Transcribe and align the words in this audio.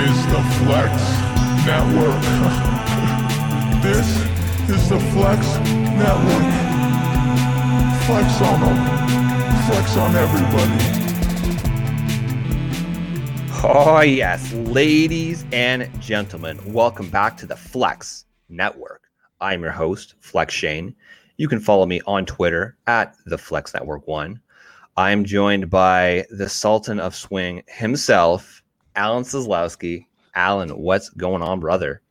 is 0.00 0.26
the 0.26 0.42
Flex 0.62 0.94
Network. 1.66 2.22
this 3.82 4.06
is 4.70 4.88
the 4.88 5.00
Flex 5.10 5.44
Network. 5.98 6.44
Flex 8.06 8.40
on 8.40 8.60
them. 8.60 8.78
Flex 9.66 9.96
on 9.96 10.14
everybody. 10.14 10.98
Oh, 13.64 14.02
yes, 14.02 14.52
ladies 14.52 15.44
and 15.50 15.90
gentlemen, 16.00 16.60
welcome 16.72 17.10
back 17.10 17.36
to 17.38 17.46
the 17.46 17.56
Flex 17.56 18.26
Network. 18.48 19.02
I'm 19.40 19.62
your 19.62 19.72
host, 19.72 20.14
Flex 20.20 20.54
Shane. 20.54 20.94
You 21.38 21.48
can 21.48 21.58
follow 21.58 21.86
me 21.86 22.00
on 22.06 22.24
Twitter 22.24 22.76
at 22.86 23.16
the 23.26 23.36
Flex 23.36 23.74
Network 23.74 24.06
One. 24.06 24.40
I'm 24.96 25.24
joined 25.24 25.70
by 25.70 26.24
the 26.30 26.48
Sultan 26.48 27.00
of 27.00 27.16
Swing 27.16 27.64
himself, 27.66 28.57
Alan 28.98 29.22
Seslowsky. 29.22 30.06
Alan, 30.34 30.70
what's 30.70 31.08
going 31.10 31.40
on, 31.40 31.60
brother? 31.60 32.02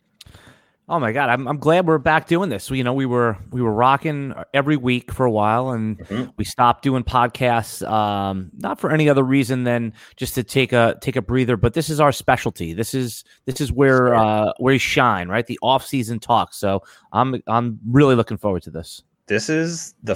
Oh 0.89 1.01
my 1.01 1.11
god, 1.11 1.29
I'm 1.29 1.45
I'm 1.49 1.57
glad 1.57 1.85
we're 1.85 1.97
back 1.97 2.27
doing 2.27 2.49
this. 2.49 2.71
You 2.71 2.81
know, 2.81 2.93
we 2.93 3.05
were 3.05 3.37
we 3.51 3.61
were 3.61 3.73
rocking 3.73 4.33
every 4.53 4.77
week 4.77 5.11
for 5.11 5.25
a 5.25 5.31
while, 5.31 5.71
and 5.71 5.99
mm-hmm. 5.99 6.31
we 6.37 6.45
stopped 6.45 6.83
doing 6.83 7.03
podcasts, 7.03 7.85
um, 7.85 8.51
not 8.57 8.79
for 8.79 8.89
any 8.89 9.09
other 9.09 9.23
reason 9.23 9.65
than 9.65 9.93
just 10.15 10.33
to 10.35 10.43
take 10.43 10.71
a 10.71 10.95
take 11.01 11.17
a 11.17 11.21
breather. 11.21 11.57
But 11.57 11.73
this 11.73 11.89
is 11.89 11.99
our 11.99 12.13
specialty. 12.13 12.71
This 12.73 12.93
is 12.93 13.25
this 13.45 13.59
is 13.59 13.69
where 13.69 14.15
uh, 14.15 14.53
where 14.59 14.71
we 14.71 14.77
shine, 14.77 15.27
right? 15.27 15.45
The 15.45 15.59
off 15.61 15.85
season 15.85 16.19
talk. 16.19 16.53
So 16.53 16.83
I'm 17.11 17.43
I'm 17.47 17.79
really 17.85 18.15
looking 18.15 18.37
forward 18.37 18.63
to 18.63 18.71
this. 18.71 19.03
This 19.25 19.49
is 19.49 19.93
the 20.03 20.15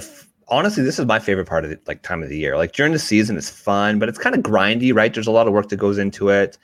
honestly, 0.52 0.84
this 0.84 0.98
is 0.98 1.06
my 1.06 1.18
favorite 1.18 1.46
part 1.46 1.64
of 1.64 1.70
the 1.70 1.80
like 1.86 2.02
time 2.02 2.22
of 2.22 2.28
the 2.28 2.36
year. 2.36 2.56
Like 2.56 2.72
during 2.72 2.92
the 2.92 2.98
season, 2.98 3.36
it's 3.36 3.50
fun, 3.50 3.98
but 3.98 4.08
it's 4.08 4.18
kind 4.18 4.36
of 4.36 4.42
grindy, 4.42 4.94
right? 4.94 5.12
There's 5.12 5.26
a 5.26 5.32
lot 5.32 5.46
of 5.46 5.52
work 5.54 5.70
that 5.70 5.76
goes 5.76 5.98
into 5.98 6.28
it. 6.28 6.58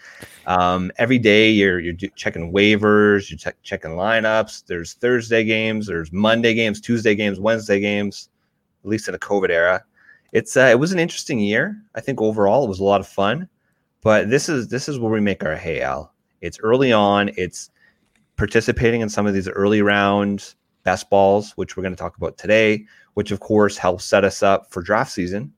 Um, 0.46 0.92
every 0.98 1.18
day, 1.18 1.50
you're 1.50 1.80
you're 1.80 1.94
checking 1.94 2.52
waivers, 2.52 3.30
you're 3.30 3.38
check, 3.38 3.56
checking 3.62 3.92
lineups. 3.92 4.66
There's 4.66 4.92
Thursday 4.94 5.42
games, 5.42 5.86
there's 5.86 6.12
Monday 6.12 6.54
games, 6.54 6.80
Tuesday 6.80 7.14
games, 7.14 7.40
Wednesday 7.40 7.80
games. 7.80 8.28
At 8.84 8.90
least 8.90 9.08
in 9.08 9.12
the 9.12 9.18
COVID 9.18 9.50
era, 9.50 9.82
it's 10.32 10.56
uh, 10.56 10.68
it 10.70 10.78
was 10.78 10.92
an 10.92 10.98
interesting 10.98 11.40
year. 11.40 11.76
I 11.94 12.00
think 12.00 12.20
overall, 12.20 12.64
it 12.64 12.68
was 12.68 12.80
a 12.80 12.84
lot 12.84 13.00
of 13.00 13.08
fun. 13.08 13.48
But 14.02 14.30
this 14.30 14.48
is 14.48 14.68
this 14.68 14.88
is 14.88 14.98
where 14.98 15.10
we 15.10 15.20
make 15.20 15.42
our 15.42 15.56
hay, 15.56 15.80
Al. 15.80 16.12
It's 16.42 16.58
early 16.60 16.92
on. 16.92 17.30
It's 17.36 17.70
participating 18.36 19.00
in 19.00 19.08
some 19.08 19.26
of 19.26 19.34
these 19.34 19.48
early 19.48 19.82
round 19.82 20.54
best 20.88 21.10
balls, 21.10 21.52
which 21.56 21.76
we're 21.76 21.82
going 21.82 21.94
to 21.94 22.02
talk 22.04 22.16
about 22.16 22.38
today 22.38 22.86
which 23.18 23.32
of 23.32 23.40
course 23.40 23.76
helps 23.76 24.04
set 24.04 24.22
us 24.22 24.44
up 24.44 24.70
for 24.70 24.80
draft 24.80 25.10
season. 25.10 25.52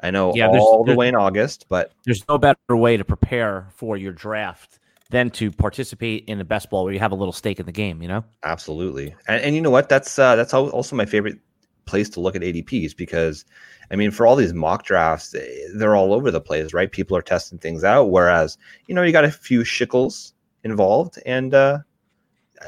I 0.00 0.10
know 0.10 0.34
yeah, 0.34 0.48
all 0.48 0.82
the 0.82 0.96
way 0.96 1.06
in 1.06 1.14
August, 1.14 1.66
but 1.68 1.92
there's 2.04 2.26
no 2.28 2.38
better 2.38 2.56
way 2.76 2.96
to 2.96 3.04
prepare 3.04 3.68
for 3.70 3.96
your 3.96 4.10
draft 4.10 4.80
than 5.10 5.30
to 5.30 5.52
participate 5.52 6.24
in 6.24 6.40
a 6.40 6.44
best 6.44 6.70
ball 6.70 6.82
where 6.82 6.92
you 6.92 6.98
have 6.98 7.12
a 7.12 7.14
little 7.14 7.32
stake 7.32 7.60
in 7.60 7.66
the 7.66 7.72
game. 7.72 8.02
You 8.02 8.08
know, 8.08 8.24
absolutely. 8.42 9.14
And, 9.28 9.40
and 9.42 9.54
you 9.54 9.60
know 9.60 9.70
what? 9.70 9.88
That's 9.88 10.18
uh, 10.18 10.34
that's 10.34 10.52
also 10.52 10.96
my 10.96 11.06
favorite 11.06 11.38
place 11.84 12.08
to 12.10 12.20
look 12.20 12.34
at 12.34 12.42
ADPs 12.42 12.96
because 12.96 13.44
I 13.92 13.94
mean, 13.94 14.10
for 14.10 14.26
all 14.26 14.34
these 14.34 14.52
mock 14.52 14.84
drafts, 14.84 15.36
eh, 15.36 15.68
they're 15.76 15.94
all 15.94 16.12
over 16.12 16.32
the 16.32 16.40
place, 16.40 16.74
right? 16.74 16.90
People 16.90 17.16
are 17.16 17.22
testing 17.22 17.58
things 17.58 17.84
out. 17.84 18.10
Whereas, 18.10 18.58
you 18.88 18.94
know, 18.96 19.04
you 19.04 19.12
got 19.12 19.24
a 19.24 19.30
few 19.30 19.60
shickles 19.60 20.32
involved, 20.64 21.22
and 21.24 21.54
uh, 21.54 21.78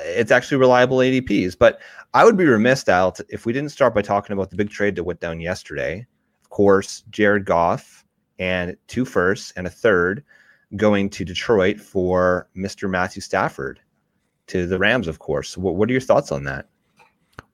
it's 0.05 0.31
actually 0.31 0.59
reliable 0.59 0.99
ADPs. 0.99 1.57
But 1.59 1.81
I 2.15 2.25
would 2.25 2.37
be 2.37 2.45
remiss, 2.45 2.89
Al, 2.89 3.15
if 3.29 3.47
we 3.47 3.53
didn't 3.53 3.71
start 3.71 3.95
by 3.95 4.03
talking 4.03 4.35
about 4.35 4.51
the 4.51 4.57
big 4.57 4.71
trade 4.71 4.97
that 4.97 5.05
went 5.05 5.21
down 5.21 5.41
yesterday. 5.41 6.07
Of 6.43 6.51
course, 6.51 7.03
Jared 7.11 7.45
Goff 7.45 8.05
and 8.39 8.77
two 8.87 9.05
firsts 9.05 9.53
and 9.57 9.67
a 9.67 9.71
third 9.71 10.25
going 10.77 11.11
to 11.11 11.25
Detroit 11.25 11.81
for 11.81 12.49
Mr. 12.57 12.89
Matthew 12.89 13.23
Stafford 13.23 13.81
to 14.49 14.67
the 14.67 14.79
Rams, 14.79 15.09
of 15.09 15.19
course. 15.19 15.57
What, 15.57 15.77
what 15.77 15.89
are 15.89 15.93
your 15.93 16.01
thoughts 16.01 16.33
on 16.33 16.45
that? 16.45 16.69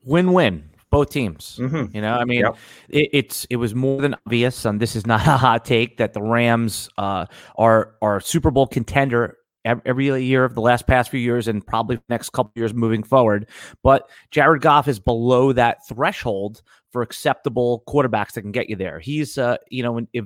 Win-win 0.04 0.68
both 0.92 1.10
teams. 1.10 1.58
Mm-hmm. 1.60 1.96
You 1.96 2.02
know, 2.02 2.14
I 2.14 2.24
mean, 2.24 2.40
yep. 2.40 2.56
it, 2.90 3.08
it's 3.12 3.46
it 3.50 3.56
was 3.56 3.74
more 3.74 4.00
than 4.00 4.14
obvious, 4.26 4.64
and 4.64 4.78
this 4.78 4.94
is 4.94 5.06
not 5.06 5.26
a 5.26 5.36
hot 5.36 5.64
take 5.64 5.96
that 5.96 6.12
the 6.12 6.22
Rams 6.22 6.88
uh, 6.98 7.26
are 7.56 7.94
are 8.00 8.20
Super 8.20 8.52
Bowl 8.52 8.68
contender 8.68 9.38
every 9.64 10.06
year 10.24 10.44
of 10.44 10.54
the 10.54 10.60
last 10.60 10.86
past 10.86 11.10
few 11.10 11.20
years 11.20 11.48
and 11.48 11.66
probably 11.66 12.00
next 12.08 12.30
couple 12.30 12.52
years 12.54 12.74
moving 12.74 13.02
forward. 13.02 13.48
But 13.82 14.08
Jared 14.30 14.62
Goff 14.62 14.88
is 14.88 14.98
below 14.98 15.52
that 15.52 15.86
threshold 15.86 16.62
for 16.90 17.02
acceptable 17.02 17.82
quarterbacks 17.86 18.32
that 18.32 18.42
can 18.42 18.52
get 18.52 18.68
you 18.68 18.76
there. 18.76 18.98
He's, 18.98 19.38
uh, 19.38 19.56
you 19.70 19.82
know, 19.82 20.00
if 20.12 20.24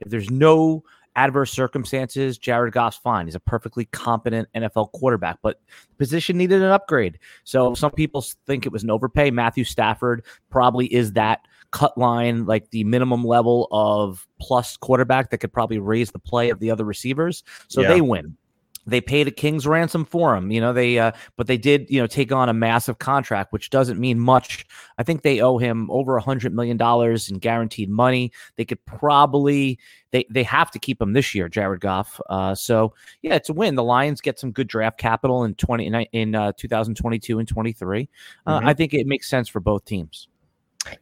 if 0.00 0.10
there's 0.10 0.30
no 0.30 0.82
adverse 1.16 1.50
circumstances, 1.50 2.36
Jared 2.36 2.74
Goff's 2.74 2.98
fine. 2.98 3.26
He's 3.26 3.34
a 3.34 3.40
perfectly 3.40 3.86
competent 3.86 4.48
NFL 4.54 4.92
quarterback, 4.92 5.38
but 5.42 5.60
the 5.88 5.94
position 5.96 6.36
needed 6.36 6.60
an 6.60 6.70
upgrade. 6.70 7.18
So 7.44 7.74
some 7.74 7.90
people 7.90 8.22
think 8.46 8.66
it 8.66 8.72
was 8.72 8.84
an 8.84 8.90
overpay. 8.90 9.30
Matthew 9.30 9.64
Stafford 9.64 10.24
probably 10.50 10.92
is 10.92 11.12
that 11.12 11.40
cut 11.70 11.96
line, 11.96 12.44
like 12.44 12.70
the 12.70 12.84
minimum 12.84 13.24
level 13.24 13.66
of 13.70 14.28
plus 14.40 14.76
quarterback 14.76 15.30
that 15.30 15.38
could 15.38 15.52
probably 15.52 15.78
raise 15.78 16.10
the 16.10 16.18
play 16.18 16.50
of 16.50 16.60
the 16.60 16.70
other 16.70 16.84
receivers. 16.84 17.42
So 17.68 17.80
yeah. 17.80 17.88
they 17.88 18.00
win 18.02 18.36
they 18.86 19.00
paid 19.00 19.26
a 19.28 19.30
king's 19.30 19.66
ransom 19.66 20.04
for 20.04 20.34
him 20.34 20.50
you 20.50 20.60
know 20.60 20.72
they 20.72 20.98
uh, 20.98 21.12
but 21.36 21.46
they 21.46 21.58
did 21.58 21.86
you 21.90 22.00
know 22.00 22.06
take 22.06 22.32
on 22.32 22.48
a 22.48 22.54
massive 22.54 22.98
contract 22.98 23.52
which 23.52 23.70
doesn't 23.70 23.98
mean 23.98 24.18
much 24.18 24.66
i 24.98 25.02
think 25.02 25.22
they 25.22 25.40
owe 25.40 25.58
him 25.58 25.90
over 25.90 26.16
a 26.16 26.22
hundred 26.22 26.54
million 26.54 26.76
dollars 26.76 27.28
in 27.28 27.38
guaranteed 27.38 27.90
money 27.90 28.32
they 28.56 28.64
could 28.64 28.82
probably 28.86 29.78
they 30.12 30.24
they 30.30 30.42
have 30.42 30.70
to 30.70 30.78
keep 30.78 31.00
him 31.00 31.12
this 31.12 31.34
year 31.34 31.48
jared 31.48 31.80
goff 31.80 32.20
uh, 32.30 32.54
so 32.54 32.94
yeah 33.22 33.34
it's 33.34 33.48
a 33.48 33.52
win 33.52 33.74
the 33.74 33.84
lions 33.84 34.20
get 34.20 34.38
some 34.38 34.52
good 34.52 34.68
draft 34.68 34.98
capital 34.98 35.44
in 35.44 35.54
20 35.54 36.08
in 36.12 36.34
uh, 36.34 36.52
2022 36.56 37.38
and 37.38 37.48
23 37.48 38.08
uh, 38.46 38.58
mm-hmm. 38.58 38.66
i 38.66 38.72
think 38.72 38.94
it 38.94 39.06
makes 39.06 39.28
sense 39.28 39.48
for 39.48 39.60
both 39.60 39.84
teams 39.84 40.28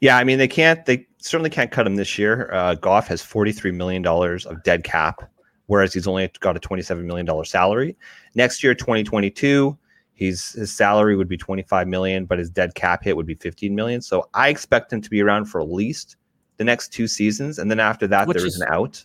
yeah, 0.00 0.16
I 0.16 0.24
mean 0.24 0.38
they 0.38 0.48
can't. 0.48 0.84
They 0.86 1.06
certainly 1.18 1.50
can't 1.50 1.70
cut 1.70 1.86
him 1.86 1.96
this 1.96 2.18
year. 2.18 2.50
Uh, 2.50 2.74
Goff 2.74 3.06
has 3.08 3.20
forty 3.20 3.52
three 3.52 3.70
million 3.70 4.00
dollars 4.00 4.46
of 4.46 4.62
dead 4.62 4.82
cap 4.82 5.30
whereas 5.66 5.94
he's 5.94 6.06
only 6.06 6.30
got 6.40 6.56
a 6.56 6.60
$27 6.60 7.04
million 7.04 7.44
salary. 7.44 7.96
Next 8.34 8.62
year, 8.62 8.74
2022, 8.74 9.76
he's 10.14 10.52
his 10.52 10.72
salary 10.72 11.16
would 11.16 11.28
be 11.28 11.36
25 11.36 11.88
million, 11.88 12.24
but 12.24 12.38
his 12.38 12.50
dead 12.50 12.74
cap 12.74 13.04
hit 13.04 13.16
would 13.16 13.26
be 13.26 13.34
15 13.34 13.74
million. 13.74 14.00
So 14.00 14.28
I 14.34 14.48
expect 14.48 14.92
him 14.92 15.00
to 15.00 15.10
be 15.10 15.20
around 15.22 15.46
for 15.46 15.60
at 15.60 15.70
least 15.70 16.16
the 16.56 16.64
next 16.64 16.92
two 16.92 17.06
seasons, 17.06 17.58
and 17.58 17.70
then 17.70 17.80
after 17.80 18.06
that, 18.06 18.28
which 18.28 18.36
there 18.36 18.46
is, 18.46 18.54
is 18.54 18.60
an 18.60 18.68
out. 18.70 19.04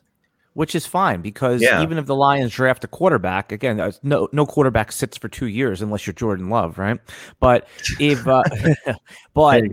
Which 0.53 0.75
is 0.75 0.85
fine 0.85 1.21
because 1.21 1.61
yeah. 1.61 1.81
even 1.81 1.97
if 1.97 2.05
the 2.05 2.15
Lions 2.15 2.51
draft 2.51 2.83
a 2.83 2.87
quarterback, 2.87 3.51
again, 3.51 3.93
no 4.03 4.27
no 4.31 4.45
quarterback 4.45 4.91
sits 4.91 5.17
for 5.17 5.29
two 5.29 5.45
years 5.45 5.81
unless 5.81 6.05
you're 6.05 6.13
Jordan 6.13 6.49
Love, 6.49 6.77
right? 6.77 6.99
But 7.39 7.67
if 7.99 8.27
uh, 8.27 8.43
but 9.33 9.63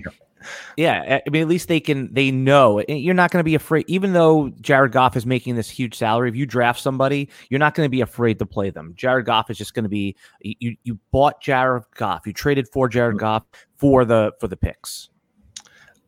yeah, 0.76 1.20
I 1.26 1.30
mean, 1.30 1.42
at 1.42 1.48
least 1.48 1.68
they 1.68 1.80
can 1.80 2.12
they 2.12 2.30
know 2.30 2.82
you're 2.88 3.14
not 3.14 3.30
going 3.30 3.40
to 3.40 3.44
be 3.44 3.54
afraid. 3.54 3.84
Even 3.88 4.12
though 4.12 4.50
Jared 4.60 4.92
Goff 4.92 5.16
is 5.16 5.26
making 5.26 5.56
this 5.56 5.68
huge 5.70 5.94
salary, 5.94 6.28
if 6.28 6.36
you 6.36 6.46
draft 6.46 6.80
somebody, 6.80 7.28
you're 7.50 7.60
not 7.60 7.74
going 7.74 7.86
to 7.86 7.90
be 7.90 8.00
afraid 8.00 8.38
to 8.38 8.46
play 8.46 8.70
them. 8.70 8.92
Jared 8.96 9.26
Goff 9.26 9.50
is 9.50 9.58
just 9.58 9.74
going 9.74 9.84
to 9.84 9.88
be 9.88 10.16
you. 10.40 10.76
You 10.84 10.98
bought 11.10 11.40
Jared 11.40 11.84
Goff, 11.94 12.26
you 12.26 12.32
traded 12.32 12.68
for 12.72 12.88
Jared 12.88 13.16
mm. 13.16 13.20
Goff 13.20 13.44
for 13.76 14.04
the 14.04 14.32
for 14.40 14.48
the 14.48 14.56
picks. 14.56 15.08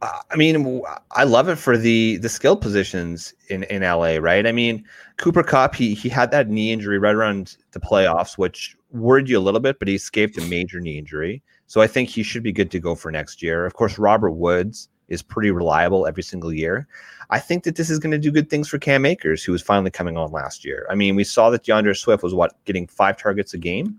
I 0.00 0.36
mean, 0.36 0.82
I 1.12 1.24
love 1.24 1.48
it 1.48 1.56
for 1.56 1.76
the 1.76 2.18
the 2.18 2.28
skill 2.28 2.56
positions 2.56 3.34
in 3.48 3.64
in 3.64 3.82
LA, 3.82 4.16
right? 4.16 4.46
I 4.46 4.52
mean, 4.52 4.84
Cooper 5.16 5.42
Kupp, 5.42 5.74
he 5.74 5.94
he 5.94 6.08
had 6.08 6.30
that 6.30 6.48
knee 6.48 6.72
injury 6.72 6.98
right 6.98 7.14
around 7.14 7.56
the 7.72 7.80
playoffs, 7.80 8.38
which 8.38 8.76
worried 8.90 9.28
you 9.28 9.38
a 9.38 9.40
little 9.40 9.60
bit, 9.60 9.78
but 9.80 9.88
he 9.88 9.96
escaped 9.96 10.38
a 10.38 10.42
major 10.42 10.80
knee 10.80 10.98
injury. 10.98 11.42
So 11.68 11.82
I 11.82 11.86
think 11.86 12.08
he 12.08 12.22
should 12.22 12.42
be 12.42 12.50
good 12.50 12.70
to 12.72 12.80
go 12.80 12.94
for 12.94 13.12
next 13.12 13.42
year. 13.42 13.64
Of 13.64 13.74
course, 13.74 13.98
Robert 13.98 14.32
Woods 14.32 14.88
is 15.08 15.22
pretty 15.22 15.50
reliable 15.50 16.06
every 16.06 16.22
single 16.22 16.52
year. 16.52 16.88
I 17.30 17.38
think 17.38 17.64
that 17.64 17.76
this 17.76 17.90
is 17.90 17.98
going 17.98 18.10
to 18.10 18.18
do 18.18 18.30
good 18.30 18.50
things 18.50 18.68
for 18.68 18.78
Cam 18.78 19.04
Akers, 19.04 19.44
who 19.44 19.52
was 19.52 19.62
finally 19.62 19.90
coming 19.90 20.16
on 20.16 20.32
last 20.32 20.64
year. 20.64 20.86
I 20.90 20.94
mean, 20.94 21.14
we 21.14 21.24
saw 21.24 21.50
that 21.50 21.64
D'Andre 21.64 21.92
Swift 21.92 22.22
was 22.22 22.34
what 22.34 22.54
getting 22.64 22.86
five 22.86 23.18
targets 23.18 23.52
a 23.52 23.58
game, 23.58 23.98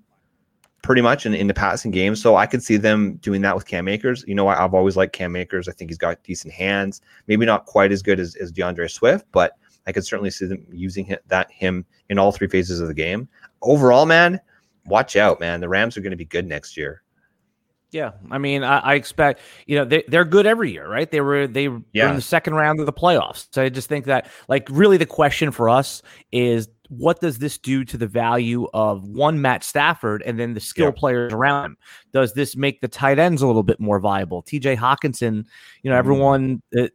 pretty 0.82 1.02
much 1.02 1.26
in, 1.26 1.36
in 1.36 1.46
the 1.46 1.54
passing 1.54 1.92
game. 1.92 2.16
So 2.16 2.36
I 2.36 2.48
could 2.48 2.64
see 2.64 2.78
them 2.78 3.18
doing 3.18 3.42
that 3.44 3.56
with 3.56 3.68
Cam 3.68 3.88
Akers. 3.88 4.24
You 4.28 4.34
know, 4.34 4.48
I've 4.48 4.74
always 4.74 4.98
liked 4.98 5.14
Cam 5.14 5.36
Akers. 5.36 5.68
I 5.68 5.74
think 5.74 5.92
he's 5.92 5.98
got 5.98 6.24
decent 6.24 6.54
hands. 6.54 7.02
Maybe 7.28 7.46
not 7.46 7.66
quite 7.66 7.92
as 7.92 8.02
good 8.02 8.20
as, 8.20 8.36
as 8.36 8.52
D'Andre 8.52 8.88
Swift, 8.88 9.26
but 9.32 9.58
I 9.86 9.92
could 9.92 10.06
certainly 10.06 10.32
see 10.32 10.46
them 10.46 10.66
using 10.72 11.06
him, 11.06 11.20
that 11.28 11.52
him 11.52 11.86
in 12.10 12.18
all 12.18 12.32
three 12.32 12.48
phases 12.48 12.80
of 12.80 12.88
the 12.88 12.94
game. 12.96 13.30
Overall, 13.62 14.08
man, 14.08 14.40
watch 14.86 15.16
out, 15.16 15.40
man. 15.40 15.60
The 15.60 15.70
Rams 15.70 15.98
are 15.98 16.02
going 16.02 16.12
to 16.12 16.18
be 16.18 16.26
good 16.26 16.48
next 16.48 16.76
year. 16.78 17.04
Yeah, 17.92 18.12
I 18.30 18.38
mean, 18.38 18.64
I, 18.64 18.80
I, 18.80 18.94
expect 18.94 19.42
you 19.66 19.76
know 19.76 19.84
they 19.84 20.04
they're 20.08 20.26
good 20.26 20.46
every 20.46 20.72
year, 20.72 20.88
right? 20.88 21.10
They 21.10 21.22
were 21.22 21.48
they 21.48 21.64
yeah. 21.64 22.04
were 22.04 22.10
in 22.10 22.16
the 22.16 22.22
second 22.22 22.54
round 22.54 22.80
of 22.80 22.86
the 22.86 22.94
playoffs. 22.94 23.48
So 23.52 23.64
I 23.64 23.70
just 23.70 23.90
think 23.90 24.06
that 24.06 24.30
like 24.48 24.68
really 24.70 24.98
the 24.98 25.08
question 25.08 25.52
for 25.52 25.70
us 25.70 26.04
is 26.32 26.68
what 26.90 27.20
does 27.20 27.38
this 27.38 27.58
do 27.58 27.84
to 27.86 27.98
the 27.98 28.08
value 28.08 28.68
of 28.74 29.08
one 29.08 29.42
Matt 29.42 29.64
Stafford 29.64 30.24
and 30.26 30.40
then 30.40 30.54
the 30.54 30.60
skill 30.60 30.88
yeah. 30.88 30.92
players 30.92 31.34
around 31.34 31.66
him? 31.66 31.78
Does 32.14 32.34
this 32.34 32.56
make 32.56 32.82
the 32.82 32.88
tight 32.88 33.18
ends 33.18 33.42
a 33.42 33.48
little 33.48 33.64
bit 33.64 33.80
more 33.80 34.00
viable? 34.00 34.42
T.J. 34.42 34.76
Hockenson, 34.76 35.46
you 35.84 35.90
know, 35.90 35.96
mm. 35.96 36.00
everyone. 36.00 36.62
Uh, 36.78 36.88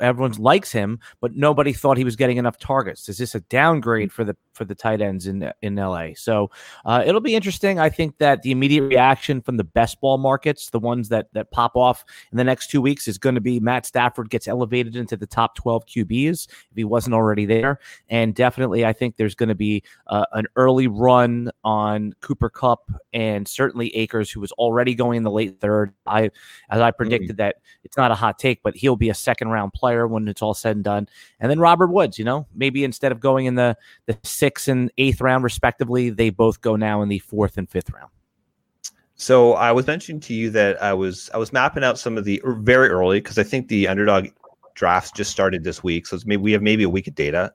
everyone 0.00 0.32
likes 0.32 0.72
him, 0.72 0.98
but 1.20 1.34
nobody 1.34 1.72
thought 1.72 1.96
he 1.96 2.04
was 2.04 2.16
getting 2.16 2.36
enough 2.36 2.58
targets. 2.58 3.08
Is 3.08 3.18
this 3.18 3.34
a 3.34 3.40
downgrade 3.40 4.12
for 4.12 4.24
the 4.24 4.36
for 4.60 4.66
the 4.66 4.74
tight 4.74 5.00
ends 5.00 5.26
in 5.26 5.50
in 5.62 5.76
LA. 5.76 6.08
So 6.14 6.50
uh, 6.84 7.02
it'll 7.06 7.22
be 7.22 7.34
interesting. 7.34 7.78
I 7.78 7.88
think 7.88 8.18
that 8.18 8.42
the 8.42 8.50
immediate 8.50 8.82
reaction 8.82 9.40
from 9.40 9.56
the 9.56 9.64
best 9.64 9.98
ball 10.02 10.18
markets, 10.18 10.68
the 10.68 10.78
ones 10.78 11.08
that 11.08 11.28
that 11.32 11.50
pop 11.50 11.76
off 11.76 12.04
in 12.30 12.36
the 12.36 12.44
next 12.44 12.68
two 12.68 12.82
weeks, 12.82 13.08
is 13.08 13.16
going 13.16 13.34
to 13.34 13.40
be 13.40 13.58
Matt 13.58 13.86
Stafford 13.86 14.28
gets 14.28 14.46
elevated 14.46 14.96
into 14.96 15.16
the 15.16 15.26
top 15.26 15.54
12 15.54 15.86
QBs 15.86 16.46
if 16.48 16.76
he 16.76 16.84
wasn't 16.84 17.14
already 17.14 17.46
there, 17.46 17.80
and 18.10 18.34
definitely 18.34 18.84
I 18.84 18.92
think 18.92 19.16
there's 19.16 19.34
going 19.34 19.48
to 19.48 19.54
be 19.54 19.82
uh, 20.08 20.26
an 20.32 20.46
early 20.56 20.88
run 20.88 21.50
on 21.64 22.12
Cooper 22.20 22.50
Kupp 22.50 22.90
and 23.14 23.48
certainly 23.48 23.96
Akers, 23.96 24.30
who 24.30 24.40
was 24.40 24.52
already 24.52 24.94
going 24.94 25.16
in 25.16 25.22
the 25.22 25.30
late 25.30 25.58
third. 25.58 25.94
I 26.06 26.30
as 26.68 26.82
I 26.82 26.90
predicted 26.90 27.36
mm. 27.36 27.38
that 27.38 27.56
it's 27.82 27.96
not 27.96 28.10
a 28.10 28.14
hot 28.14 28.38
take, 28.38 28.62
but 28.62 28.76
he'll 28.76 28.96
be 28.96 29.08
a 29.08 29.14
second 29.14 29.48
round 29.48 29.72
player 29.80 30.06
when 30.06 30.28
it's 30.28 30.42
all 30.42 30.54
said 30.54 30.76
and 30.76 30.84
done. 30.84 31.08
And 31.40 31.50
then 31.50 31.58
Robert 31.58 31.88
Woods, 31.88 32.18
you 32.18 32.24
know, 32.24 32.46
maybe 32.54 32.84
instead 32.84 33.10
of 33.10 33.18
going 33.18 33.46
in 33.46 33.56
the 33.56 33.76
the 34.06 34.16
sixth 34.22 34.68
and 34.68 34.92
eighth 34.98 35.20
round 35.20 35.42
respectively, 35.42 36.10
they 36.10 36.30
both 36.30 36.60
go 36.60 36.76
now 36.76 37.02
in 37.02 37.08
the 37.08 37.18
fourth 37.18 37.58
and 37.58 37.68
fifth 37.68 37.90
round. 37.90 38.10
So 39.16 39.52
I 39.52 39.72
was 39.72 39.86
mentioning 39.86 40.20
to 40.20 40.34
you 40.34 40.48
that 40.50 40.82
I 40.82 40.94
was 40.94 41.28
I 41.34 41.38
was 41.38 41.52
mapping 41.52 41.84
out 41.84 41.98
some 41.98 42.16
of 42.16 42.24
the 42.24 42.40
er, 42.44 42.54
very 42.54 42.88
early 42.88 43.20
because 43.20 43.38
I 43.38 43.42
think 43.42 43.68
the 43.68 43.88
underdog 43.88 44.28
drafts 44.74 45.10
just 45.10 45.30
started 45.30 45.64
this 45.64 45.82
week, 45.82 46.06
so 46.06 46.18
maybe 46.24 46.42
we 46.42 46.52
have 46.52 46.62
maybe 46.62 46.84
a 46.84 46.88
week 46.88 47.06
of 47.06 47.14
data. 47.14 47.52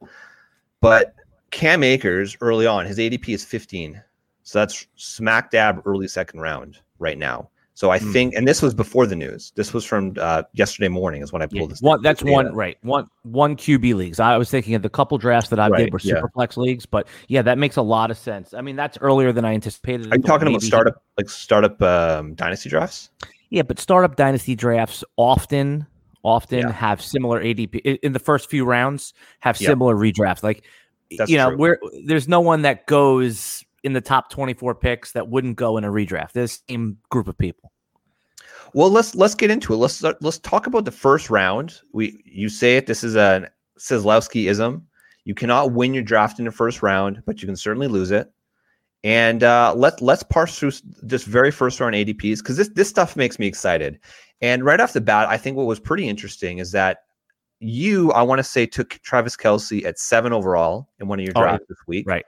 But 0.81 1.15
Cam 1.49 1.83
Akers 1.83 2.37
early 2.41 2.67
on, 2.67 2.85
his 2.85 2.99
ADP 2.99 3.29
is 3.29 3.43
15, 3.43 3.99
so 4.43 4.59
that's 4.59 4.85
smack 4.95 5.49
dab 5.49 5.81
early 5.85 6.07
second 6.07 6.41
round 6.41 6.79
right 6.99 7.17
now. 7.17 7.49
So 7.75 7.91
I 7.91 7.99
mm. 7.99 8.13
think, 8.13 8.33
and 8.35 8.47
this 8.47 8.61
was 8.61 8.73
before 8.73 9.05
the 9.05 9.17
news. 9.17 9.51
This 9.55 9.73
was 9.73 9.83
from 9.83 10.13
uh, 10.17 10.43
yesterday 10.53 10.87
morning, 10.87 11.21
is 11.21 11.33
when 11.33 11.41
I 11.41 11.45
pulled 11.45 11.63
yeah. 11.63 11.67
this. 11.67 11.81
One, 11.81 12.01
that's 12.01 12.21
data. 12.21 12.31
one 12.31 12.55
right. 12.55 12.77
One 12.83 13.09
one 13.23 13.57
QB 13.57 13.95
leagues. 13.95 14.17
I 14.17 14.37
was 14.37 14.49
thinking 14.49 14.75
of 14.75 14.81
the 14.81 14.89
couple 14.89 15.17
drafts 15.17 15.49
that 15.49 15.59
I 15.59 15.67
right. 15.67 15.79
did 15.79 15.93
were 15.93 15.99
yeah. 16.01 16.15
superflex 16.15 16.55
leagues, 16.55 16.85
but 16.85 17.05
yeah, 17.27 17.41
that 17.41 17.57
makes 17.57 17.75
a 17.75 17.81
lot 17.81 18.11
of 18.11 18.17
sense. 18.17 18.53
I 18.53 18.61
mean, 18.61 18.77
that's 18.77 18.97
earlier 19.01 19.33
than 19.33 19.43
I 19.43 19.53
anticipated. 19.53 20.09
Are 20.13 20.15
you 20.15 20.23
talking 20.23 20.47
about 20.47 20.61
startup 20.61 21.03
like 21.17 21.29
startup 21.29 21.81
um, 21.81 22.33
dynasty 22.35 22.69
drafts? 22.69 23.09
Yeah, 23.49 23.63
but 23.63 23.77
startup 23.77 24.15
dynasty 24.15 24.55
drafts 24.55 25.03
often 25.17 25.85
often 26.23 26.59
yeah. 26.59 26.71
have 26.71 27.01
similar 27.01 27.43
ADP 27.43 27.99
in 28.01 28.13
the 28.13 28.19
first 28.19 28.49
few 28.49 28.63
rounds. 28.63 29.13
Have 29.41 29.57
similar 29.57 29.95
redrafts. 29.95 30.43
Like 30.43 30.63
that's 31.17 31.29
you 31.29 31.35
know, 31.35 31.49
true. 31.49 31.57
where 31.57 31.79
there's 32.05 32.29
no 32.29 32.39
one 32.39 32.61
that 32.61 32.87
goes 32.87 33.64
in 33.85 33.93
the 33.93 34.01
top 34.01 34.29
24 34.31 34.75
picks 34.75 35.11
that 35.11 35.29
wouldn't 35.29 35.55
go 35.55 35.77
in 35.77 35.83
a 35.83 35.89
redraft. 35.89 36.33
This 36.33 36.61
same 36.67 36.97
group 37.09 37.27
of 37.27 37.37
people. 37.37 37.71
Well, 38.73 38.89
let's 38.89 39.15
let's 39.15 39.35
get 39.35 39.51
into 39.51 39.73
it. 39.73 39.77
Let's 39.77 40.03
let's 40.03 40.39
talk 40.39 40.67
about 40.67 40.83
the 40.83 40.91
first 40.91 41.29
round. 41.29 41.79
We 41.93 42.21
you 42.25 42.49
say 42.49 42.75
it. 42.75 42.87
This 42.87 43.03
is 43.03 43.15
a 43.15 43.49
Seslowsky 43.79 44.49
ism. 44.49 44.85
You 45.23 45.35
cannot 45.35 45.71
win 45.71 45.93
your 45.93 46.03
draft 46.03 46.39
in 46.39 46.45
the 46.45 46.51
first 46.51 46.83
round, 46.83 47.21
but 47.25 47.41
you 47.41 47.45
can 47.47 47.55
certainly 47.55 47.87
lose 47.87 48.11
it. 48.11 48.31
And 49.03 49.43
uh, 49.43 49.73
let 49.77 50.01
let's 50.01 50.23
parse 50.23 50.59
through 50.59 50.71
this 51.01 51.23
very 51.23 51.51
first 51.51 51.79
round 51.79 51.93
ADPs 51.93 52.39
because 52.39 52.57
this 52.57 52.69
this 52.69 52.89
stuff 52.89 53.15
makes 53.15 53.39
me 53.39 53.47
excited. 53.47 53.99
And 54.41 54.65
right 54.65 54.79
off 54.79 54.93
the 54.93 55.01
bat, 55.01 55.29
I 55.29 55.37
think 55.37 55.55
what 55.55 55.67
was 55.67 55.79
pretty 55.79 56.09
interesting 56.09 56.57
is 56.57 56.71
that 56.71 57.03
you, 57.59 58.11
I 58.11 58.23
want 58.23 58.39
to 58.39 58.43
say, 58.43 58.65
took 58.65 58.89
Travis 59.03 59.37
Kelce 59.37 59.85
at 59.85 59.99
seven 59.99 60.33
overall 60.33 60.89
in 60.99 61.07
one 61.07 61.19
of 61.19 61.23
your 61.23 61.33
oh, 61.37 61.41
drafts 61.41 61.63
oh, 61.63 61.65
this 61.69 61.77
week. 61.87 62.07
Right. 62.07 62.25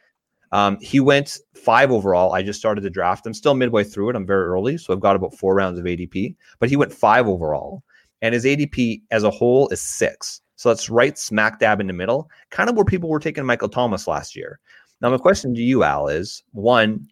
Um, 0.51 0.77
he 0.79 0.99
went 0.99 1.37
five 1.53 1.91
overall. 1.91 2.33
I 2.33 2.41
just 2.41 2.59
started 2.59 2.81
the 2.81 2.89
draft. 2.89 3.25
I'm 3.25 3.33
still 3.33 3.53
midway 3.53 3.83
through 3.83 4.09
it. 4.09 4.15
I'm 4.15 4.25
very 4.25 4.45
early, 4.45 4.77
so 4.77 4.93
I've 4.93 4.99
got 4.99 5.15
about 5.15 5.35
four 5.35 5.55
rounds 5.55 5.79
of 5.79 5.85
ADP. 5.85 6.35
But 6.59 6.69
he 6.69 6.75
went 6.75 6.93
five 6.93 7.27
overall, 7.27 7.83
and 8.21 8.33
his 8.33 8.45
ADP 8.45 9.01
as 9.11 9.23
a 9.23 9.31
whole 9.31 9.67
is 9.69 9.81
six. 9.81 10.41
So 10.55 10.69
that's 10.69 10.89
right 10.89 11.17
smack 11.17 11.59
dab 11.59 11.79
in 11.79 11.87
the 11.87 11.93
middle, 11.93 12.29
kind 12.49 12.69
of 12.69 12.75
where 12.75 12.85
people 12.85 13.09
were 13.09 13.19
taking 13.19 13.45
Michael 13.45 13.69
Thomas 13.69 14.07
last 14.07 14.35
year. 14.35 14.59
Now, 15.01 15.09
my 15.09 15.17
question 15.17 15.53
to 15.53 15.61
you, 15.61 15.83
Al, 15.83 16.07
is 16.07 16.43
one, 16.53 17.07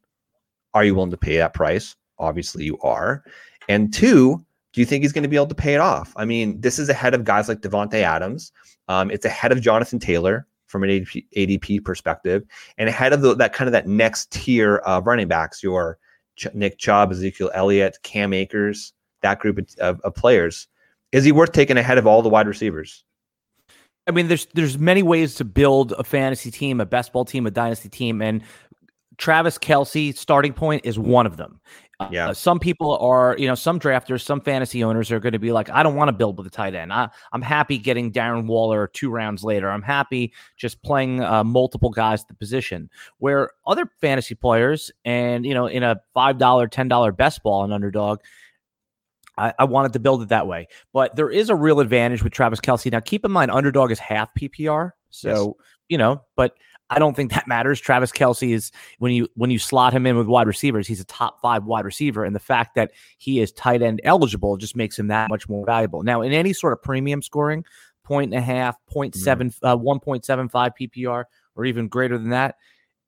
are 0.74 0.84
you 0.84 0.96
willing 0.96 1.12
to 1.12 1.18
pay 1.18 1.38
that 1.38 1.54
price? 1.54 1.96
Obviously, 2.18 2.66
you 2.66 2.80
are. 2.80 3.24
And 3.70 3.94
two, 3.94 4.44
do 4.74 4.82
you 4.82 4.86
think 4.86 5.04
he's 5.04 5.14
going 5.14 5.24
to 5.24 5.30
be 5.30 5.36
able 5.36 5.48
to 5.48 5.56
pay 5.56 5.76
it 5.76 5.80
off? 5.80 6.12
I 6.16 6.26
mean, 6.26 6.60
this 6.60 6.80
is 6.80 6.90
ahead 6.90 7.14
of 7.14 7.24
guys 7.24 7.48
like 7.48 7.62
Davante 7.62 8.02
Adams. 8.02 8.52
Um, 8.88 9.12
it's 9.12 9.26
ahead 9.26 9.52
of 9.52 9.62
Jonathan 9.62 10.00
Taylor 10.00 10.48
from 10.68 10.84
an 10.84 10.90
ADP, 10.90 11.84
perspective, 11.84 12.44
and 12.78 12.90
ahead 12.90 13.14
of 13.14 13.22
the, 13.22 13.36
that 13.36 13.54
kind 13.54 13.68
of 13.68 13.72
that 13.74 13.88
next 13.88 14.32
tier 14.32 14.78
of 14.78 15.06
running 15.06 15.28
backs, 15.28 15.62
your 15.62 15.98
Ch- 16.36 16.54
Nick 16.54 16.78
Chubb, 16.78 17.12
Ezekiel 17.12 17.52
Elliott, 17.54 17.98
Cam 18.04 18.34
Akers, 18.34 18.94
that 19.22 19.40
group 19.40 19.58
of, 19.58 19.68
of, 19.80 20.02
of 20.02 20.16
players. 20.16 20.68
Is 21.12 21.24
he 21.24 21.32
worth 21.32 21.52
taking 21.52 21.78
ahead 21.78 21.98
of 21.98 22.08
all 22.08 22.22
the 22.22 22.30
wide 22.30 22.48
receivers? 22.48 23.04
I 24.08 24.12
mean, 24.12 24.28
there's 24.28 24.46
there's 24.54 24.78
many 24.78 25.02
ways 25.02 25.36
to 25.36 25.46
build 25.46 25.94
a 25.94 26.04
fantasy 26.04 26.52
team, 26.52 26.80
a 26.80 26.86
best 26.86 27.12
ball 27.12 27.26
team, 27.26 27.48
a 27.48 27.52
dynasty 27.52 27.90
team, 27.90 28.22
and 28.22 28.44
Travis 29.18 29.58
Kelce 29.58 30.16
starting 30.16 30.54
point 30.54 30.86
is 30.86 31.00
one 31.00 31.26
of 31.26 31.38
them. 31.38 31.60
Yeah. 32.12 32.30
Uh, 32.30 32.34
some 32.34 32.60
people 32.60 32.98
are, 32.98 33.36
you 33.38 33.48
know, 33.48 33.56
some 33.56 33.80
drafters, 33.80 34.22
some 34.22 34.42
fantasy 34.42 34.84
owners 34.84 35.12
are 35.12 35.20
going 35.20 35.34
to 35.34 35.40
be 35.40 35.52
like, 35.52 35.70
I 35.70 35.82
don't 35.82 35.96
want 35.96 36.10
to 36.10 36.14
build 36.14 36.38
with 36.38 36.46
a 36.48 36.50
tight 36.50 36.76
end. 36.76 36.92
I, 36.92 37.10
I'm 37.32 37.42
happy 37.42 37.78
getting 37.78 38.12
Darren 38.12 38.48
Waller 38.48 38.88
two 38.88 39.10
rounds 39.10 39.44
later. 39.44 39.70
I'm 39.70 39.82
happy 39.82 40.34
just 40.58 40.82
playing 40.84 41.22
uh, 41.22 41.44
multiple 41.44 41.90
guys 41.90 42.22
at 42.22 42.28
the 42.28 42.34
position. 42.34 42.90
Where 43.20 43.52
other 43.66 43.90
fantasy 44.02 44.36
players, 44.36 44.92
and 45.06 45.46
you 45.46 45.54
know, 45.54 45.68
in 45.68 45.84
a 45.84 46.02
five 46.14 46.38
dollar, 46.38 46.68
ten 46.68 46.88
dollar 46.88 47.12
best 47.12 47.44
ball 47.44 47.64
and 47.64 47.74
underdog, 47.74 48.20
I, 49.38 49.54
I, 49.58 49.64
wanted 49.66 49.94
to 49.94 50.00
build 50.00 50.22
it 50.22 50.30
that 50.30 50.48
way. 50.48 50.68
But 50.94 51.16
there 51.16 51.30
is 51.30 51.50
a 51.50 51.56
real 51.56 51.80
advantage 51.80 52.24
with 52.24 52.34
Travis 52.34 52.60
Kelce. 52.60 52.92
Now, 52.92 53.00
keep 53.00 53.26
in 53.26 53.32
mind, 53.32 53.52
underdog 53.52 53.92
is 53.92 54.00
half 54.00 54.34
PPR, 54.36 54.92
so 55.10 55.30
yes. 55.30 55.68
you 55.90 55.98
know, 55.98 56.22
but 56.36 56.56
I 56.90 57.00
don't 57.00 57.16
think 57.16 57.32
that 57.32 57.48
matters. 57.48 57.80
Travis 57.80 58.12
Kelce 58.12 58.54
is 58.54 58.72
when 59.00 59.12
you 59.12 59.28
when 59.36 59.50
you 59.50 59.58
slot 59.58 59.94
him 59.94 60.06
in 60.06 60.18
with 60.18 60.28
wide 60.28 60.48
receivers, 60.48 60.88
he's 60.88 61.00
a 61.00 61.06
top 61.06 61.42
five 61.42 61.64
wide 61.66 61.86
receiver, 61.86 62.24
and 62.24 62.36
the 62.36 62.40
fact 62.40 62.76
that 62.76 62.92
he 63.18 63.40
is 63.40 63.52
tight 63.52 63.82
end 63.82 64.02
eligible 64.04 64.58
just 64.58 64.76
makes 64.76 64.98
him 64.98 65.08
that 65.08 65.30
much 65.30 65.50
more 65.50 65.66
valuable. 65.66 66.04
Now, 66.04 66.22
in 66.22 66.32
any 66.32 66.54
sort 66.54 66.74
of 66.74 66.84
premium 66.84 67.22
scoring, 67.22 67.66
point 68.04 68.34
and 68.34 68.40
a 68.40 68.46
half, 68.46 68.78
point 68.86 69.14
mm-hmm. 69.14 69.24
seven, 69.24 69.54
uh, 69.64 69.76
one 69.76 70.00
point 70.00 70.26
seven 70.26 70.48
five 70.48 70.74
PPR, 70.80 71.26
or 71.56 71.66
even 71.66 71.88
greater 71.88 72.18
than 72.18 72.30
that, 72.30 72.56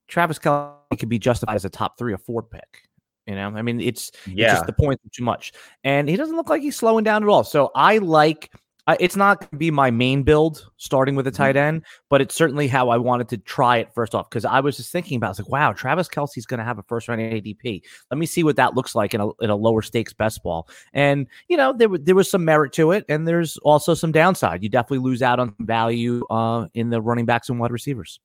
Travis 0.07 0.39
Kelce 0.39 0.97
could 0.97 1.09
be 1.09 1.19
justified 1.19 1.55
as 1.55 1.65
a 1.65 1.69
top 1.69 1.97
three 1.97 2.13
or 2.13 2.17
four 2.17 2.41
pick. 2.41 2.83
You 3.27 3.35
know, 3.35 3.49
I 3.55 3.61
mean, 3.61 3.81
it's, 3.81 4.11
yeah. 4.25 4.45
it's 4.45 4.53
just 4.53 4.67
the 4.67 4.73
point 4.73 5.01
too 5.11 5.23
much, 5.23 5.51
and 5.83 6.09
he 6.09 6.15
doesn't 6.15 6.35
look 6.35 6.49
like 6.49 6.61
he's 6.61 6.77
slowing 6.77 7.03
down 7.03 7.23
at 7.23 7.29
all. 7.29 7.43
So 7.43 7.71
I 7.75 7.99
like 7.99 8.51
it's 8.99 9.15
not 9.15 9.39
going 9.39 9.49
to 9.49 9.57
be 9.57 9.71
my 9.71 9.91
main 9.91 10.23
build 10.23 10.69
starting 10.77 11.15
with 11.15 11.27
a 11.27 11.31
mm-hmm. 11.31 11.43
tight 11.43 11.55
end, 11.57 11.83
but 12.09 12.21
it's 12.21 12.35
certainly 12.35 12.67
how 12.67 12.89
I 12.89 12.97
wanted 12.97 13.27
to 13.29 13.37
try 13.37 13.77
it 13.77 13.93
first 13.93 14.15
off 14.15 14.29
because 14.29 14.45
I 14.45 14.59
was 14.59 14.77
just 14.77 14.91
thinking 14.91 15.17
about. 15.17 15.27
It. 15.27 15.29
I 15.29 15.31
was 15.31 15.39
like, 15.39 15.49
wow, 15.49 15.73
Travis 15.73 16.07
Kelce's 16.07 16.45
going 16.45 16.59
to 16.59 16.63
have 16.63 16.79
a 16.79 16.83
first 16.83 17.07
round 17.07 17.21
ADP. 17.21 17.81
Let 18.11 18.17
me 18.17 18.25
see 18.25 18.43
what 18.43 18.55
that 18.55 18.75
looks 18.75 18.95
like 18.95 19.13
in 19.13 19.21
a 19.21 19.29
in 19.41 19.49
a 19.49 19.55
lower 19.55 19.81
stakes 19.81 20.13
best 20.13 20.41
ball. 20.43 20.69
And 20.93 21.27
you 21.49 21.57
know, 21.57 21.73
there 21.73 21.89
there 21.89 22.15
was 22.15 22.31
some 22.31 22.45
merit 22.45 22.73
to 22.73 22.91
it, 22.91 23.05
and 23.09 23.27
there's 23.27 23.57
also 23.57 23.93
some 23.93 24.11
downside. 24.11 24.63
You 24.63 24.69
definitely 24.69 24.99
lose 24.99 25.21
out 25.21 25.39
on 25.39 25.53
value 25.59 26.25
uh, 26.29 26.67
in 26.73 26.89
the 26.89 27.01
running 27.01 27.25
backs 27.25 27.49
and 27.49 27.59
wide 27.59 27.71
receivers. 27.71 28.19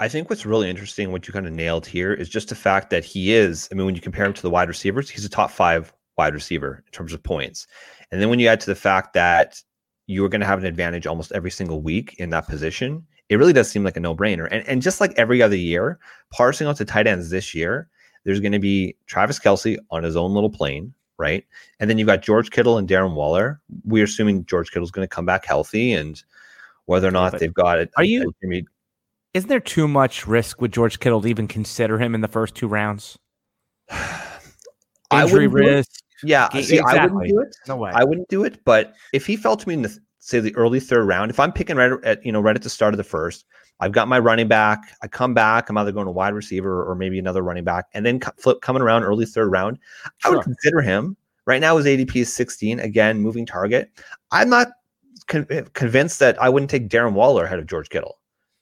I 0.00 0.08
think 0.08 0.30
what's 0.30 0.46
really 0.46 0.70
interesting, 0.70 1.10
what 1.10 1.26
you 1.26 1.32
kind 1.32 1.46
of 1.46 1.52
nailed 1.52 1.84
here, 1.84 2.12
is 2.12 2.28
just 2.28 2.50
the 2.50 2.54
fact 2.54 2.90
that 2.90 3.04
he 3.04 3.34
is. 3.34 3.68
I 3.72 3.74
mean, 3.74 3.84
when 3.84 3.96
you 3.96 4.00
compare 4.00 4.24
him 4.24 4.32
to 4.32 4.42
the 4.42 4.50
wide 4.50 4.68
receivers, 4.68 5.10
he's 5.10 5.24
a 5.24 5.28
top 5.28 5.50
five 5.50 5.92
wide 6.18 6.34
receiver 6.34 6.82
in 6.84 6.92
terms 6.92 7.12
of 7.12 7.22
points. 7.22 7.66
And 8.10 8.20
then 8.20 8.28
when 8.28 8.40
you 8.40 8.48
add 8.48 8.60
to 8.60 8.66
the 8.66 8.74
fact 8.74 9.14
that 9.14 9.62
you 10.06 10.24
are 10.24 10.28
going 10.28 10.40
to 10.40 10.46
have 10.46 10.58
an 10.58 10.66
advantage 10.66 11.06
almost 11.06 11.32
every 11.32 11.50
single 11.50 11.80
week 11.80 12.14
in 12.18 12.30
that 12.30 12.48
position, 12.48 13.06
it 13.28 13.36
really 13.36 13.52
does 13.52 13.70
seem 13.70 13.84
like 13.84 13.96
a 13.96 14.00
no 14.00 14.14
brainer. 14.14 14.48
And, 14.50 14.66
and 14.66 14.82
just 14.82 15.00
like 15.00 15.12
every 15.16 15.42
other 15.42 15.56
year, 15.56 15.98
parsing 16.32 16.66
out 16.66 16.76
to 16.78 16.84
tight 16.84 17.06
ends 17.06 17.30
this 17.30 17.54
year, 17.54 17.88
there's 18.24 18.40
going 18.40 18.52
to 18.52 18.58
be 18.58 18.96
Travis 19.06 19.38
Kelce 19.38 19.76
on 19.90 20.02
his 20.02 20.16
own 20.16 20.32
little 20.32 20.50
plane, 20.50 20.92
right? 21.18 21.44
And 21.78 21.88
then 21.88 21.98
you've 21.98 22.08
got 22.08 22.22
George 22.22 22.50
Kittle 22.50 22.78
and 22.78 22.88
Darren 22.88 23.14
Waller. 23.14 23.60
We're 23.84 24.04
assuming 24.04 24.46
George 24.46 24.70
Kittle's 24.70 24.90
going 24.90 25.06
to 25.06 25.14
come 25.14 25.26
back 25.26 25.44
healthy 25.44 25.92
and 25.92 26.22
whether 26.86 27.06
or 27.06 27.12
not 27.12 27.38
they've 27.38 27.52
got 27.52 27.78
it. 27.78 27.90
Are 27.96 28.04
you? 28.04 28.32
I 28.42 28.46
mean, 28.46 28.66
isn't 29.34 29.48
there 29.48 29.60
too 29.60 29.86
much 29.86 30.26
risk 30.26 30.60
with 30.60 30.72
George 30.72 30.98
Kittle 31.00 31.20
to 31.20 31.28
even 31.28 31.48
consider 31.48 31.98
him 31.98 32.14
in 32.14 32.22
the 32.22 32.28
first 32.28 32.54
two 32.54 32.66
rounds? 32.66 33.18
Injury 35.12 35.46
risk. 35.46 35.97
Yeah, 36.22 36.48
see, 36.50 36.78
exactly. 36.78 36.98
I 36.98 37.06
wouldn't 37.06 37.28
do 37.28 37.40
it. 37.40 37.56
No 37.66 37.76
way. 37.76 37.92
I 37.94 38.04
wouldn't 38.04 38.28
do 38.28 38.44
it. 38.44 38.64
But 38.64 38.94
if 39.12 39.26
he 39.26 39.36
fell 39.36 39.56
to 39.56 39.68
me 39.68 39.74
in 39.74 39.82
the 39.82 39.98
say 40.18 40.40
the 40.40 40.54
early 40.56 40.80
third 40.80 41.04
round, 41.04 41.30
if 41.30 41.38
I'm 41.40 41.52
picking 41.52 41.76
right 41.76 41.92
at 42.04 42.24
you 42.24 42.32
know 42.32 42.40
right 42.40 42.56
at 42.56 42.62
the 42.62 42.70
start 42.70 42.94
of 42.94 42.98
the 42.98 43.04
first, 43.04 43.44
I've 43.80 43.92
got 43.92 44.08
my 44.08 44.18
running 44.18 44.48
back. 44.48 44.94
I 45.02 45.08
come 45.08 45.34
back. 45.34 45.68
I'm 45.68 45.78
either 45.78 45.92
going 45.92 46.06
to 46.06 46.12
wide 46.12 46.34
receiver 46.34 46.84
or 46.84 46.94
maybe 46.94 47.18
another 47.18 47.42
running 47.42 47.64
back, 47.64 47.86
and 47.94 48.04
then 48.04 48.20
flip 48.38 48.60
coming 48.60 48.82
around 48.82 49.04
early 49.04 49.26
third 49.26 49.50
round. 49.50 49.78
Sure. 50.18 50.32
I 50.32 50.36
would 50.36 50.44
consider 50.44 50.80
him. 50.80 51.16
Right 51.46 51.60
now, 51.60 51.76
his 51.78 51.86
ADP 51.86 52.14
is 52.16 52.32
16. 52.32 52.78
Again, 52.80 53.20
moving 53.20 53.46
target. 53.46 53.90
I'm 54.32 54.50
not 54.50 54.68
con- 55.28 55.46
eh, 55.48 55.62
convinced 55.72 56.18
that 56.18 56.40
I 56.42 56.48
wouldn't 56.48 56.70
take 56.70 56.88
Darren 56.88 57.14
Waller 57.14 57.44
ahead 57.44 57.58
of 57.58 57.66
George 57.66 57.88
Kittle. 57.88 58.18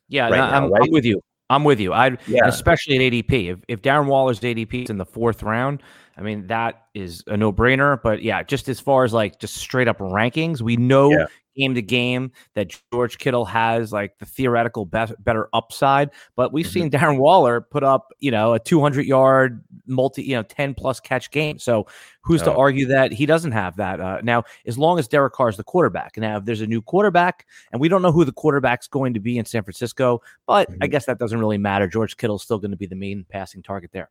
Yeah, 0.09 0.29
right 0.29 0.37
now, 0.37 0.65
I'm, 0.65 0.71
right? 0.71 0.83
I'm, 0.85 0.93
with 0.93 1.05
you. 1.05 1.21
I'm 1.51 1.65
with 1.65 1.81
you. 1.81 1.93
I 1.93 2.17
yeah. 2.27 2.47
especially 2.47 2.97
at 2.97 3.13
ADP. 3.13 3.53
If 3.53 3.59
if 3.69 3.83
Darren 3.83 4.07
Waller's 4.07 4.41
ADP 4.41 4.85
is 4.85 4.91
in 4.91 4.99
the 4.99 5.07
fourth 5.07 5.43
round, 5.43 5.83
I 6.17 6.23
mean, 6.23 6.47
that 6.47 6.87
is 6.95 7.23
a 7.27 7.37
no 7.37 7.53
brainer. 7.53 8.01
But 8.03 8.23
yeah, 8.23 8.43
just 8.43 8.69
as 8.69 8.81
far 8.81 9.05
as 9.05 9.13
like 9.13 9.39
just 9.39 9.57
straight 9.57 9.89
up 9.89 9.99
rankings, 9.99 10.63
we 10.63 10.77
know 10.77 11.11
yeah. 11.11 11.27
game 11.57 11.75
to 11.75 11.83
game 11.83 12.33
that 12.55 12.75
George 12.91 13.19
Kittle 13.19 13.45
has 13.45 13.93
like 13.93 14.19
the 14.19 14.25
theoretical 14.25 14.87
best, 14.87 15.13
better 15.23 15.51
upside. 15.53 16.11
But 16.35 16.55
we've 16.55 16.65
mm-hmm. 16.65 16.73
seen 16.73 16.91
Darren 16.91 17.19
Waller 17.19 17.61
put 17.61 17.85
up, 17.85 18.15
you 18.19 18.31
know, 18.31 18.55
a 18.55 18.59
200 18.59 19.05
yard 19.05 19.63
multi, 19.87 20.23
you 20.23 20.35
know, 20.37 20.43
10 20.43 20.73
plus 20.73 21.01
catch 21.01 21.31
game. 21.31 21.59
So 21.59 21.87
who's 22.23 22.41
oh. 22.43 22.47
to 22.47 22.57
argue 22.57 22.87
that 22.87 23.13
he 23.13 23.27
doesn't 23.27 23.53
have 23.53 23.77
that? 23.77 24.01
Uh, 24.01 24.21
now, 24.23 24.45
as 24.67 24.79
long 24.79 24.99
as 24.99 25.09
Derek 25.09 25.35
Carr 25.35 25.51
is 25.51 25.59
the 25.59 25.65
quarterback. 25.65 26.17
Now, 26.17 26.39
if 26.39 26.47
there's 26.47 26.63
a 26.63 26.67
new 26.67 26.81
quarterback, 26.81 27.47
and 27.73 27.81
we 27.81 27.91
don't 27.91 28.01
know 28.01 28.13
who 28.13 28.25
the 28.25 28.33
quarterback's 28.33 28.89
going 28.89 29.13
to 29.13 29.21
be 29.21 29.37
in 29.37 29.45
San 29.45 29.63
Francisco, 29.63 30.23
but 30.47 30.71
mm-hmm. 30.71 30.83
I 30.83 30.87
guess 30.87 31.05
that 31.05 31.19
doesn't 31.19 31.39
really 31.39 31.59
matter. 31.59 31.87
George 31.87 32.17
Kittle's 32.17 32.43
still 32.43 32.59
going 32.59 32.71
to 32.71 32.77
be 32.79 32.87
the 32.87 32.97
main 32.97 33.27
passing 33.29 33.63
target 33.63 33.91
there. 33.93 34.09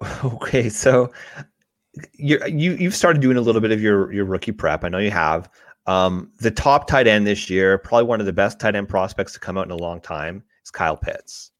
Okay, 0.24 0.68
so 0.68 1.12
you 2.14 2.38
you 2.46 2.72
you've 2.72 2.94
started 2.94 3.20
doing 3.20 3.36
a 3.36 3.40
little 3.40 3.60
bit 3.60 3.70
of 3.70 3.80
your 3.80 4.12
your 4.12 4.24
rookie 4.24 4.52
prep. 4.52 4.84
I 4.84 4.88
know 4.88 4.98
you 4.98 5.10
have. 5.10 5.50
Um, 5.86 6.30
the 6.38 6.50
top 6.50 6.86
tight 6.86 7.06
end 7.06 7.26
this 7.26 7.50
year, 7.50 7.78
probably 7.78 8.04
one 8.04 8.20
of 8.20 8.26
the 8.26 8.32
best 8.32 8.60
tight 8.60 8.76
end 8.76 8.88
prospects 8.88 9.32
to 9.32 9.40
come 9.40 9.58
out 9.58 9.64
in 9.64 9.70
a 9.70 9.76
long 9.76 10.00
time, 10.00 10.44
is 10.64 10.70
Kyle 10.70 10.96
Pitts. 10.96 11.50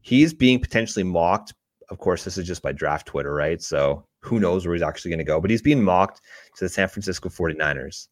He's 0.00 0.32
being 0.32 0.60
potentially 0.60 1.02
mocked. 1.02 1.52
Of 1.90 1.98
course, 1.98 2.24
this 2.24 2.38
is 2.38 2.46
just 2.46 2.62
by 2.62 2.72
draft 2.72 3.06
Twitter, 3.06 3.34
right? 3.34 3.60
So 3.60 4.04
who 4.20 4.40
knows 4.40 4.66
where 4.66 4.74
he's 4.74 4.82
actually 4.82 5.10
going 5.10 5.18
to 5.18 5.24
go, 5.24 5.40
but 5.40 5.50
he's 5.50 5.62
being 5.62 5.82
mocked 5.82 6.20
to 6.56 6.64
the 6.64 6.68
San 6.68 6.88
Francisco 6.88 7.28
49ers. 7.28 8.08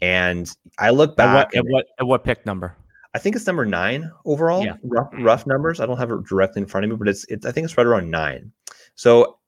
And 0.00 0.50
I 0.78 0.90
look 0.90 1.16
back 1.16 1.54
at 1.54 1.54
what, 1.54 1.56
at 1.56 1.64
what, 1.72 1.86
at 2.00 2.06
what 2.06 2.24
pick 2.24 2.44
number? 2.44 2.76
I 3.14 3.18
think 3.18 3.36
it's 3.36 3.46
number 3.46 3.64
nine 3.64 4.10
overall. 4.24 4.64
Yeah. 4.64 4.74
Rough, 4.82 5.08
rough, 5.20 5.46
numbers. 5.46 5.80
I 5.80 5.86
don't 5.86 5.98
have 5.98 6.10
it 6.10 6.24
directly 6.24 6.62
in 6.62 6.66
front 6.66 6.84
of 6.84 6.90
me, 6.90 6.96
but 6.96 7.08
it's, 7.08 7.24
it's 7.28 7.46
I 7.46 7.52
think 7.52 7.64
it's 7.64 7.78
right 7.78 7.86
around 7.86 8.10
nine. 8.10 8.50
So 8.94 9.38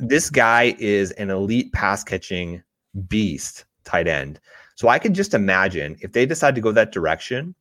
this 0.00 0.30
guy 0.30 0.74
is 0.78 1.10
an 1.12 1.30
elite 1.30 1.72
pass 1.72 2.04
catching 2.04 2.62
beast 3.08 3.64
tight 3.84 4.08
end. 4.08 4.40
So 4.74 4.88
I 4.88 4.98
could 4.98 5.14
just 5.14 5.34
imagine 5.34 5.96
if 6.00 6.12
they 6.12 6.26
decide 6.26 6.54
to 6.54 6.60
go 6.60 6.72
that 6.72 6.92
direction, 6.92 7.54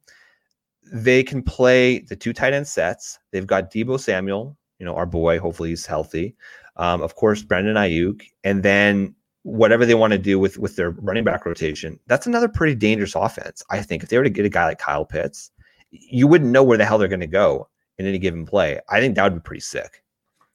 they 0.91 1.23
can 1.23 1.43
play 1.43 1.99
the 1.99 2.15
two 2.15 2.33
tight 2.33 2.53
end 2.53 2.67
sets. 2.67 3.19
They've 3.31 3.47
got 3.47 3.71
Deebo 3.71 3.99
Samuel, 3.99 4.57
you 4.79 4.85
know, 4.85 4.95
our 4.95 5.05
boy. 5.05 5.39
Hopefully 5.39 5.69
he's 5.69 5.85
healthy. 5.85 6.35
Um, 6.77 7.01
of 7.01 7.15
course, 7.15 7.43
Brandon 7.43 7.75
Aiyuk, 7.75 8.23
and 8.43 8.63
then 8.63 9.13
whatever 9.43 9.85
they 9.85 9.95
want 9.95 10.11
to 10.11 10.19
do 10.19 10.39
with 10.39 10.57
with 10.57 10.75
their 10.75 10.91
running 10.91 11.23
back 11.23 11.45
rotation. 11.45 11.99
That's 12.07 12.27
another 12.27 12.47
pretty 12.47 12.75
dangerous 12.75 13.15
offense. 13.15 13.63
I 13.69 13.81
think 13.81 14.03
if 14.03 14.09
they 14.09 14.17
were 14.17 14.23
to 14.23 14.29
get 14.29 14.45
a 14.45 14.49
guy 14.49 14.65
like 14.65 14.79
Kyle 14.79 15.05
Pitts, 15.05 15.51
you 15.91 16.27
wouldn't 16.27 16.51
know 16.51 16.63
where 16.63 16.77
the 16.77 16.85
hell 16.85 16.97
they're 16.97 17.07
going 17.07 17.19
to 17.19 17.27
go 17.27 17.67
in 17.97 18.05
any 18.05 18.19
given 18.19 18.45
play. 18.45 18.79
I 18.89 18.99
think 18.99 19.15
that 19.15 19.23
would 19.23 19.35
be 19.35 19.47
pretty 19.47 19.61
sick. 19.61 20.03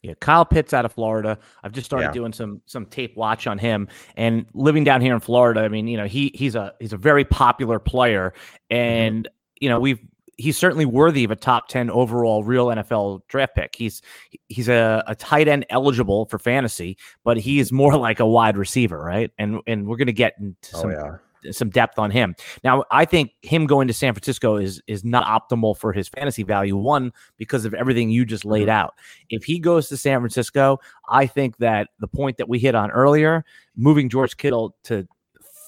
Yeah, 0.07 0.15
Kyle 0.21 0.45
Pitts 0.45 0.73
out 0.73 0.85
of 0.85 0.93
Florida. 0.93 1.37
I've 1.65 1.73
just 1.73 1.87
started 1.87 2.07
yeah. 2.07 2.13
doing 2.13 2.33
some 2.33 2.63
some 2.67 2.87
tape 2.87 3.17
watch 3.17 3.49
on 3.49 3.59
him 3.59 3.89
and 4.17 4.47
living 4.55 4.85
down 4.85 5.01
here 5.01 5.15
in 5.15 5.21
Florida. 5.21 5.63
I 5.63 5.69
mean, 5.69 5.89
you 5.89 5.97
know, 5.97 6.07
he 6.07 6.31
he's 6.35 6.55
a 6.55 6.75
he's 6.79 6.93
a 6.93 6.97
very 6.97 7.25
popular 7.25 7.81
player, 7.81 8.33
mm-hmm. 8.71 8.77
and 8.77 9.25
mm-hmm. 9.25 9.55
you 9.61 9.69
know 9.69 9.81
we've 9.81 9.99
he's 10.37 10.57
certainly 10.57 10.85
worthy 10.85 11.25
of 11.25 11.31
a 11.31 11.37
top 11.37 11.67
10 11.69 11.91
overall 11.91 12.45
real 12.45 12.67
NFL 12.67 13.23
draft 13.27 13.57
pick. 13.57 13.75
He's 13.75 14.01
he's 14.49 14.69
a, 14.69 15.03
a 15.09 15.17
tight 15.17 15.49
end 15.49 15.67
eligible 15.71 16.27
for 16.27 16.39
fantasy, 16.39 16.99
but 17.25 17.37
he 17.37 17.59
is 17.59 17.73
more 17.73 17.97
like 17.99 18.21
a 18.21 18.27
wide 18.27 18.57
receiver, 18.57 18.99
right? 18.99 19.33
And 19.39 19.61
and 19.67 19.89
we're 19.89 19.97
gonna 19.97 20.13
get 20.13 20.35
into 20.39 20.71
oh, 20.75 20.81
some 20.83 20.91
yeah 20.93 21.17
some 21.51 21.71
depth 21.71 21.99
on 21.99 22.11
him. 22.11 22.35
Now, 22.65 22.85
I 22.91 23.05
think 23.05 23.33
him 23.43 23.67
going 23.67 23.89
to 23.89 23.95
San 23.95 24.15
Francisco 24.15 24.57
is 24.57 24.81
is 24.87 25.05
not 25.05 25.27
optimal 25.27 25.77
for 25.77 25.93
his 25.93 26.09
fantasy 26.09 26.43
value. 26.43 26.77
One 26.77 27.13
because 27.37 27.65
of 27.65 27.75
everything 27.75 28.11
you 28.11 28.25
just 28.25 28.45
laid 28.45 28.63
mm-hmm. 28.63 28.71
out. 28.71 28.95
If 29.31 29.45
he 29.45 29.59
goes 29.59 29.89
to 29.89 29.97
San 29.97 30.21
Francisco, 30.21 30.79
I 31.09 31.27
think 31.27 31.59
that 31.59 31.89
the 32.01 32.09
point 32.09 32.37
that 32.39 32.49
we 32.49 32.59
hit 32.59 32.75
on 32.75 32.91
earlier, 32.91 33.45
moving 33.77 34.09
George 34.09 34.37
Kittle 34.37 34.77
to 34.85 35.07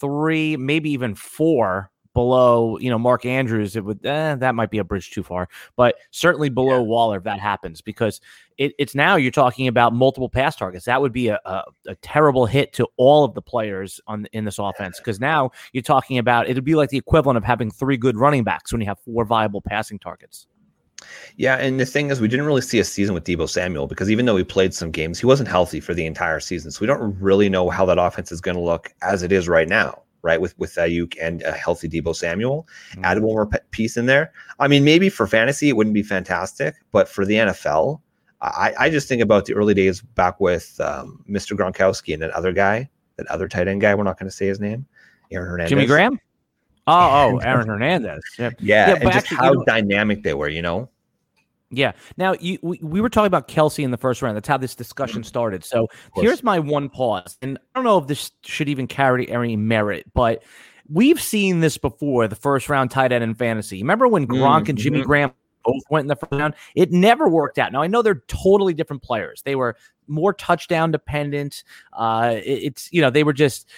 three, 0.00 0.56
maybe 0.56 0.90
even 0.90 1.14
four 1.14 1.90
below, 2.18 2.76
you 2.78 2.90
know, 2.90 2.98
Mark 2.98 3.24
Andrews, 3.24 3.76
it 3.76 3.84
would 3.84 4.04
eh, 4.04 4.34
that 4.34 4.56
might 4.56 4.72
be 4.72 4.78
a 4.78 4.84
bridge 4.84 5.12
too 5.12 5.22
far, 5.22 5.48
but 5.76 5.94
certainly 6.10 6.48
below 6.48 6.78
yeah. 6.78 6.82
Waller 6.82 7.18
if 7.18 7.22
that 7.22 7.38
happens 7.38 7.80
because 7.80 8.20
it, 8.56 8.72
it's 8.76 8.92
now 8.92 9.14
you're 9.14 9.30
talking 9.30 9.68
about 9.68 9.92
multiple 9.92 10.28
pass 10.28 10.56
targets. 10.56 10.86
That 10.86 11.00
would 11.00 11.12
be 11.12 11.28
a, 11.28 11.38
a, 11.44 11.62
a 11.86 11.94
terrible 12.02 12.44
hit 12.44 12.72
to 12.72 12.88
all 12.96 13.22
of 13.22 13.34
the 13.34 13.40
players 13.40 14.00
on 14.08 14.26
in 14.32 14.44
this 14.44 14.58
offense 14.58 14.98
because 14.98 15.20
now 15.20 15.52
you're 15.72 15.80
talking 15.80 16.18
about 16.18 16.48
it'd 16.48 16.64
be 16.64 16.74
like 16.74 16.90
the 16.90 16.98
equivalent 16.98 17.36
of 17.36 17.44
having 17.44 17.70
three 17.70 17.96
good 17.96 18.16
running 18.16 18.42
backs 18.42 18.72
when 18.72 18.80
you 18.80 18.88
have 18.88 18.98
four 18.98 19.24
viable 19.24 19.60
passing 19.60 20.00
targets. 20.00 20.48
Yeah, 21.36 21.54
and 21.54 21.78
the 21.78 21.86
thing 21.86 22.10
is, 22.10 22.20
we 22.20 22.26
didn't 22.26 22.46
really 22.46 22.62
see 22.62 22.80
a 22.80 22.84
season 22.84 23.14
with 23.14 23.22
Deebo 23.22 23.48
Samuel 23.48 23.86
because 23.86 24.10
even 24.10 24.26
though 24.26 24.36
he 24.36 24.42
played 24.42 24.74
some 24.74 24.90
games, 24.90 25.20
he 25.20 25.26
wasn't 25.26 25.48
healthy 25.48 25.78
for 25.78 25.94
the 25.94 26.04
entire 26.04 26.40
season. 26.40 26.72
So 26.72 26.80
we 26.80 26.88
don't 26.88 27.16
really 27.20 27.48
know 27.48 27.70
how 27.70 27.86
that 27.86 27.96
offense 27.96 28.32
is 28.32 28.40
going 28.40 28.56
to 28.56 28.60
look 28.60 28.92
as 29.02 29.22
it 29.22 29.30
is 29.30 29.46
right 29.46 29.68
now 29.68 30.02
right? 30.22 30.40
With 30.40 30.58
with 30.58 30.74
Aiyuk 30.74 31.16
and 31.20 31.42
a 31.42 31.52
healthy 31.52 31.88
Deebo 31.88 32.14
Samuel, 32.14 32.68
mm-hmm. 32.90 33.04
add 33.04 33.18
one 33.20 33.34
more 33.34 33.46
piece 33.70 33.96
in 33.96 34.06
there. 34.06 34.32
I 34.58 34.68
mean, 34.68 34.84
maybe 34.84 35.08
for 35.08 35.26
fantasy 35.26 35.68
it 35.68 35.76
wouldn't 35.76 35.94
be 35.94 36.02
fantastic, 36.02 36.74
but 36.92 37.08
for 37.08 37.24
the 37.24 37.34
NFL, 37.34 38.00
I, 38.40 38.74
I 38.78 38.90
just 38.90 39.08
think 39.08 39.22
about 39.22 39.46
the 39.46 39.54
early 39.54 39.74
days 39.74 40.00
back 40.00 40.40
with 40.40 40.80
um, 40.80 41.24
Mr. 41.28 41.56
Gronkowski 41.56 42.12
and 42.12 42.22
that 42.22 42.30
other 42.30 42.52
guy, 42.52 42.88
that 43.16 43.26
other 43.26 43.48
tight 43.48 43.68
end 43.68 43.80
guy. 43.80 43.94
We're 43.94 44.04
not 44.04 44.18
going 44.18 44.30
to 44.30 44.36
say 44.36 44.46
his 44.46 44.60
name, 44.60 44.86
Aaron 45.30 45.48
Hernandez. 45.48 45.70
Jimmy 45.70 45.86
Graham. 45.86 46.20
Oh, 46.86 47.34
oh, 47.34 47.38
Aaron 47.42 47.68
Hernandez. 47.68 48.22
Yeah, 48.38 48.50
yeah, 48.60 48.88
yeah 48.88 48.94
and 48.94 49.02
just 49.04 49.16
actually, 49.16 49.36
how 49.38 49.52
you 49.52 49.58
know, 49.58 49.64
dynamic 49.64 50.22
they 50.22 50.34
were, 50.34 50.48
you 50.48 50.62
know. 50.62 50.88
Yeah. 51.70 51.92
Now 52.16 52.34
you, 52.40 52.58
we, 52.62 52.78
we 52.82 53.00
were 53.00 53.10
talking 53.10 53.26
about 53.26 53.48
Kelce 53.48 53.84
in 53.84 53.90
the 53.90 53.96
first 53.98 54.22
round. 54.22 54.36
That's 54.36 54.48
how 54.48 54.56
this 54.56 54.74
discussion 54.74 55.20
mm-hmm. 55.20 55.28
started. 55.28 55.64
So 55.64 55.88
here's 56.16 56.42
my 56.42 56.58
one 56.58 56.88
pause, 56.88 57.36
and 57.42 57.58
I 57.58 57.78
don't 57.78 57.84
know 57.84 57.98
if 57.98 58.06
this 58.06 58.30
should 58.44 58.68
even 58.68 58.86
carry 58.86 59.28
any 59.30 59.56
merit, 59.56 60.06
but 60.14 60.42
we've 60.88 61.20
seen 61.20 61.60
this 61.60 61.76
before. 61.76 62.26
The 62.28 62.36
first 62.36 62.68
round 62.68 62.90
tight 62.90 63.12
end 63.12 63.22
in 63.22 63.34
fantasy. 63.34 63.82
Remember 63.82 64.08
when 64.08 64.26
Gronk 64.26 64.62
mm-hmm. 64.62 64.70
and 64.70 64.78
Jimmy 64.78 64.98
mm-hmm. 65.00 65.06
Graham 65.06 65.32
both 65.64 65.82
went 65.90 66.04
in 66.04 66.08
the 66.08 66.16
first 66.16 66.32
round? 66.32 66.54
It 66.74 66.90
never 66.90 67.28
worked 67.28 67.58
out. 67.58 67.72
Now 67.72 67.82
I 67.82 67.86
know 67.86 68.00
they're 68.00 68.22
totally 68.28 68.72
different 68.72 69.02
players. 69.02 69.42
They 69.42 69.54
were 69.54 69.76
more 70.06 70.32
touchdown 70.32 70.90
dependent. 70.90 71.64
Uh, 71.92 72.36
it, 72.36 72.62
it's 72.62 72.88
you 72.92 73.02
know 73.02 73.10
they 73.10 73.24
were 73.24 73.34
just 73.34 73.68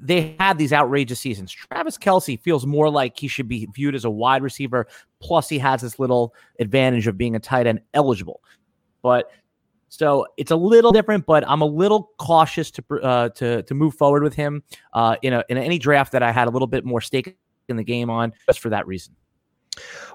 they 0.00 0.36
had 0.38 0.58
these 0.58 0.72
outrageous 0.72 1.20
seasons. 1.20 1.52
Travis 1.52 1.98
Kelce 1.98 2.40
feels 2.40 2.66
more 2.66 2.90
like 2.90 3.18
he 3.18 3.28
should 3.28 3.48
be 3.48 3.68
viewed 3.74 3.94
as 3.94 4.04
a 4.04 4.10
wide 4.10 4.42
receiver. 4.42 4.86
Plus, 5.20 5.48
he 5.48 5.58
has 5.58 5.82
this 5.82 5.98
little 5.98 6.34
advantage 6.58 7.06
of 7.06 7.16
being 7.16 7.36
a 7.36 7.40
tight 7.40 7.66
end 7.66 7.80
eligible. 7.94 8.42
But 9.02 9.30
so 9.88 10.26
it's 10.36 10.50
a 10.50 10.56
little 10.56 10.92
different, 10.92 11.26
but 11.26 11.48
I'm 11.48 11.62
a 11.62 11.66
little 11.66 12.10
cautious 12.18 12.70
to 12.72 12.84
uh, 13.02 13.28
to 13.30 13.62
to 13.62 13.74
move 13.74 13.94
forward 13.94 14.22
with 14.22 14.34
him 14.34 14.62
uh, 14.92 15.16
in 15.22 15.32
a 15.32 15.44
in 15.48 15.58
any 15.58 15.78
draft 15.78 16.12
that 16.12 16.22
I 16.22 16.32
had 16.32 16.48
a 16.48 16.50
little 16.50 16.66
bit 16.66 16.84
more 16.84 17.00
stake 17.00 17.36
in 17.68 17.76
the 17.76 17.84
game 17.84 18.10
on, 18.10 18.32
just 18.46 18.60
for 18.60 18.68
that 18.70 18.86
reason. 18.86 19.14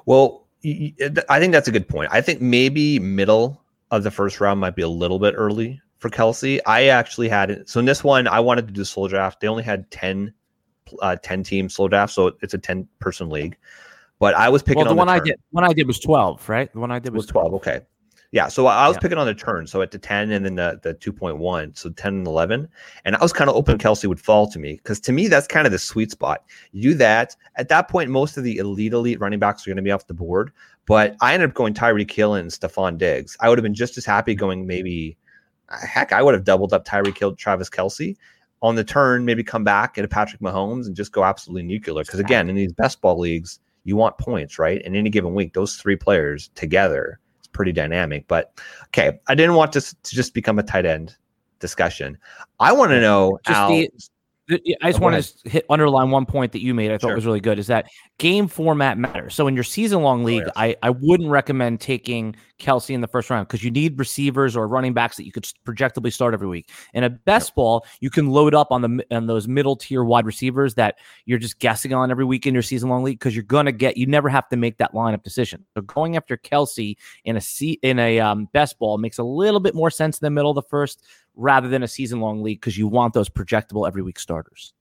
Well, 0.06 0.48
I 0.64 1.40
think 1.40 1.54
that's 1.54 1.68
a 1.68 1.72
good 1.72 1.88
point. 1.88 2.10
I 2.12 2.22
think 2.22 2.42
maybe 2.42 3.00
middle 3.00 3.62
of 3.92 4.04
the 4.04 4.12
first 4.12 4.40
round 4.40 4.60
might 4.60 4.76
be 4.76 4.82
a 4.82 4.90
little 4.90 5.20
bit 5.20 5.34
early 5.38 5.82
for 6.02 6.10
Kelce. 6.10 6.60
I 6.66 6.88
actually 6.88 7.30
had 7.30 7.52
it. 7.52 7.70
So 7.70 7.80
in 7.80 7.86
this 7.86 8.04
one, 8.04 8.28
I 8.28 8.40
wanted 8.40 8.68
to 8.68 8.74
do 8.74 8.84
slow 8.84 9.08
draft. 9.08 9.40
They 9.40 9.48
only 9.48 9.64
had 9.64 9.90
10, 9.92 10.34
uh, 11.02 11.16
10 11.22 11.44
team 11.44 11.70
slow 11.70 11.88
draft. 11.88 12.12
So 12.12 12.34
it's 12.42 12.56
a 12.56 12.58
10 12.58 12.88
person 13.00 13.30
league. 13.30 13.56
But 14.20 14.34
I 14.34 14.50
was 14.50 14.64
picking 14.64 14.80
well, 14.80 14.86
the 14.86 14.92
on 14.92 14.98
one 14.98 15.08
the 15.08 15.14
I 15.14 15.20
did. 15.20 15.36
One 15.52 15.64
I 15.64 15.74
did 15.74 15.88
was 15.88 16.00
12, 16.00 16.50
right? 16.50 16.74
The 16.74 16.80
one 16.80 16.92
I 16.92 17.00
did 17.00 17.14
was, 17.14 17.26
was 17.26 17.32
12. 17.32 17.50
12. 17.50 17.62
Okay. 17.62 17.86
Yeah, 18.34 18.48
so 18.48 18.66
I 18.68 18.88
was 18.88 18.96
yeah. 18.96 19.02
picking 19.02 19.18
on 19.18 19.28
the 19.28 19.34
turn, 19.34 19.68
so 19.68 19.82
at 19.82 19.92
the 19.92 19.98
10 20.00 20.32
and 20.32 20.46
then 20.46 20.56
the, 20.56 20.80
the 20.82 20.94
2.1, 20.94 21.78
so 21.78 21.90
10 21.90 22.14
and 22.14 22.28
11. 22.28 22.66
And 23.04 23.16
I 23.18 23.22
was 23.22 23.34
kind 23.34 23.50
of 23.50 23.56
hoping 23.58 23.78
Kelce 23.78 24.08
would 24.08 24.22
fall 24.22 24.50
to 24.52 24.58
me 24.58 24.76
because 24.78 25.02
to 25.02 25.12
me, 25.12 25.28
that's 25.28 25.48
kind 25.48 25.66
of 25.66 25.74
the 25.74 25.80
sweet 25.80 26.12
spot. 26.12 26.46
You 26.72 26.82
do 26.82 26.94
that. 26.94 27.36
At 27.58 27.68
that 27.68 27.90
point, 27.90 28.10
most 28.10 28.38
of 28.38 28.46
the 28.46 28.58
elite, 28.58 28.94
elite 28.94 29.20
running 29.20 29.40
backs 29.40 29.68
are 29.68 29.70
going 29.70 29.76
to 29.76 29.84
be 29.84 29.92
off 29.92 30.08
the 30.08 30.14
board. 30.14 30.54
But 30.86 31.18
I 31.20 31.34
ended 31.34 31.50
up 31.50 31.56
going 31.56 31.74
Tyreek 31.74 32.10
Hill 32.10 32.36
and 32.36 32.50
Stefon 32.50 32.98
Diggs. 32.98 33.36
I 33.42 33.50
would 33.50 33.58
have 33.58 33.64
been 33.64 33.74
just 33.74 33.98
as 33.98 34.06
happy 34.06 34.34
going 34.34 34.66
maybe 34.66 35.18
heck, 35.72 36.14
I 36.14 36.22
would 36.22 36.34
have 36.34 36.44
doubled 36.44 36.74
up 36.74 36.86
Tyreek 36.86 37.18
Hill 37.18 37.36
Travis 37.36 37.70
Kelce 37.70 38.16
on 38.62 38.76
the 38.76 38.84
turn, 38.84 39.26
maybe 39.26 39.44
come 39.44 39.64
back 39.64 39.98
at 39.98 40.06
a 40.06 40.08
Patrick 40.08 40.42
Mahomes 40.42 40.86
and 40.86 40.96
just 40.96 41.12
go 41.12 41.24
absolutely 41.24 41.64
nuclear. 41.64 42.04
Because 42.04 42.20
again, 42.20 42.50
in 42.50 42.56
these 42.56 42.74
best 42.74 43.02
ball 43.02 43.18
leagues, 43.18 43.60
you 43.84 43.96
want 43.96 44.18
points, 44.18 44.60
right? 44.60 44.82
In 44.82 44.96
any 44.96 45.10
given 45.10 45.34
week, 45.34 45.54
those 45.54 45.76
three 45.76 45.96
players 45.96 46.52
together 46.56 47.20
is 47.42 47.48
pretty 47.48 47.72
dynamic. 47.72 48.28
But 48.28 48.60
okay, 48.88 49.20
I 49.28 49.36
didn't 49.36 49.56
want 49.56 49.72
this 49.72 49.96
to 50.04 50.16
just 50.16 50.34
become 50.34 50.60
a 50.60 50.64
tight 50.64 50.86
end 50.86 51.16
discussion. 51.60 52.18
I 52.60 52.74
want 52.74 52.92
to 52.92 53.02
know 53.02 53.40
just 53.46 53.58
Al, 53.58 53.70
the 53.70 53.90
I 54.82 54.92
just 54.92 55.00
want 55.00 55.24
to 55.24 55.50
hit 55.50 55.66
underline 55.70 56.12
one 56.12 56.26
point 56.26 56.52
that 56.52 56.62
you 56.62 56.74
made. 56.74 56.92
I 56.92 56.98
thought 56.98 57.10
sure. 57.10 57.16
was 57.16 57.26
really 57.26 57.40
good. 57.40 57.60
Is 57.60 57.68
that 57.68 57.90
game 58.18 58.48
format 58.48 58.98
matters. 58.98 59.34
So 59.34 59.48
in 59.48 59.56
your 59.56 59.64
season 59.64 60.02
long 60.02 60.22
oh, 60.22 60.26
league, 60.26 60.44
oh, 60.44 60.52
yes. 60.56 60.76
I 60.84 60.88
I 60.88 60.90
wouldn't 60.92 61.30
recommend 61.30 61.82
taking 61.82 62.36
Kelce 62.60 62.92
in 62.92 63.02
the 63.02 63.08
first 63.08 63.30
round 63.30 63.48
because 63.48 63.64
you 63.64 63.72
need 63.72 63.98
receivers 63.98 64.56
or 64.56 64.68
running 64.68 64.94
backs 64.94 65.18
that 65.18 65.26
you 65.26 65.32
could 65.32 65.52
projectably 65.64 66.12
start 66.12 66.34
every 66.34 66.48
week. 66.48 66.70
In 66.94 67.04
a 67.04 67.10
best 67.10 67.50
yep. 67.50 67.56
ball, 67.56 67.86
you 68.00 68.10
can 68.10 68.30
load 68.30 68.54
up 68.54 68.72
on 68.72 68.82
the 68.82 69.06
on 69.12 69.28
those 69.28 69.48
middle 69.48 69.76
tier 69.76 70.04
wide 70.04 70.26
receivers 70.26 70.76
that 70.76 70.96
you're 71.26 71.40
just 71.40 71.60
guessing 71.60 71.94
on 71.94 72.12
every 72.12 72.26
week 72.26 72.46
in 72.46 72.54
your 72.54 72.64
season 72.64 72.90
long 72.90 73.04
league 73.04 73.20
because 73.20 73.36
you're 73.36 73.44
gonna 73.44 73.72
get 73.72 73.98
you 73.98 74.06
never 74.06 74.30
have 74.30 74.48
to 74.50 74.58
make 74.58 74.78
that 74.78 74.94
lineup 74.94 75.24
decision. 75.24 75.66
So 75.74 75.82
going 75.82 76.16
after 76.16 76.38
Kelce 76.38 76.96
in 77.26 77.38
a 77.38 77.42
seat 77.42 77.80
in 77.82 78.00
a 78.00 78.20
um, 78.20 78.50
best 78.54 78.78
ball 78.78 78.98
makes 78.98 79.18
a 79.18 79.24
little 79.24 79.60
bit 79.60 79.76
more 79.76 79.90
sense 79.90 80.20
in 80.20 80.26
the 80.26 80.32
middle 80.32 80.52
of 80.52 80.56
the 80.56 80.70
first 80.70 81.04
rather 81.36 81.68
than 81.68 81.84
a 81.84 81.88
season 81.88 82.20
long 82.20 82.44
league 82.44 82.60
because 82.60 82.78
you 82.78 82.88
want 82.88 83.14
those 83.14 83.30
projectable 83.30 83.88
every 83.88 84.02
week 84.02 84.20
starters. 84.20 84.74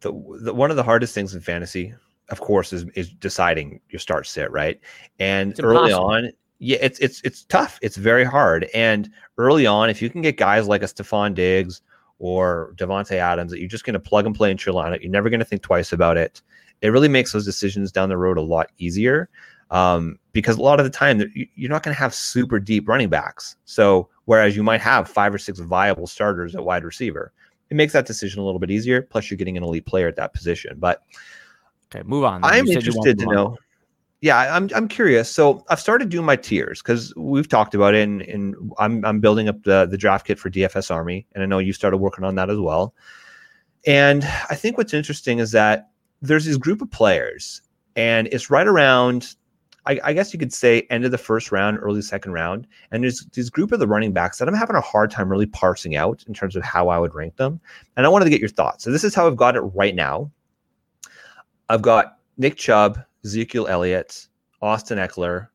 the, 0.00 0.12
the 0.42 0.54
one 0.54 0.70
of 0.70 0.76
the 0.76 0.82
hardest 0.82 1.14
things 1.14 1.34
in 1.34 1.40
fantasy, 1.40 1.94
of 2.28 2.40
course, 2.40 2.72
is 2.72 2.84
is 2.94 3.10
deciding 3.10 3.80
your 3.90 4.00
start 4.00 4.26
sit 4.26 4.50
right. 4.50 4.80
And 5.18 5.58
early 5.60 5.92
on, 5.92 6.30
yeah, 6.58 6.78
it's 6.80 6.98
it's 7.00 7.20
it's 7.22 7.44
tough. 7.44 7.78
It's 7.82 7.96
very 7.96 8.24
hard. 8.24 8.68
And 8.74 9.10
early 9.38 9.66
on, 9.66 9.90
if 9.90 10.00
you 10.02 10.10
can 10.10 10.22
get 10.22 10.36
guys 10.36 10.68
like 10.68 10.82
a 10.82 10.86
Stefon 10.86 11.34
Diggs 11.34 11.82
or 12.18 12.72
Davante 12.76 13.16
Adams 13.16 13.50
that 13.50 13.60
you're 13.60 13.68
just 13.68 13.84
going 13.84 13.94
to 13.94 14.00
plug 14.00 14.26
and 14.26 14.34
play 14.34 14.50
into 14.50 14.70
your 14.70 14.80
lineup, 14.80 15.02
you're 15.02 15.10
never 15.10 15.30
going 15.30 15.40
to 15.40 15.46
think 15.46 15.62
twice 15.62 15.92
about 15.92 16.16
it. 16.16 16.40
It 16.82 16.88
really 16.88 17.08
makes 17.08 17.32
those 17.32 17.44
decisions 17.44 17.90
down 17.90 18.08
the 18.08 18.18
road 18.18 18.38
a 18.38 18.42
lot 18.42 18.70
easier 18.78 19.28
um, 19.70 20.18
because 20.32 20.58
a 20.58 20.62
lot 20.62 20.78
of 20.78 20.84
the 20.84 20.90
time 20.90 21.22
you're 21.54 21.70
not 21.70 21.82
going 21.82 21.94
to 21.94 21.98
have 21.98 22.14
super 22.14 22.58
deep 22.58 22.88
running 22.88 23.08
backs. 23.08 23.56
So 23.64 24.08
whereas 24.26 24.54
you 24.54 24.62
might 24.62 24.80
have 24.80 25.08
five 25.08 25.34
or 25.34 25.38
six 25.38 25.58
viable 25.58 26.06
starters 26.06 26.54
at 26.54 26.64
wide 26.64 26.84
receiver, 26.84 27.32
it 27.70 27.76
makes 27.76 27.92
that 27.94 28.06
decision 28.06 28.40
a 28.40 28.44
little 28.44 28.60
bit 28.60 28.70
easier. 28.70 29.02
Plus, 29.02 29.30
you're 29.30 29.38
getting 29.38 29.56
an 29.56 29.62
elite 29.62 29.86
player 29.86 30.06
at 30.06 30.16
that 30.16 30.32
position. 30.32 30.76
But 30.78 31.02
okay, 31.92 32.06
move 32.06 32.24
on. 32.24 32.44
I'm 32.44 32.66
interested 32.68 33.18
to, 33.18 33.26
know. 33.26 33.56
Yeah, 34.20 34.54
I'm 34.54 34.70
I'm 34.74 34.88
curious. 34.88 35.30
So 35.30 35.64
I've 35.68 35.80
started 35.80 36.08
doing 36.08 36.26
my 36.26 36.36
tiers 36.36 36.82
because 36.82 37.14
we've 37.16 37.48
talked 37.48 37.74
about 37.74 37.94
it, 37.94 38.02
and, 38.02 38.22
and 38.22 38.54
I'm 38.78 39.04
I'm 39.04 39.20
building 39.20 39.48
up 39.48 39.62
the 39.64 39.86
the 39.86 39.98
draft 39.98 40.26
kit 40.26 40.38
for 40.38 40.50
DFS 40.50 40.90
Army, 40.90 41.26
and 41.34 41.42
I 41.42 41.46
know 41.46 41.58
you 41.58 41.72
started 41.72 41.98
working 41.98 42.24
on 42.24 42.34
that 42.36 42.50
as 42.50 42.58
well. 42.58 42.94
And 43.86 44.24
I 44.50 44.54
think 44.54 44.78
what's 44.78 44.94
interesting 44.94 45.38
is 45.38 45.52
that 45.52 45.90
there's 46.22 46.44
this 46.44 46.56
group 46.56 46.82
of 46.82 46.90
players, 46.90 47.62
and 47.94 48.28
it's 48.32 48.50
right 48.50 48.66
around 48.66 49.34
I, 49.86 50.00
I, 50.04 50.12
guess 50.12 50.32
you 50.32 50.38
could 50.38 50.52
say 50.52 50.86
end 50.90 51.04
of 51.04 51.10
the 51.10 51.18
first 51.18 51.52
round, 51.52 51.78
early 51.80 52.02
second 52.02 52.32
round. 52.32 52.66
And 52.90 53.02
there's 53.02 53.24
this 53.26 53.50
group 53.50 53.72
of 53.72 53.78
the 53.78 53.86
running 53.86 54.12
backs 54.12 54.38
that 54.38 54.48
I'm 54.48 54.54
having 54.54 54.76
a 54.76 54.80
hard 54.80 55.10
time 55.10 55.30
really 55.30 55.46
parsing 55.46 55.96
out 55.96 56.24
in 56.26 56.34
terms 56.34 56.56
of 56.56 56.62
how 56.62 56.88
I 56.88 56.98
would 56.98 57.14
rank 57.14 57.36
them. 57.36 57.60
And 57.96 58.04
I 58.04 58.08
wanted 58.08 58.24
to 58.26 58.30
get 58.30 58.40
your 58.40 58.48
thoughts. 58.48 58.84
So 58.84 58.90
this 58.90 59.04
is 59.04 59.14
how 59.14 59.26
I've 59.26 59.36
got 59.36 59.56
it 59.56 59.60
right 59.60 59.94
now. 59.94 60.30
I've 61.68 61.82
got 61.82 62.18
Nick 62.36 62.56
Chubb, 62.56 62.98
Ezekiel 63.24 63.66
Elliott, 63.68 64.28
Austin 64.62 64.98
Ekeler, 64.98 65.48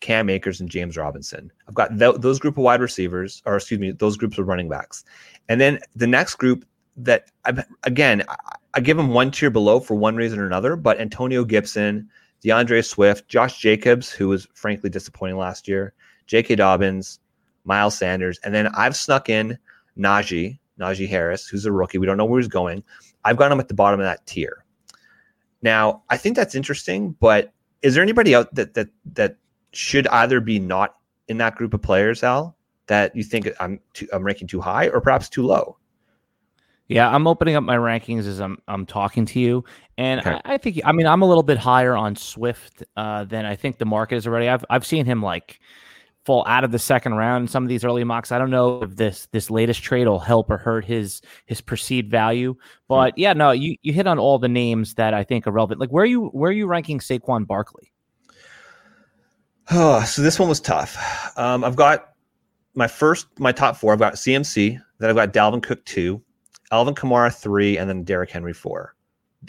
Cam 0.00 0.30
Akers, 0.30 0.60
and 0.60 0.70
James 0.70 0.96
Robinson. 0.96 1.50
I've 1.66 1.74
got 1.74 1.98
th- 1.98 2.16
those 2.18 2.38
group 2.38 2.56
of 2.56 2.64
wide 2.64 2.80
receivers, 2.80 3.42
or 3.46 3.56
excuse 3.56 3.80
me, 3.80 3.90
those 3.92 4.16
groups 4.16 4.38
of 4.38 4.46
running 4.46 4.68
backs. 4.68 5.04
And 5.48 5.60
then 5.60 5.80
the 5.96 6.06
next 6.06 6.36
group 6.36 6.64
that 6.96 7.30
I'm, 7.44 7.62
again, 7.84 8.24
I, 8.28 8.36
I 8.74 8.80
give 8.80 8.96
them 8.96 9.08
one 9.08 9.30
tier 9.30 9.50
below 9.50 9.80
for 9.80 9.94
one 9.94 10.16
reason 10.16 10.38
or 10.38 10.46
another, 10.46 10.76
but 10.76 11.00
Antonio 11.00 11.44
Gibson, 11.44 12.08
D'Andre 12.42 12.82
Swift, 12.82 13.28
Josh 13.28 13.58
Jacobs, 13.60 14.10
who 14.10 14.28
was 14.28 14.46
frankly 14.54 14.90
disappointing 14.90 15.36
last 15.36 15.66
year, 15.66 15.92
J.K. 16.26 16.56
Dobbins, 16.56 17.20
Miles 17.64 17.96
Sanders, 17.96 18.38
and 18.44 18.54
then 18.54 18.68
I've 18.68 18.96
snuck 18.96 19.28
in 19.28 19.58
Najee, 19.98 20.58
Najee 20.78 21.08
Harris, 21.08 21.46
who's 21.46 21.66
a 21.66 21.72
rookie. 21.72 21.98
We 21.98 22.06
don't 22.06 22.16
know 22.16 22.24
where 22.24 22.40
he's 22.40 22.48
going. 22.48 22.84
I've 23.24 23.36
got 23.36 23.50
him 23.50 23.60
at 23.60 23.68
the 23.68 23.74
bottom 23.74 24.00
of 24.00 24.04
that 24.04 24.24
tier. 24.26 24.64
Now, 25.62 26.02
I 26.08 26.16
think 26.16 26.36
that's 26.36 26.54
interesting, 26.54 27.16
but 27.20 27.52
is 27.82 27.94
there 27.94 28.02
anybody 28.02 28.34
out 28.34 28.54
that 28.54 28.74
that 28.74 28.88
that 29.14 29.36
should 29.72 30.06
either 30.08 30.40
be 30.40 30.58
not 30.58 30.96
in 31.28 31.38
that 31.38 31.56
group 31.56 31.74
of 31.74 31.82
players, 31.82 32.22
Al, 32.22 32.56
that 32.86 33.14
you 33.16 33.24
think 33.24 33.48
I'm 33.60 33.80
too, 33.92 34.08
I'm 34.12 34.22
ranking 34.22 34.46
too 34.48 34.60
high 34.60 34.88
or 34.88 35.00
perhaps 35.00 35.28
too 35.28 35.44
low? 35.44 35.76
Yeah, 36.88 37.10
I'm 37.10 37.26
opening 37.26 37.54
up 37.54 37.62
my 37.62 37.76
rankings 37.76 38.26
as 38.26 38.40
I'm 38.40 38.58
I'm 38.66 38.86
talking 38.86 39.26
to 39.26 39.40
you, 39.40 39.62
and 39.98 40.20
okay. 40.20 40.40
I, 40.44 40.54
I, 40.54 40.58
think 40.58 40.80
I 40.86 40.92
mean 40.92 41.06
I'm 41.06 41.20
a 41.20 41.26
little 41.26 41.42
bit 41.42 41.58
higher 41.58 41.94
on 41.94 42.16
Swift 42.16 42.82
uh, 42.96 43.24
than 43.24 43.44
I 43.44 43.56
think 43.56 43.76
the 43.76 43.84
market 43.84 44.16
is 44.16 44.26
already. 44.26 44.48
I've 44.48 44.64
I've 44.70 44.86
seen 44.86 45.04
him 45.04 45.22
like 45.22 45.60
fall 46.24 46.44
out 46.46 46.64
of 46.64 46.72
the 46.72 46.78
second 46.78 47.14
round 47.14 47.42
in 47.42 47.48
some 47.48 47.62
of 47.62 47.68
these 47.68 47.84
early 47.84 48.04
mocks. 48.04 48.32
I 48.32 48.38
don't 48.38 48.50
know 48.50 48.82
if 48.82 48.96
this 48.96 49.28
this 49.32 49.50
latest 49.50 49.82
trade 49.82 50.06
will 50.06 50.18
help 50.18 50.50
or 50.50 50.56
hurt 50.56 50.86
his 50.86 51.20
his 51.44 51.60
perceived 51.60 52.10
value, 52.10 52.54
hmm. 52.54 52.58
but 52.88 53.10
mm-hmm. 53.10 53.20
yeah, 53.20 53.32
no, 53.34 53.50
you 53.50 53.76
you 53.82 53.92
hit 53.92 54.06
on 54.06 54.18
all 54.18 54.38
the 54.38 54.48
names 54.48 54.94
that 54.94 55.12
I 55.12 55.24
think 55.24 55.46
are 55.46 55.52
relevant. 55.52 55.80
Like 55.80 55.90
where 55.90 56.04
are 56.04 56.06
you 56.06 56.28
where 56.28 56.48
are 56.48 56.54
you 56.54 56.66
ranking 56.66 57.00
Saquon 57.00 57.46
Barkley? 57.46 57.92
Oh, 59.70 60.02
so 60.04 60.22
this 60.22 60.38
one 60.38 60.48
was 60.48 60.60
tough. 60.60 60.96
Um, 61.36 61.62
I've 61.62 61.76
got 61.76 62.14
my 62.74 62.88
first 62.88 63.26
my 63.38 63.52
top 63.52 63.76
four. 63.76 63.92
I've 63.92 63.98
got 63.98 64.14
CMC, 64.14 64.80
then 65.00 65.10
I've 65.10 65.16
got 65.16 65.34
Dalvin 65.34 65.62
Cook 65.62 65.84
two. 65.84 66.22
Alvin 66.70 66.94
Kamara 66.94 67.34
three, 67.34 67.78
and 67.78 67.88
then 67.88 68.04
Derrick 68.04 68.30
Henry 68.30 68.52
four. 68.52 68.94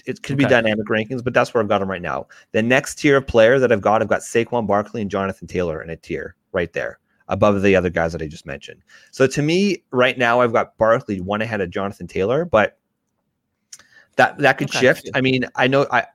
It 0.05 0.21
could 0.21 0.36
okay. 0.36 0.45
be 0.45 0.49
dynamic 0.49 0.86
rankings, 0.88 1.23
but 1.23 1.34
that's 1.34 1.53
where 1.53 1.63
I've 1.63 1.69
got 1.69 1.79
them 1.79 1.89
right 1.89 2.01
now. 2.01 2.27
The 2.51 2.62
next 2.62 2.95
tier 2.95 3.17
of 3.17 3.25
player 3.25 3.58
that 3.58 3.71
I've 3.71 3.82
got, 3.82 4.01
I've 4.01 4.08
got 4.08 4.21
Saquon 4.21 4.67
Barkley 4.67 5.01
and 5.01 5.10
Jonathan 5.10 5.47
Taylor 5.47 5.82
in 5.82 5.89
a 5.89 5.95
tier 5.95 6.36
right 6.51 6.71
there 6.73 6.99
above 7.27 7.62
the 7.62 7.75
other 7.75 7.89
guys 7.89 8.12
that 8.12 8.21
I 8.21 8.27
just 8.27 8.45
mentioned. 8.45 8.82
So 9.12 9.25
to 9.27 9.41
me, 9.41 9.84
right 9.91 10.17
now, 10.17 10.41
I've 10.41 10.53
got 10.53 10.77
Barkley 10.77 11.21
one 11.21 11.41
ahead 11.41 11.62
of 11.62 11.69
Jonathan 11.69 12.08
Taylor, 12.08 12.45
but 12.45 12.77
that 14.15 14.38
that 14.39 14.58
could 14.58 14.69
okay. 14.69 14.79
shift. 14.79 15.10
I 15.15 15.21
mean, 15.21 15.45
I 15.55 15.67
know 15.67 15.88
I 15.91 16.05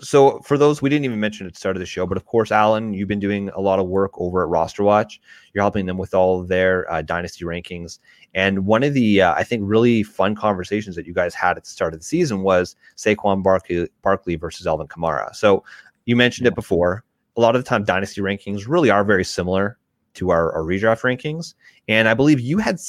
so 0.00 0.40
for 0.40 0.58
those 0.58 0.82
we 0.82 0.88
didn't 0.88 1.04
even 1.04 1.20
mention 1.20 1.46
at 1.46 1.52
the 1.52 1.58
start 1.58 1.76
of 1.76 1.80
the 1.80 1.86
show, 1.86 2.06
but 2.06 2.16
of 2.16 2.26
course, 2.26 2.50
Alan, 2.50 2.92
you've 2.94 3.08
been 3.08 3.20
doing 3.20 3.50
a 3.50 3.60
lot 3.60 3.78
of 3.78 3.86
work 3.86 4.12
over 4.16 4.42
at 4.42 4.48
Roster 4.48 4.82
Watch. 4.82 5.20
You're 5.52 5.62
helping 5.62 5.86
them 5.86 5.98
with 5.98 6.14
all 6.14 6.42
their 6.42 6.90
uh, 6.90 7.02
dynasty 7.02 7.44
rankings. 7.44 7.98
And 8.34 8.66
one 8.66 8.82
of 8.82 8.94
the 8.94 9.22
uh, 9.22 9.34
I 9.34 9.44
think 9.44 9.62
really 9.64 10.02
fun 10.02 10.34
conversations 10.34 10.96
that 10.96 11.06
you 11.06 11.14
guys 11.14 11.34
had 11.34 11.56
at 11.56 11.64
the 11.64 11.70
start 11.70 11.94
of 11.94 12.00
the 12.00 12.04
season 12.04 12.42
was 12.42 12.76
Saquon 12.96 13.42
Barkley, 13.42 13.88
Barkley 14.02 14.36
versus 14.36 14.66
Alvin 14.66 14.88
Kamara. 14.88 15.34
So 15.34 15.64
you 16.04 16.16
mentioned 16.16 16.46
it 16.46 16.54
before. 16.54 17.04
A 17.36 17.40
lot 17.40 17.54
of 17.54 17.62
the 17.62 17.68
time, 17.68 17.84
dynasty 17.84 18.20
rankings 18.20 18.66
really 18.66 18.90
are 18.90 19.04
very 19.04 19.24
similar 19.24 19.78
to 20.14 20.30
our, 20.30 20.52
our 20.52 20.62
redraft 20.62 21.02
rankings. 21.02 21.54
And 21.86 22.08
I 22.08 22.14
believe 22.14 22.40
you 22.40 22.58
had 22.58 22.80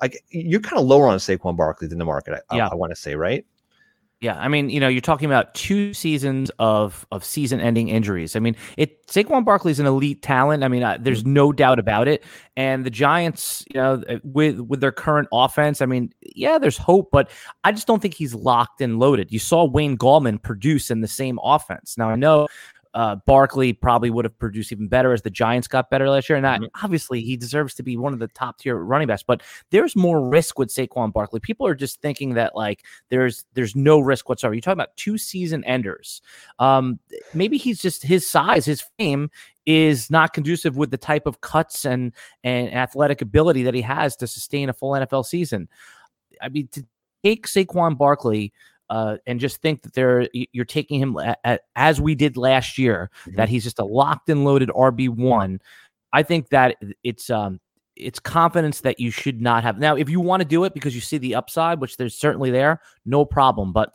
like 0.00 0.22
you're 0.30 0.60
kind 0.60 0.78
of 0.78 0.86
lower 0.86 1.08
on 1.08 1.18
Saquon 1.18 1.56
Barkley 1.56 1.88
than 1.88 1.98
the 1.98 2.04
market. 2.04 2.42
I, 2.50 2.56
yeah. 2.56 2.68
I, 2.68 2.72
I 2.72 2.74
want 2.74 2.92
to 2.92 2.96
say, 2.96 3.16
right? 3.16 3.44
Yeah, 4.26 4.38
I 4.40 4.48
mean, 4.48 4.70
you 4.70 4.80
know, 4.80 4.88
you're 4.88 5.00
talking 5.00 5.26
about 5.26 5.54
two 5.54 5.94
seasons 5.94 6.50
of 6.58 7.06
of 7.12 7.24
season-ending 7.24 7.90
injuries. 7.90 8.34
I 8.34 8.40
mean, 8.40 8.56
it 8.76 9.06
Saquon 9.06 9.44
Barkley's 9.44 9.78
an 9.78 9.86
elite 9.86 10.20
talent. 10.20 10.64
I 10.64 10.68
mean, 10.68 10.82
uh, 10.82 10.98
there's 11.00 11.22
mm-hmm. 11.22 11.32
no 11.32 11.52
doubt 11.52 11.78
about 11.78 12.08
it. 12.08 12.24
And 12.56 12.84
the 12.84 12.90
Giants, 12.90 13.64
you 13.72 13.80
know, 13.80 14.02
uh, 14.08 14.18
with 14.24 14.58
with 14.58 14.80
their 14.80 14.90
current 14.90 15.28
offense, 15.32 15.80
I 15.80 15.86
mean, 15.86 16.12
yeah, 16.22 16.58
there's 16.58 16.76
hope, 16.76 17.10
but 17.12 17.30
I 17.62 17.70
just 17.70 17.86
don't 17.86 18.02
think 18.02 18.14
he's 18.14 18.34
locked 18.34 18.80
and 18.80 18.98
loaded. 18.98 19.30
You 19.30 19.38
saw 19.38 19.64
Wayne 19.64 19.96
Gallman 19.96 20.42
produce 20.42 20.90
in 20.90 21.02
the 21.02 21.06
same 21.06 21.38
offense. 21.44 21.96
Now 21.96 22.10
I 22.10 22.16
know 22.16 22.48
uh, 22.96 23.14
Barkley 23.26 23.74
probably 23.74 24.08
would 24.08 24.24
have 24.24 24.38
produced 24.38 24.72
even 24.72 24.88
better 24.88 25.12
as 25.12 25.20
the 25.20 25.28
Giants 25.28 25.68
got 25.68 25.90
better 25.90 26.08
last 26.08 26.30
year. 26.30 26.36
And 26.36 26.46
that, 26.46 26.62
mm-hmm. 26.62 26.82
obviously, 26.82 27.20
he 27.20 27.36
deserves 27.36 27.74
to 27.74 27.82
be 27.82 27.94
one 27.98 28.14
of 28.14 28.20
the 28.20 28.28
top 28.28 28.58
tier 28.58 28.74
running 28.74 29.06
backs. 29.06 29.22
But 29.22 29.42
there's 29.70 29.94
more 29.94 30.26
risk 30.26 30.58
with 30.58 30.70
Saquon 30.70 31.12
Barkley. 31.12 31.38
People 31.38 31.66
are 31.66 31.74
just 31.74 32.00
thinking 32.00 32.32
that 32.34 32.56
like 32.56 32.86
there's 33.10 33.44
there's 33.52 33.76
no 33.76 34.00
risk 34.00 34.30
whatsoever. 34.30 34.54
You're 34.54 34.62
talking 34.62 34.80
about 34.80 34.96
two 34.96 35.18
season 35.18 35.62
enders. 35.64 36.22
Um, 36.58 36.98
maybe 37.34 37.58
he's 37.58 37.82
just 37.82 38.02
his 38.02 38.26
size, 38.26 38.64
his 38.64 38.82
fame 38.98 39.30
is 39.66 40.10
not 40.10 40.32
conducive 40.32 40.78
with 40.78 40.90
the 40.90 40.96
type 40.96 41.26
of 41.26 41.42
cuts 41.42 41.84
and 41.84 42.14
and 42.44 42.72
athletic 42.72 43.20
ability 43.20 43.62
that 43.64 43.74
he 43.74 43.82
has 43.82 44.16
to 44.16 44.26
sustain 44.26 44.70
a 44.70 44.72
full 44.72 44.92
NFL 44.92 45.26
season. 45.26 45.68
I 46.40 46.48
mean, 46.48 46.68
to 46.72 46.82
take 47.22 47.46
Saquon 47.46 47.98
Barkley 47.98 48.54
uh, 48.90 49.16
and 49.26 49.40
just 49.40 49.60
think 49.62 49.82
that 49.82 49.94
they're 49.94 50.28
you're 50.32 50.64
taking 50.64 51.00
him 51.00 51.16
at, 51.18 51.38
at, 51.44 51.62
as 51.74 52.00
we 52.00 52.14
did 52.14 52.36
last 52.36 52.78
year, 52.78 53.10
mm-hmm. 53.22 53.36
that 53.36 53.48
he's 53.48 53.64
just 53.64 53.78
a 53.78 53.84
locked 53.84 54.28
and 54.28 54.44
loaded 54.44 54.68
RB 54.70 55.08
one. 55.08 55.60
I 56.12 56.22
think 56.22 56.48
that 56.50 56.76
it's 57.02 57.30
um 57.30 57.60
it's 57.96 58.20
confidence 58.20 58.82
that 58.82 59.00
you 59.00 59.10
should 59.10 59.40
not 59.40 59.62
have. 59.62 59.78
Now, 59.78 59.96
if 59.96 60.08
you 60.08 60.20
want 60.20 60.42
to 60.42 60.48
do 60.48 60.64
it 60.64 60.74
because 60.74 60.94
you 60.94 61.00
see 61.00 61.18
the 61.18 61.34
upside, 61.34 61.80
which 61.80 61.96
there's 61.96 62.16
certainly 62.16 62.50
there, 62.50 62.80
no 63.04 63.24
problem. 63.24 63.72
But 63.72 63.90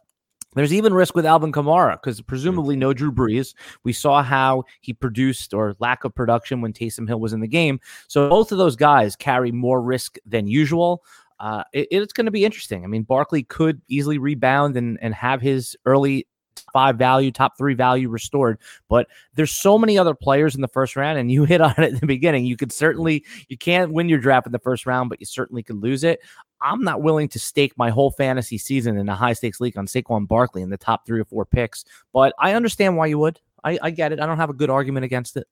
there's 0.53 0.73
even 0.73 0.93
risk 0.93 1.15
with 1.15 1.25
Alvin 1.25 1.51
Kamara 1.51 1.93
because 1.93 2.19
presumably 2.19 2.75
no 2.75 2.93
Drew 2.93 3.11
Brees. 3.11 3.53
We 3.83 3.93
saw 3.93 4.21
how 4.21 4.65
he 4.81 4.91
produced 4.91 5.53
or 5.53 5.75
lack 5.79 6.03
of 6.03 6.13
production 6.13 6.61
when 6.61 6.73
Taysom 6.73 7.07
Hill 7.07 7.19
was 7.19 7.31
in 7.31 7.39
the 7.39 7.47
game. 7.47 7.79
So 8.07 8.27
both 8.29 8.51
of 8.51 8.57
those 8.57 8.75
guys 8.75 9.15
carry 9.15 9.51
more 9.51 9.81
risk 9.81 10.17
than 10.25 10.47
usual 10.47 11.03
uh, 11.41 11.63
it, 11.73 11.87
it's 11.89 12.13
going 12.13 12.25
to 12.25 12.31
be 12.31 12.45
interesting. 12.45 12.83
I 12.83 12.87
mean, 12.87 13.01
Barkley 13.01 13.41
could 13.41 13.81
easily 13.87 14.19
rebound 14.19 14.77
and, 14.77 14.99
and 15.01 15.13
have 15.15 15.41
his 15.41 15.75
early 15.85 16.27
five 16.71 16.97
value, 16.97 17.31
top 17.31 17.57
three 17.57 17.73
value 17.73 18.09
restored. 18.09 18.59
But 18.87 19.07
there's 19.33 19.51
so 19.51 19.79
many 19.79 19.97
other 19.97 20.13
players 20.13 20.53
in 20.53 20.61
the 20.61 20.67
first 20.67 20.95
round, 20.95 21.17
and 21.17 21.31
you 21.31 21.43
hit 21.45 21.59
on 21.59 21.73
it 21.79 21.93
in 21.93 21.99
the 21.99 22.05
beginning. 22.05 22.45
You 22.45 22.55
could 22.55 22.71
certainly 22.71 23.25
you 23.49 23.57
can't 23.57 23.91
win 23.91 24.07
your 24.07 24.19
draft 24.19 24.45
in 24.45 24.51
the 24.51 24.59
first 24.59 24.85
round, 24.85 25.09
but 25.09 25.19
you 25.19 25.25
certainly 25.25 25.63
could 25.63 25.77
lose 25.77 26.03
it. 26.03 26.19
I'm 26.61 26.83
not 26.83 27.01
willing 27.01 27.27
to 27.29 27.39
stake 27.39 27.73
my 27.75 27.89
whole 27.89 28.11
fantasy 28.11 28.59
season 28.59 28.95
in 28.97 29.09
a 29.09 29.15
high 29.15 29.33
stakes 29.33 29.59
league 29.59 29.79
on 29.79 29.87
Saquon 29.87 30.27
Barkley 30.27 30.61
in 30.61 30.69
the 30.69 30.77
top 30.77 31.07
three 31.07 31.19
or 31.19 31.25
four 31.25 31.43
picks, 31.43 31.83
but 32.13 32.35
I 32.37 32.53
understand 32.53 32.97
why 32.97 33.07
you 33.07 33.17
would. 33.17 33.39
I, 33.63 33.79
I 33.81 33.89
get 33.89 34.11
it. 34.11 34.19
I 34.19 34.27
don't 34.27 34.37
have 34.37 34.51
a 34.51 34.53
good 34.53 34.69
argument 34.69 35.05
against 35.05 35.37
it. 35.37 35.47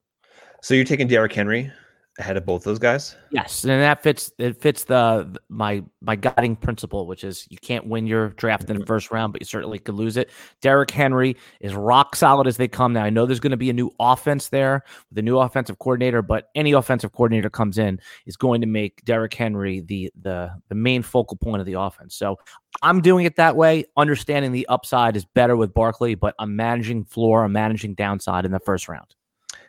So 0.62 0.76
you're 0.76 0.86
taking 0.86 1.08
Derrick 1.08 1.34
Henry 1.34 1.72
ahead 2.20 2.38
of 2.38 2.46
both 2.46 2.64
those 2.64 2.78
guys. 2.78 3.16
Yes, 3.32 3.64
and 3.64 3.82
that 3.82 4.04
fits 4.04 4.32
it 4.38 4.62
fits 4.62 4.84
the 4.84 5.36
my 5.48 5.84
my 6.02 6.16
guiding 6.16 6.56
principle, 6.56 7.08
which 7.08 7.24
is 7.24 7.48
you 7.50 7.58
can't 7.58 7.88
win 7.88 8.06
your 8.06 8.30
draft 8.32 8.64
in 8.64 8.68
the 8.68 8.74
mm-hmm. 8.76 8.88
first 8.88 9.10
round, 9.10 9.34
but 9.34 9.42
you 9.42 9.46
certainly 9.46 9.80
could 9.80 9.96
lose 9.96 10.18
it. 10.18 10.30
Derrick 10.62 10.92
Henry 10.92 11.38
is 11.62 11.74
rock 11.74 12.16
solid 12.16 12.46
as 12.46 12.58
they 12.58 12.68
come. 12.68 12.94
Now 12.94 13.04
I 13.04 13.10
know 13.10 13.26
there's 13.26 13.40
going 13.40 13.52
to 13.52 13.58
be 13.58 13.70
a 13.70 13.74
new 13.74 13.90
offense 14.00 14.50
there 14.50 14.84
with 15.10 15.18
a 15.18 15.22
new 15.22 15.40
offensive 15.40 15.80
coordinator, 15.80 16.22
but 16.22 16.50
any 16.56 16.74
offensive 16.74 17.14
coordinator 17.14 17.50
comes 17.50 17.78
in 17.78 18.00
is 18.26 18.36
going 18.36 18.62
to 18.62 18.68
make 18.68 19.04
Derrick 19.06 19.34
Henry 19.34 19.80
the 19.80 20.12
the 20.22 20.52
the 20.68 20.76
main 20.76 21.02
focal 21.02 21.38
point 21.38 21.62
of 21.62 21.66
the 21.66 21.80
offense. 21.80 22.16
So 22.16 22.38
I'm 22.82 23.02
doing 23.02 23.26
it 23.26 23.38
that 23.38 23.56
way, 23.56 23.86
understanding 23.98 24.52
the 24.52 24.68
upside 24.68 25.16
is 25.16 25.26
better 25.26 25.56
with 25.56 25.74
Barkley, 25.74 26.16
but 26.16 26.36
I'm 26.38 26.56
managing 26.56 27.06
floor, 27.06 27.44
I'm 27.44 27.54
managing 27.54 27.96
downside 27.96 28.46
in 28.46 28.52
the 28.52 28.60
first 28.60 28.88
round. 28.88 29.16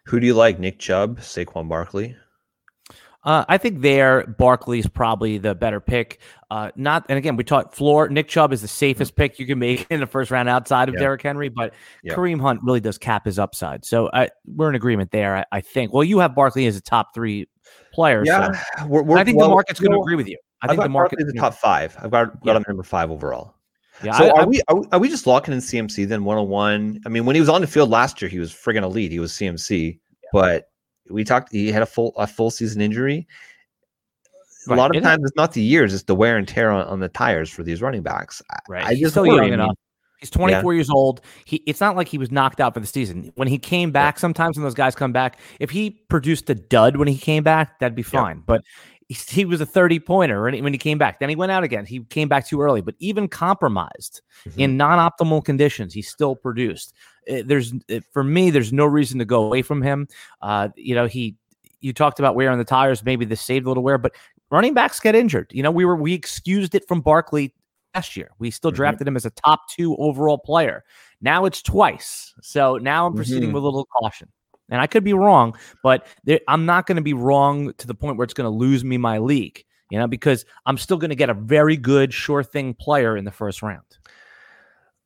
Who 0.05 0.19
do 0.19 0.27
you 0.27 0.35
like, 0.35 0.59
Nick 0.59 0.79
Chubb, 0.79 1.21
Saquon 1.21 1.69
Barkley? 1.69 2.17
Uh, 3.23 3.45
I 3.49 3.59
think 3.59 3.83
there 3.83 4.27
Barkley's 4.27 4.87
probably 4.87 5.37
the 5.37 5.55
better 5.55 5.81
pick. 5.81 6.21
Uh, 6.51 6.71
not 6.75 7.05
and 7.09 7.19
again 7.19 7.37
we 7.37 7.45
talked 7.45 7.75
floor. 7.75 8.09
Nick 8.09 8.29
Chubb 8.29 8.53
is 8.53 8.63
the 8.63 8.69
safest 8.69 9.15
pick 9.15 9.39
you 9.39 9.47
can 9.47 9.59
make 9.59 9.87
in 9.91 10.01
the 10.01 10.07
first 10.07 10.31
round 10.31 10.49
outside 10.49 10.89
of 10.89 10.95
yep. 10.95 11.01
Derrick 11.01 11.23
Henry, 11.23 11.49
but 11.49 11.75
yep. 12.03 12.17
Kareem 12.17 12.41
Hunt 12.41 12.61
really 12.63 12.81
does 12.81 12.97
cap 12.97 13.27
his 13.27 13.39
upside. 13.39 13.85
So 13.85 14.11
I, 14.13 14.31
we're 14.47 14.71
in 14.71 14.75
agreement 14.75 15.11
there. 15.11 15.37
I, 15.37 15.45
I, 15.53 15.61
think. 15.61 15.93
Well, 15.93 16.05
you 16.05 16.19
have 16.21 16.35
Barkley 16.35 16.67
as 16.67 16.77
a 16.77 16.81
top 16.81 17.15
three 17.15 17.47
player. 17.93 18.25
Yeah, 18.25 18.53
so 18.79 18.87
we're, 18.87 19.03
we're, 19.03 19.19
I 19.19 19.25
think 19.25 19.39
well, 19.39 19.49
the 19.49 19.55
market's 19.55 19.81
going 19.81 19.93
to 19.93 20.01
agree 20.01 20.17
with 20.17 20.29
you. 20.29 20.39
I 20.63 20.69
think 20.69 20.83
the 20.83 20.89
market 20.89 21.21
is 21.21 21.27
the 21.33 21.39
top 21.39 21.55
five. 21.55 21.97
I've 22.01 22.11
got 22.11 22.41
got 22.41 22.53
yeah. 22.53 22.57
him 22.57 22.65
number 22.69 22.83
five 22.83 23.11
overall. 23.11 23.55
Yeah, 24.03 24.17
so 24.17 24.25
I, 24.29 24.43
are, 24.43 24.47
we, 24.47 24.63
are, 24.69 24.77
we 24.77 24.87
are 24.93 24.99
we 24.99 25.09
just 25.11 25.27
locking 25.27 25.53
in 25.53 25.61
CMC 25.61 26.09
then 26.09 26.25
101? 26.25 27.01
I 27.05 27.09
mean, 27.11 27.27
when 27.27 27.37
he 27.37 27.41
was 27.41 27.51
on 27.51 27.61
the 27.61 27.67
field 27.67 27.91
last 27.91 28.23
year, 28.23 28.31
he 28.31 28.39
was 28.39 28.51
friggin' 28.51 28.83
elite. 28.83 29.13
He 29.13 29.19
was 29.19 29.33
CMC, 29.33 29.93
yeah. 29.93 30.29
but 30.33 30.70
we 31.11 31.25
talked. 31.25 31.53
He 31.53 31.71
had 31.71 31.83
a 31.83 31.87
full 31.87 32.13
a 32.17 32.27
full 32.27 32.51
season 32.51 32.81
injury. 32.81 33.27
Right. 34.67 34.77
A 34.77 34.81
lot 34.81 34.95
of 34.95 35.03
times, 35.03 35.25
it's 35.25 35.37
not 35.37 35.53
the 35.53 35.63
years; 35.63 35.95
it's 35.95 36.05
the 36.05 36.15
wear 36.15 36.37
and 36.37 36.47
tear 36.47 36.71
on, 36.71 36.87
on 36.87 37.01
the 37.01 37.09
tires 37.09 37.51
for 37.51 37.63
these 37.63 37.81
running 37.81 38.03
backs. 38.03 38.43
Right. 38.69 38.85
I, 38.85 38.95
He's 38.95 39.11
still 39.11 39.27
young 39.27 39.53
enough. 39.53 39.77
He's 40.21 40.31
24 40.31 40.73
yeah. 40.73 40.77
years 40.77 40.91
old. 40.91 41.23
He 41.47 41.63
it's 41.67 41.81
not 41.81 41.97
like 41.97 42.07
he 42.07 42.19
was 42.19 42.31
knocked 42.31 42.61
out 42.61 42.75
for 42.75 42.81
the 42.81 42.87
season. 42.87 43.33
When 43.37 43.49
he 43.49 43.59
came 43.59 43.91
back, 43.91 44.17
yeah. 44.17 44.21
sometimes 44.21 44.57
when 44.57 44.65
those 44.65 44.75
guys 44.75 44.95
come 44.95 45.13
back, 45.13 45.39
if 45.59 45.71
he 45.71 45.91
produced 45.91 46.49
a 46.51 46.55
dud 46.55 46.97
when 46.97 47.09
he 47.09 47.17
came 47.17 47.43
back, 47.43 47.79
that'd 47.81 47.97
be 47.97 48.03
fine. 48.03 48.37
Yeah. 48.37 48.43
But 48.47 48.63
he, 49.09 49.17
he, 49.29 49.45
was 49.47 49.63
a 49.63 49.67
30 49.67 49.99
pointer 50.01 50.43
when 50.43 50.73
he 50.73 50.79
came 50.79 50.99
back. 50.99 51.21
Then 51.21 51.31
he 51.31 51.37
went 51.37 51.51
out 51.51 51.65
again. 51.65 51.87
He 51.87 52.05
came 52.05 52.29
back 52.29 52.47
too 52.47 52.61
early, 52.61 52.83
but 52.83 52.95
even 53.01 53.29
compromised 53.29 54.21
mm-hmm. 54.47 54.61
in 54.61 54.77
non-optimal 54.77 55.45
conditions, 55.45 55.95
he 55.95 56.03
still 56.03 56.37
produced. 56.37 56.95
Eh, 57.27 57.43
there's 57.45 57.73
eh, 57.89 58.01
for 58.13 58.25
me, 58.25 58.51
there's 58.51 58.73
no 58.73 58.87
reason 58.87 59.19
to 59.19 59.25
go 59.25 59.45
away 59.45 59.63
from 59.63 59.83
him. 59.83 60.09
Uh, 60.43 60.69
you 60.77 60.95
know, 60.95 61.07
he 61.07 61.37
you 61.81 61.93
talked 61.93 62.19
about 62.19 62.35
wear 62.35 62.51
on 62.51 62.59
the 62.59 62.65
tires, 62.65 63.05
maybe 63.05 63.25
this 63.25 63.41
saved 63.41 63.67
a 63.67 63.69
little 63.69 63.83
wear, 63.83 63.99
but 63.99 64.15
running 64.51 64.75
backs 64.75 65.01
get 65.01 65.15
injured. 65.15 65.51
You 65.53 65.63
know, 65.63 65.71
we 65.71 65.85
were 65.85 65.97
we 65.97 66.13
excused 66.13 66.75
it 66.75 66.87
from 66.87 67.01
Barkley 67.01 67.55
last 67.95 68.17
year. 68.17 68.31
We 68.39 68.51
still 68.51 68.71
mm-hmm. 68.71 68.77
drafted 68.77 69.09
him 69.09 69.17
as 69.17 69.25
a 69.25 69.31
top 69.31 69.69
two 69.69 69.97
overall 69.97 70.39
player. 70.39 70.85
Now 71.21 71.45
it's 71.45 71.63
twice. 71.63 72.35
So 72.43 72.77
now 72.77 73.07
I'm 73.07 73.15
proceeding 73.15 73.45
mm-hmm. 73.45 73.55
with 73.55 73.63
a 73.63 73.67
little 73.67 73.89
caution. 74.01 74.29
And 74.71 74.81
I 74.81 74.87
could 74.87 75.03
be 75.03 75.13
wrong, 75.13 75.59
but 75.83 76.07
there, 76.23 76.39
I'm 76.47 76.65
not 76.65 76.87
going 76.87 76.95
to 76.95 77.03
be 77.03 77.13
wrong 77.13 77.73
to 77.79 77.87
the 77.89 77.95
point 77.95 78.17
where 78.17 78.25
it's 78.25 78.35
going 78.35 78.49
to 78.49 78.57
lose 78.57 78.85
me 78.85 78.99
my 78.99 79.19
league, 79.19 79.65
you 79.91 79.99
know, 79.99 80.07
because 80.07 80.45
I'm 80.65 80.79
still 80.79 80.97
going 80.97 81.11
to 81.11 81.17
get 81.17 81.29
a 81.29 81.35
very 81.35 81.77
good, 81.77 82.15
sure 82.15 82.45
thing 82.45 82.75
player 82.75 83.17
in 83.17 83.25
the 83.25 83.33
first 83.33 83.63
round. 83.63 83.83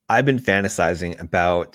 I've 0.09 0.27
been 0.27 0.39
fantasizing 0.39 1.19
about 1.21 1.73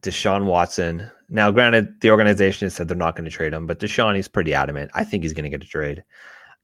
Deshaun 0.00 0.46
Watson. 0.46 1.10
Now, 1.28 1.50
granted, 1.50 2.00
the 2.00 2.10
organization 2.10 2.66
has 2.66 2.74
said 2.74 2.88
they're 2.88 2.96
not 2.96 3.16
going 3.16 3.24
to 3.24 3.30
trade 3.30 3.52
him, 3.52 3.66
but 3.66 3.78
Deshaun, 3.78 4.16
he's 4.16 4.28
pretty 4.28 4.52
adamant. 4.52 4.90
I 4.94 5.04
think 5.04 5.22
he's 5.22 5.32
going 5.32 5.44
to 5.44 5.50
get 5.50 5.62
a 5.62 5.68
trade 5.68 6.02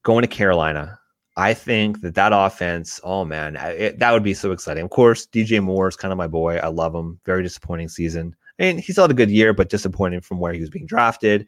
going 0.03 0.21
to 0.21 0.27
Carolina. 0.27 0.99
I 1.37 1.53
think 1.53 2.01
that 2.01 2.15
that 2.15 2.33
offense, 2.33 2.99
oh 3.03 3.23
man, 3.23 3.55
it, 3.55 3.99
that 3.99 4.11
would 4.11 4.23
be 4.23 4.33
so 4.33 4.51
exciting. 4.51 4.83
Of 4.83 4.89
course, 4.89 5.25
DJ 5.27 5.63
Moore 5.63 5.87
is 5.87 5.95
kind 5.95 6.11
of 6.11 6.17
my 6.17 6.27
boy. 6.27 6.57
I 6.57 6.67
love 6.67 6.93
him. 6.93 7.19
Very 7.25 7.43
disappointing 7.43 7.87
season. 7.87 8.35
I 8.59 8.63
mean, 8.63 8.77
he's 8.77 8.97
had 8.97 9.09
a 9.09 9.13
good 9.13 9.29
year, 9.29 9.53
but 9.53 9.69
disappointing 9.69 10.21
from 10.21 10.39
where 10.39 10.51
he 10.51 10.59
was 10.59 10.69
being 10.69 10.85
drafted. 10.85 11.47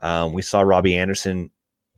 Um, 0.00 0.32
we 0.32 0.40
saw 0.40 0.62
Robbie 0.62 0.96
Anderson 0.96 1.50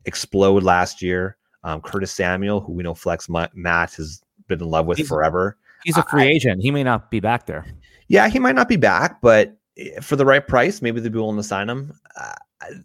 explode 0.06 0.64
last 0.64 1.02
year. 1.02 1.36
Um, 1.62 1.80
Curtis 1.82 2.10
Samuel, 2.10 2.60
who 2.60 2.72
we 2.72 2.82
know 2.82 2.94
Flex 2.94 3.28
Matt 3.28 3.94
has 3.94 4.22
been 4.48 4.60
in 4.60 4.68
love 4.68 4.86
with 4.86 4.98
he's, 4.98 5.08
forever. 5.08 5.56
He's 5.84 5.96
a 5.96 6.02
free 6.04 6.24
I, 6.24 6.26
agent. 6.26 6.62
He 6.62 6.70
may 6.70 6.82
not 6.82 7.10
be 7.10 7.20
back 7.20 7.46
there. 7.46 7.66
Yeah, 8.08 8.28
he 8.28 8.38
might 8.38 8.54
not 8.54 8.68
be 8.68 8.76
back, 8.76 9.20
but 9.20 9.56
eh, 9.76 10.00
for 10.00 10.16
the 10.16 10.26
right 10.26 10.46
price, 10.46 10.82
maybe 10.82 11.00
they'd 11.00 11.12
be 11.12 11.18
willing 11.18 11.36
to 11.36 11.42
sign 11.42 11.68
him. 11.68 11.92
Uh, 12.16 12.34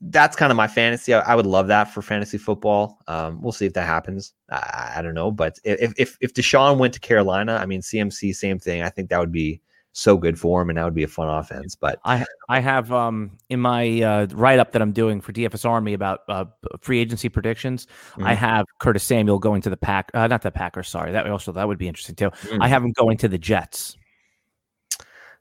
that's 0.01 0.35
kind 0.35 0.51
of 0.51 0.55
my 0.55 0.67
fantasy. 0.67 1.13
I, 1.13 1.19
I, 1.19 1.35
would 1.35 1.45
love 1.45 1.67
that 1.67 1.85
for 1.93 2.01
fantasy 2.01 2.37
football. 2.37 3.01
Um, 3.07 3.41
we'll 3.41 3.51
see 3.51 3.65
if 3.65 3.73
that 3.73 3.85
happens. 3.85 4.33
I, 4.49 4.93
I, 4.97 5.01
don't 5.01 5.13
know, 5.13 5.31
but 5.31 5.59
if 5.63 5.93
if 5.97 6.17
if 6.21 6.33
Deshaun 6.33 6.77
went 6.77 6.93
to 6.93 6.99
Carolina, 6.99 7.55
I 7.55 7.65
mean 7.65 7.81
CMC, 7.81 8.35
same 8.35 8.59
thing. 8.59 8.83
I 8.83 8.89
think 8.89 9.09
that 9.09 9.19
would 9.19 9.31
be 9.31 9.61
so 9.97 10.17
good 10.17 10.37
for 10.37 10.61
him, 10.61 10.69
and 10.69 10.77
that 10.77 10.83
would 10.83 10.93
be 10.93 11.03
a 11.03 11.07
fun 11.07 11.29
offense. 11.29 11.73
But 11.73 11.99
I 12.03 12.25
I 12.49 12.59
have 12.59 12.91
um 12.91 13.31
in 13.49 13.61
my 13.61 14.01
uh, 14.01 14.27
write 14.33 14.59
up 14.59 14.73
that 14.73 14.81
I'm 14.81 14.91
doing 14.91 15.21
for 15.21 15.31
DFS 15.31 15.67
Army 15.67 15.93
about 15.93 16.19
uh, 16.27 16.45
free 16.81 16.99
agency 16.99 17.29
predictions. 17.29 17.87
Mm-hmm. 18.11 18.25
I 18.25 18.33
have 18.33 18.65
Curtis 18.79 19.03
Samuel 19.03 19.39
going 19.39 19.61
to 19.61 19.69
the 19.69 19.77
pack, 19.77 20.11
uh, 20.13 20.27
not 20.27 20.41
the 20.41 20.51
Packers. 20.51 20.89
Sorry, 20.89 21.13
that 21.13 21.25
also 21.27 21.53
that 21.53 21.65
would 21.65 21.77
be 21.77 21.87
interesting 21.87 22.15
too. 22.15 22.29
Mm-hmm. 22.29 22.61
I 22.61 22.67
have 22.67 22.83
him 22.83 22.91
going 22.91 23.17
to 23.19 23.29
the 23.29 23.37
Jets. 23.37 23.97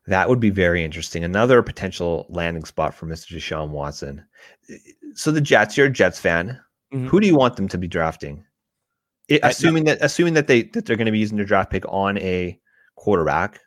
That 0.06 0.28
would 0.28 0.40
be 0.40 0.50
very 0.50 0.84
interesting. 0.84 1.24
Another 1.24 1.60
potential 1.62 2.26
landing 2.28 2.64
spot 2.64 2.94
for 2.94 3.06
Mr. 3.06 3.34
Deshaun 3.34 3.70
Watson. 3.70 4.24
So 5.14 5.32
the 5.32 5.40
Jets, 5.40 5.76
you're 5.76 5.86
a 5.86 5.90
Jets 5.90 6.20
fan. 6.20 6.60
Mm-hmm. 6.92 7.08
Who 7.08 7.20
do 7.20 7.26
you 7.26 7.34
want 7.34 7.56
them 7.56 7.68
to 7.68 7.78
be 7.78 7.88
drafting? 7.88 8.44
It, 9.26 9.40
assuming 9.42 9.84
that 9.84 9.98
assuming 10.00 10.34
that 10.34 10.46
they 10.46 10.62
that 10.62 10.86
they're 10.86 10.96
going 10.96 11.06
to 11.06 11.12
be 11.12 11.18
using 11.18 11.38
their 11.38 11.46
draft 11.46 11.72
pick 11.72 11.84
on 11.88 12.18
a 12.18 12.60
quarterback. 12.94 13.60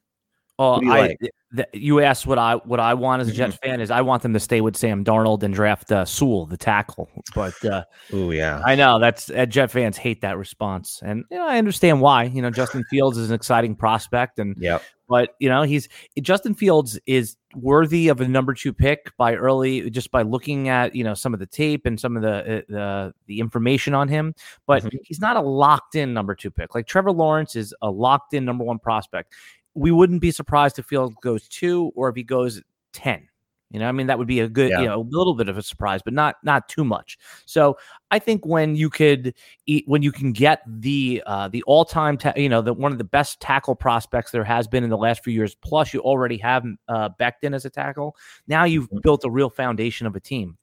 Oh, 0.59 0.81
I 0.89 0.99
like? 0.99 1.19
th- 1.55 1.67
you 1.73 2.01
asked 2.01 2.25
what 2.25 2.37
I 2.37 2.55
what 2.55 2.79
I 2.79 2.93
want 2.93 3.21
as 3.21 3.29
a 3.29 3.31
Jets 3.31 3.55
mm-hmm. 3.55 3.69
fan 3.69 3.81
is 3.81 3.91
I 3.91 4.01
want 4.01 4.23
them 4.23 4.33
to 4.33 4.39
stay 4.39 4.61
with 4.61 4.75
Sam 4.75 5.03
Darnold 5.03 5.43
and 5.43 5.53
draft 5.53 5.91
uh, 5.91 6.05
Sewell, 6.05 6.45
the 6.45 6.57
tackle. 6.57 7.09
But 7.35 7.63
uh, 7.63 7.83
oh 8.13 8.31
yeah, 8.31 8.61
I 8.65 8.75
know 8.75 8.99
that's 8.99 9.29
uh, 9.29 9.45
Jet 9.45 9.71
fans 9.71 9.97
hate 9.97 10.21
that 10.21 10.37
response, 10.37 11.01
and 11.03 11.25
you 11.29 11.37
know, 11.37 11.47
I 11.47 11.57
understand 11.57 12.01
why. 12.01 12.23
You 12.25 12.41
know, 12.41 12.49
Justin 12.49 12.83
Fields 12.89 13.17
is 13.17 13.29
an 13.29 13.35
exciting 13.35 13.75
prospect, 13.75 14.39
and 14.39 14.55
yeah, 14.59 14.79
but 15.07 15.35
you 15.39 15.47
know, 15.47 15.63
he's 15.63 15.87
Justin 16.21 16.53
Fields 16.53 16.99
is 17.05 17.37
worthy 17.55 18.09
of 18.09 18.19
a 18.19 18.27
number 18.27 18.53
two 18.53 18.73
pick 18.73 19.15
by 19.17 19.35
early, 19.35 19.89
just 19.89 20.11
by 20.11 20.21
looking 20.21 20.69
at 20.69 20.95
you 20.95 21.03
know 21.03 21.13
some 21.13 21.33
of 21.33 21.39
the 21.39 21.45
tape 21.45 21.85
and 21.85 21.99
some 21.99 22.17
of 22.17 22.23
the 22.23 22.57
uh, 22.57 22.61
the 22.67 23.13
the 23.27 23.39
information 23.39 23.93
on 23.93 24.07
him. 24.07 24.35
But 24.65 24.83
mm-hmm. 24.83 24.97
he's 25.03 25.19
not 25.19 25.37
a 25.37 25.41
locked 25.41 25.95
in 25.95 26.13
number 26.13 26.35
two 26.35 26.51
pick. 26.51 26.75
Like 26.75 26.87
Trevor 26.87 27.11
Lawrence 27.11 27.55
is 27.55 27.73
a 27.81 27.89
locked 27.89 28.33
in 28.33 28.43
number 28.43 28.63
one 28.63 28.79
prospect 28.79 29.33
we 29.77 29.91
wouldn't 29.91 30.21
be 30.21 30.31
surprised 30.31 30.79
if 30.79 30.85
Field 30.85 31.13
goes 31.21 31.47
two 31.47 31.91
or 31.95 32.09
if 32.09 32.15
he 32.15 32.23
goes 32.23 32.61
10. 32.93 33.27
You 33.69 33.79
know, 33.79 33.89
I 33.89 33.91
mean, 33.91 34.07
that 34.07 34.17
would 34.17 34.29
be 34.29 34.39
a 34.39 34.47
good, 34.47 34.69
yeah. 34.71 34.79
you 34.79 34.85
know, 34.87 35.01
a 35.01 35.07
little 35.09 35.35
bit 35.35 35.49
of 35.49 35.57
a 35.57 35.61
surprise, 35.61 36.01
but 36.01 36.13
not 36.13 36.37
not 36.41 36.69
too 36.69 36.85
much. 36.85 37.17
So 37.45 37.77
I 38.11 38.17
think 38.17 38.45
when 38.45 38.77
you 38.77 38.89
could 38.89 39.33
eat, 39.65 39.83
when 39.87 40.01
you 40.01 40.13
can 40.13 40.31
get 40.31 40.61
the 40.65 41.21
uh, 41.27 41.49
the 41.49 41.63
all 41.63 41.83
time, 41.83 42.17
ta- 42.17 42.31
you 42.37 42.47
know, 42.47 42.61
the 42.61 42.73
one 42.73 42.93
of 42.93 42.97
the 42.97 43.03
best 43.03 43.41
tackle 43.41 43.75
prospects 43.75 44.31
there 44.31 44.45
has 44.45 44.69
been 44.69 44.85
in 44.85 44.89
the 44.89 44.97
last 44.97 45.21
few 45.21 45.33
years. 45.33 45.53
Plus, 45.53 45.93
you 45.93 45.99
already 45.99 46.37
have 46.37 46.63
uh, 46.87 47.09
Becton 47.19 47.53
as 47.53 47.65
a 47.65 47.69
tackle. 47.69 48.15
Now 48.47 48.63
you've 48.63 48.85
mm-hmm. 48.85 48.99
built 49.03 49.25
a 49.25 49.29
real 49.29 49.49
foundation 49.49 50.07
of 50.07 50.15
a 50.15 50.21
team. 50.21 50.57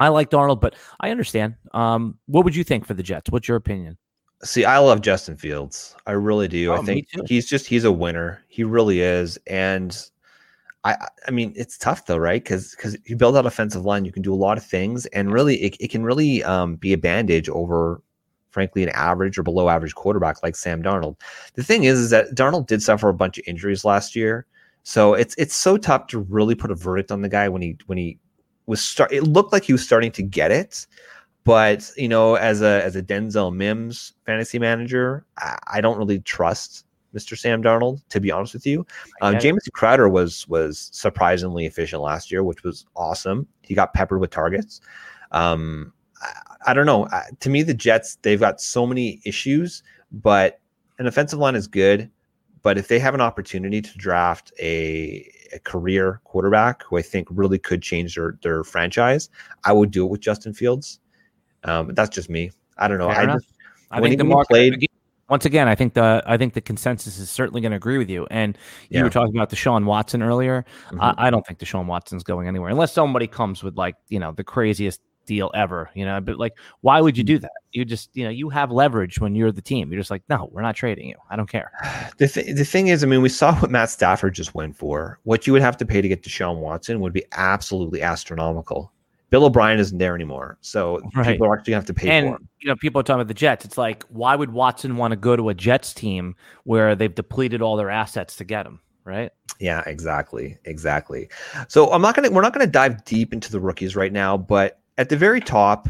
I 0.00 0.08
like 0.08 0.28
Darnold, 0.28 0.60
but 0.60 0.74
I 0.98 1.10
understand. 1.10 1.54
Um, 1.72 2.18
what 2.26 2.44
would 2.44 2.56
you 2.56 2.64
think 2.64 2.84
for 2.84 2.94
the 2.94 3.02
Jets? 3.04 3.30
What's 3.30 3.46
your 3.46 3.58
opinion? 3.58 3.96
See, 4.42 4.64
I 4.64 4.78
love 4.78 5.02
Justin 5.02 5.36
Fields. 5.36 5.94
I 6.06 6.12
really 6.12 6.48
do. 6.48 6.72
Oh, 6.72 6.76
I 6.76 6.82
think 6.82 7.06
he's 7.26 7.46
just 7.46 7.66
he's 7.66 7.84
a 7.84 7.92
winner. 7.92 8.42
He 8.48 8.64
really 8.64 9.00
is. 9.00 9.38
And 9.46 9.96
I 10.84 10.96
I 11.28 11.30
mean, 11.30 11.52
it's 11.56 11.76
tough 11.76 12.06
though, 12.06 12.16
right? 12.16 12.42
Because 12.42 12.74
because 12.74 12.96
you 13.04 13.16
build 13.16 13.34
that 13.34 13.44
offensive 13.44 13.84
line, 13.84 14.04
you 14.04 14.12
can 14.12 14.22
do 14.22 14.32
a 14.32 14.36
lot 14.36 14.56
of 14.56 14.64
things, 14.64 15.04
and 15.06 15.30
really 15.30 15.56
it, 15.62 15.76
it 15.78 15.90
can 15.90 16.04
really 16.04 16.42
um, 16.42 16.76
be 16.76 16.94
a 16.94 16.98
bandage 16.98 17.50
over, 17.50 18.00
frankly, 18.50 18.82
an 18.82 18.88
average 18.90 19.38
or 19.38 19.42
below 19.42 19.68
average 19.68 19.94
quarterback 19.94 20.42
like 20.42 20.56
Sam 20.56 20.82
Darnold. 20.82 21.16
The 21.54 21.62
thing 21.62 21.84
is, 21.84 21.98
is 21.98 22.10
that 22.10 22.34
Darnold 22.34 22.66
did 22.66 22.82
suffer 22.82 23.10
a 23.10 23.14
bunch 23.14 23.36
of 23.36 23.44
injuries 23.46 23.84
last 23.84 24.16
year, 24.16 24.46
so 24.84 25.12
it's 25.12 25.34
it's 25.36 25.54
so 25.54 25.76
tough 25.76 26.06
to 26.08 26.20
really 26.20 26.54
put 26.54 26.70
a 26.70 26.74
verdict 26.74 27.12
on 27.12 27.20
the 27.20 27.28
guy 27.28 27.48
when 27.50 27.60
he 27.60 27.76
when 27.86 27.98
he 27.98 28.18
was 28.64 28.80
start. 28.82 29.12
It 29.12 29.24
looked 29.24 29.52
like 29.52 29.64
he 29.64 29.72
was 29.72 29.84
starting 29.84 30.12
to 30.12 30.22
get 30.22 30.50
it. 30.50 30.86
But 31.44 31.90
you 31.96 32.08
know, 32.08 32.34
as 32.34 32.60
a 32.60 32.84
as 32.84 32.96
a 32.96 33.02
Denzel 33.02 33.54
Mims 33.54 34.12
fantasy 34.26 34.58
manager, 34.58 35.24
I, 35.38 35.58
I 35.66 35.80
don't 35.80 35.98
really 35.98 36.20
trust 36.20 36.84
Mr. 37.14 37.36
Sam 37.36 37.62
Darnold. 37.62 38.02
To 38.10 38.20
be 38.20 38.30
honest 38.30 38.52
with 38.52 38.66
you, 38.66 38.86
um, 39.22 39.38
Jamison 39.38 39.72
Crowder 39.72 40.08
was 40.08 40.46
was 40.48 40.90
surprisingly 40.92 41.66
efficient 41.66 42.02
last 42.02 42.30
year, 42.30 42.44
which 42.44 42.62
was 42.62 42.86
awesome. 42.94 43.46
He 43.62 43.74
got 43.74 43.94
peppered 43.94 44.20
with 44.20 44.30
targets. 44.30 44.80
Um, 45.32 45.92
I, 46.20 46.32
I 46.66 46.74
don't 46.74 46.86
know. 46.86 47.06
I, 47.06 47.24
to 47.40 47.48
me, 47.48 47.62
the 47.62 47.74
Jets 47.74 48.16
they've 48.22 48.40
got 48.40 48.60
so 48.60 48.86
many 48.86 49.20
issues, 49.24 49.82
but 50.12 50.60
an 50.98 51.06
offensive 51.06 51.38
line 51.38 51.56
is 51.56 51.66
good. 51.66 52.10
But 52.62 52.76
if 52.76 52.88
they 52.88 52.98
have 52.98 53.14
an 53.14 53.22
opportunity 53.22 53.80
to 53.80 53.96
draft 53.96 54.52
a, 54.60 55.26
a 55.54 55.58
career 55.60 56.20
quarterback 56.24 56.82
who 56.82 56.98
I 56.98 57.02
think 57.02 57.26
really 57.30 57.58
could 57.58 57.80
change 57.80 58.16
their 58.16 58.38
their 58.42 58.62
franchise, 58.62 59.30
I 59.64 59.72
would 59.72 59.90
do 59.90 60.04
it 60.04 60.10
with 60.10 60.20
Justin 60.20 60.52
Fields 60.52 61.00
Um, 61.64 61.94
that's 61.94 62.10
just 62.10 62.30
me. 62.30 62.50
I 62.78 62.88
don't 62.88 62.98
know. 62.98 63.08
Fair 63.08 63.18
I 63.18 63.22
enough. 63.24 63.36
just 63.36 63.54
I 63.90 64.00
think 64.00 64.18
the 64.18 64.24
market 64.24 64.48
played. 64.48 64.86
Once 65.28 65.44
again, 65.44 65.68
I 65.68 65.76
think 65.76 65.94
the 65.94 66.22
I 66.26 66.36
think 66.36 66.54
the 66.54 66.60
consensus 66.60 67.18
is 67.18 67.30
certainly 67.30 67.60
going 67.60 67.70
to 67.70 67.76
agree 67.76 67.98
with 67.98 68.10
you. 68.10 68.26
And 68.30 68.58
you 68.88 68.98
yeah. 68.98 69.04
were 69.04 69.10
talking 69.10 69.36
about 69.36 69.50
Deshaun 69.50 69.84
Watson 69.84 70.22
earlier. 70.22 70.64
Mm-hmm. 70.88 71.00
I, 71.00 71.14
I, 71.18 71.30
don't 71.30 71.46
think 71.46 71.60
Deshaun 71.60 71.86
Watson's 71.86 72.24
going 72.24 72.48
anywhere 72.48 72.68
unless 72.68 72.92
somebody 72.92 73.28
comes 73.28 73.62
with 73.62 73.76
like 73.76 73.94
you 74.08 74.18
know 74.18 74.32
the 74.32 74.42
craziest 74.42 75.00
deal 75.26 75.50
ever. 75.54 75.88
You 75.94 76.04
know, 76.04 76.20
but 76.20 76.38
like, 76.38 76.54
why 76.80 77.00
would 77.00 77.16
you 77.16 77.22
do 77.22 77.38
that? 77.38 77.52
You 77.70 77.84
just 77.84 78.10
you 78.14 78.24
know 78.24 78.30
you 78.30 78.48
have 78.48 78.72
leverage 78.72 79.20
when 79.20 79.36
you're 79.36 79.52
the 79.52 79.62
team. 79.62 79.92
You're 79.92 80.00
just 80.00 80.10
like, 80.10 80.24
no, 80.28 80.48
we're 80.50 80.62
not 80.62 80.74
trading 80.74 81.08
you. 81.08 81.16
I 81.30 81.36
don't 81.36 81.48
care. 81.48 81.70
The 82.18 82.28
th- 82.28 82.56
the 82.56 82.64
thing 82.64 82.88
is, 82.88 83.02
I 83.02 83.06
mean, 83.06 83.22
we 83.22 83.30
saw 83.30 83.54
what 83.60 83.70
Matt 83.70 83.88
Stafford 83.88 84.34
just 84.34 84.54
went 84.54 84.76
for. 84.76 85.20
What 85.22 85.46
you 85.46 85.52
would 85.52 85.62
have 85.62 85.76
to 85.78 85.86
pay 85.86 86.02
to 86.02 86.08
get 86.08 86.22
Deshaun 86.22 86.58
Watson 86.58 87.00
would 87.00 87.12
be 87.12 87.24
absolutely 87.32 88.02
astronomical. 88.02 88.92
Bill 89.30 89.44
O'Brien 89.44 89.78
isn't 89.78 89.98
there 89.98 90.14
anymore, 90.14 90.58
so 90.60 91.00
right. 91.14 91.26
people 91.26 91.46
are 91.46 91.56
actually 91.56 91.72
going 91.72 91.84
to 91.84 91.86
have 91.86 91.86
to 91.86 91.94
pay 91.94 92.10
and, 92.10 92.26
for 92.26 92.36
him. 92.36 92.48
You 92.60 92.68
know, 92.68 92.76
people 92.76 93.00
are 93.00 93.04
talking 93.04 93.20
about 93.20 93.28
the 93.28 93.34
Jets. 93.34 93.64
It's 93.64 93.78
like, 93.78 94.04
why 94.08 94.34
would 94.34 94.52
Watson 94.52 94.96
want 94.96 95.12
to 95.12 95.16
go 95.16 95.36
to 95.36 95.48
a 95.48 95.54
Jets 95.54 95.94
team 95.94 96.34
where 96.64 96.96
they've 96.96 97.14
depleted 97.14 97.62
all 97.62 97.76
their 97.76 97.90
assets 97.90 98.36
to 98.36 98.44
get 98.44 98.66
him? 98.66 98.80
Right? 99.04 99.30
Yeah, 99.60 99.82
exactly, 99.86 100.58
exactly. 100.64 101.28
So 101.68 101.90
I'm 101.92 102.02
not 102.02 102.14
gonna, 102.14 102.30
we're 102.30 102.42
not 102.42 102.52
gonna 102.52 102.66
dive 102.66 103.04
deep 103.04 103.32
into 103.32 103.50
the 103.50 103.60
rookies 103.60 103.96
right 103.96 104.12
now, 104.12 104.36
but 104.36 104.80
at 104.98 105.08
the 105.08 105.16
very 105.16 105.40
top, 105.40 105.88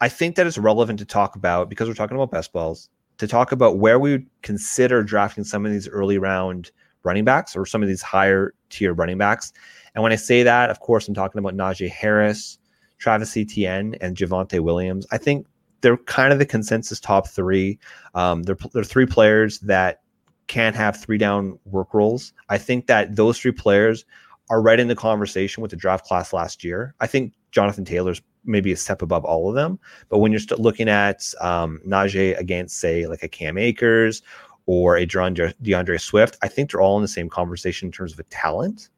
I 0.00 0.08
think 0.08 0.36
that 0.36 0.46
it's 0.46 0.58
relevant 0.58 0.98
to 0.98 1.04
talk 1.04 1.36
about 1.36 1.68
because 1.68 1.88
we're 1.88 1.94
talking 1.94 2.16
about 2.16 2.30
best 2.30 2.52
balls 2.52 2.88
to 3.18 3.26
talk 3.26 3.52
about 3.52 3.78
where 3.78 3.98
we 3.98 4.12
would 4.12 4.26
consider 4.42 5.02
drafting 5.02 5.44
some 5.44 5.64
of 5.64 5.72
these 5.72 5.88
early 5.88 6.18
round 6.18 6.70
running 7.06 7.24
backs 7.24 7.56
or 7.56 7.64
some 7.64 7.82
of 7.82 7.88
these 7.88 8.02
higher 8.02 8.52
tier 8.68 8.92
running 8.92 9.18
backs. 9.18 9.52
And 9.94 10.02
when 10.02 10.12
I 10.12 10.16
say 10.16 10.42
that, 10.42 10.68
of 10.68 10.80
course, 10.80 11.08
I'm 11.08 11.14
talking 11.14 11.38
about 11.38 11.54
Najee 11.54 11.90
Harris, 11.90 12.58
Travis 12.98 13.36
Etienne, 13.36 13.96
and 14.00 14.16
Javonte 14.16 14.60
Williams. 14.60 15.06
I 15.10 15.18
think 15.18 15.46
they're 15.80 15.96
kind 15.96 16.32
of 16.32 16.38
the 16.38 16.46
consensus 16.46 17.00
top 17.00 17.28
three. 17.28 17.78
Um, 18.14 18.42
they're, 18.42 18.58
they're 18.72 18.84
three 18.84 19.06
players 19.06 19.60
that 19.60 20.02
can 20.48 20.74
have 20.74 20.96
three 20.96 21.18
down 21.18 21.58
work 21.64 21.94
roles. 21.94 22.32
I 22.48 22.58
think 22.58 22.86
that 22.86 23.16
those 23.16 23.38
three 23.38 23.52
players 23.52 24.04
are 24.48 24.62
right 24.62 24.78
in 24.78 24.88
the 24.88 24.94
conversation 24.94 25.60
with 25.60 25.70
the 25.70 25.76
draft 25.76 26.04
class 26.04 26.32
last 26.32 26.62
year. 26.62 26.94
I 27.00 27.06
think 27.06 27.32
Jonathan 27.50 27.84
Taylor's 27.84 28.22
maybe 28.44 28.72
a 28.72 28.76
step 28.76 29.02
above 29.02 29.24
all 29.24 29.48
of 29.48 29.54
them. 29.54 29.78
But 30.08 30.18
when 30.18 30.32
you're 30.32 30.40
looking 30.56 30.88
at 30.88 31.32
um, 31.40 31.80
Najee 31.86 32.38
against, 32.38 32.78
say, 32.78 33.06
like 33.06 33.22
a 33.22 33.28
Cam 33.28 33.58
Akers 33.58 34.22
or 34.66 34.96
a 34.96 35.06
D'Andre, 35.06 35.52
D'Andre 35.62 35.96
Swift, 35.96 36.36
I 36.42 36.48
think 36.48 36.70
they're 36.70 36.80
all 36.80 36.96
in 36.96 37.02
the 37.02 37.08
same 37.08 37.28
conversation 37.28 37.86
in 37.86 37.92
terms 37.92 38.12
of 38.12 38.18
a 38.18 38.24
talent. 38.24 38.88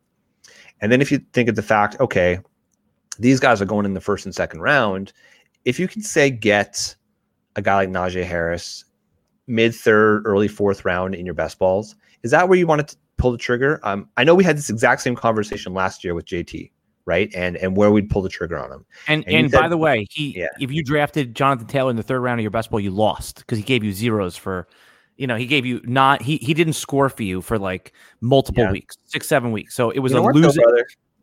And 0.80 0.90
then 0.90 1.00
if 1.00 1.12
you 1.12 1.18
think 1.32 1.48
of 1.48 1.56
the 1.56 1.62
fact, 1.62 2.00
okay, 2.00 2.40
these 3.18 3.40
guys 3.40 3.60
are 3.60 3.66
going 3.66 3.84
in 3.84 3.94
the 3.94 4.00
first 4.00 4.24
and 4.24 4.34
second 4.34 4.60
round, 4.60 5.12
if 5.64 5.78
you 5.78 5.88
can 5.88 6.02
say 6.02 6.30
get 6.30 6.94
a 7.56 7.62
guy 7.62 7.74
like 7.74 7.88
Najee 7.90 8.24
Harris 8.24 8.84
mid 9.46 9.74
third, 9.74 10.22
early 10.24 10.48
fourth 10.48 10.84
round 10.84 11.14
in 11.14 11.26
your 11.26 11.34
best 11.34 11.58
balls, 11.58 11.96
is 12.22 12.30
that 12.30 12.48
where 12.48 12.58
you 12.58 12.66
want 12.66 12.88
to 12.88 12.96
pull 13.16 13.32
the 13.32 13.38
trigger? 13.38 13.80
Um, 13.82 14.08
I 14.16 14.24
know 14.24 14.34
we 14.34 14.44
had 14.44 14.56
this 14.56 14.70
exact 14.70 15.02
same 15.02 15.16
conversation 15.16 15.74
last 15.74 16.04
year 16.04 16.14
with 16.14 16.26
JT, 16.26 16.70
right? 17.04 17.30
And 17.34 17.56
and 17.56 17.76
where 17.76 17.90
we'd 17.90 18.08
pull 18.08 18.22
the 18.22 18.28
trigger 18.28 18.58
on 18.58 18.70
him. 18.72 18.86
And 19.08 19.24
and, 19.26 19.34
and 19.34 19.50
said, 19.50 19.60
by 19.60 19.68
the 19.68 19.76
way, 19.76 20.06
he 20.10 20.38
yeah. 20.38 20.46
if 20.60 20.70
you 20.70 20.82
drafted 20.82 21.34
Jonathan 21.34 21.66
Taylor 21.66 21.90
in 21.90 21.96
the 21.96 22.02
third 22.02 22.20
round 22.20 22.40
of 22.40 22.42
your 22.42 22.50
best 22.50 22.70
ball, 22.70 22.80
you 22.80 22.90
lost 22.90 23.38
because 23.38 23.58
he 23.58 23.64
gave 23.64 23.82
you 23.82 23.92
zeros 23.92 24.36
for 24.36 24.68
you 25.18 25.26
know, 25.26 25.36
he 25.36 25.46
gave 25.46 25.66
you 25.66 25.80
not 25.84 26.22
he 26.22 26.38
he 26.38 26.54
didn't 26.54 26.72
score 26.74 27.08
for 27.08 27.24
you 27.24 27.42
for 27.42 27.58
like 27.58 27.92
multiple 28.20 28.64
yeah. 28.64 28.72
weeks, 28.72 28.96
six 29.04 29.28
seven 29.28 29.52
weeks. 29.52 29.74
So 29.74 29.90
it 29.90 29.98
was 29.98 30.12
you 30.12 30.20
a 30.20 30.32
losing. 30.32 30.64